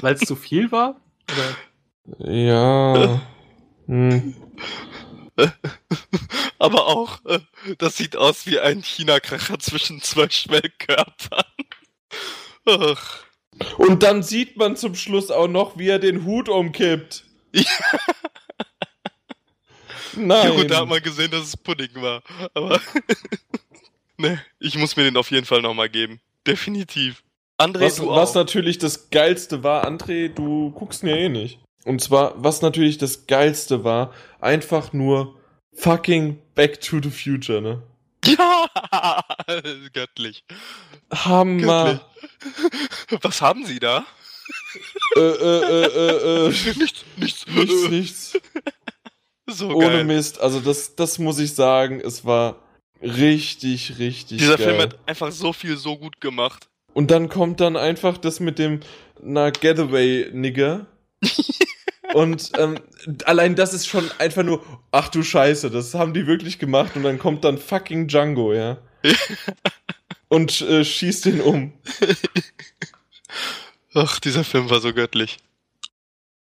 [0.00, 1.00] Weil es zu viel war?
[1.30, 2.32] Oder?
[2.32, 3.20] Ja.
[3.88, 4.34] Hm.
[6.58, 7.40] Aber auch, äh,
[7.78, 11.44] das sieht aus wie ein China-Kracher zwischen zwei Schwellkörpern.
[12.66, 13.24] Ach.
[13.76, 17.24] Und dann sieht man zum Schluss auch noch, wie er den Hut umkippt.
[17.52, 17.64] Ja.
[20.16, 20.48] Nein.
[20.48, 22.22] Ja gut, da hat man gesehen, dass es Pudding war.
[22.54, 22.80] Aber
[24.16, 26.20] ne, ich muss mir den auf jeden Fall nochmal geben.
[26.46, 27.22] Definitiv.
[27.56, 31.60] André, was, was natürlich das Geilste war, André, du guckst mir eh nicht.
[31.84, 35.38] Und zwar, was natürlich das Geilste war, einfach nur
[35.74, 37.82] fucking Back to the Future, ne?
[38.24, 39.22] Ja,
[39.92, 40.44] göttlich.
[41.12, 42.00] Hammer.
[43.22, 44.04] Was haben Sie da?
[45.16, 46.48] äh, äh, äh, äh, äh.
[46.78, 47.46] nichts, nichts.
[47.46, 48.38] Nichts, nichts.
[49.46, 50.04] So Ohne geil.
[50.04, 50.40] Mist.
[50.40, 52.62] Also das, das muss ich sagen, es war
[53.00, 54.68] richtig, richtig Dieser geil.
[54.68, 56.68] Film hat einfach so viel so gut gemacht.
[56.92, 58.80] Und dann kommt dann einfach das mit dem,
[59.22, 60.86] na, Getaway-Nigger.
[62.14, 62.80] Und ähm,
[63.24, 66.96] allein das ist schon einfach nur, ach du Scheiße, das haben die wirklich gemacht.
[66.96, 68.78] Und dann kommt dann fucking Django, ja.
[70.28, 71.72] Und äh, schießt ihn um.
[73.94, 75.38] Ach, dieser Film war so göttlich.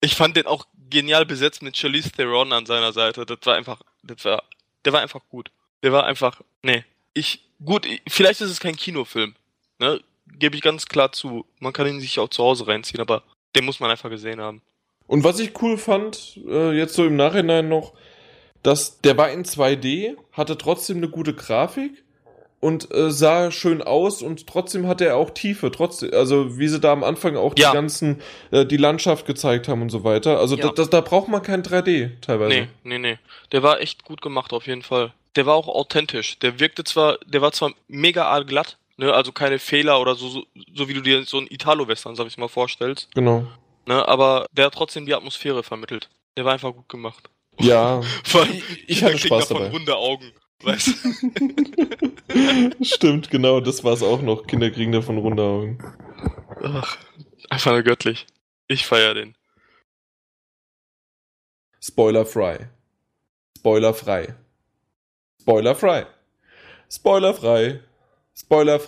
[0.01, 3.25] Ich fand den auch genial besetzt mit Charlize Theron an seiner Seite.
[3.25, 4.43] Das war einfach, das war,
[4.85, 5.51] der war einfach gut.
[5.83, 6.85] Der war einfach, nee.
[7.15, 9.35] Ich, gut, vielleicht ist es kein Kinofilm,
[9.79, 10.01] ne?
[10.27, 11.47] Gebe ich ganz klar zu.
[11.59, 13.23] Man kann ihn sich auch zu Hause reinziehen, aber
[13.57, 14.63] den muss man einfach gesehen haben.
[15.07, 17.95] Und was ich cool fand, äh, jetzt so im Nachhinein noch,
[18.63, 22.05] dass der war in 2D, hatte trotzdem eine gute Grafik
[22.61, 26.81] und äh, sah schön aus und trotzdem hatte er auch Tiefe, trotzdem, also wie sie
[26.81, 27.71] da am Anfang auch Ja.
[27.71, 28.21] die ganzen,
[28.51, 30.39] äh, die Landschaft gezeigt haben und so weiter.
[30.41, 30.67] Also Ja.
[30.67, 32.49] da, da, da braucht man kein 3D teilweise.
[32.51, 33.19] Nee, nee, nee.
[33.53, 35.15] Der war echt gut gemacht, auf jeden Fall.
[35.37, 36.39] Der war auch authentisch.
[36.41, 40.45] Der wirkte zwar, der war zwar mega glatt, ne, also keine Fehler oder so, so,
[40.75, 43.47] so wie du dir so einen Italo-Western, sag ich mal, vorstellst, Genau.
[43.87, 46.11] ne, aber der hat trotzdem die Atmosphäre vermittelt.
[46.37, 47.31] Der war einfach gut gemacht.
[47.61, 49.71] Ja, Vor allem, ich, ich hatte Spaß von dabei.
[49.71, 50.31] runde Augen,
[50.63, 52.85] weißt du?
[52.85, 54.47] Stimmt, genau, das war es auch noch.
[54.47, 55.79] Kinder kriegen davon runde Augen.
[56.63, 56.99] Ach,
[57.49, 58.27] einfach nur göttlich.
[58.69, 59.35] Ich feier den.
[61.81, 62.69] Spoiler frei.
[66.93, 67.81] Spoiler frei.
[68.39, 68.79] Spoiler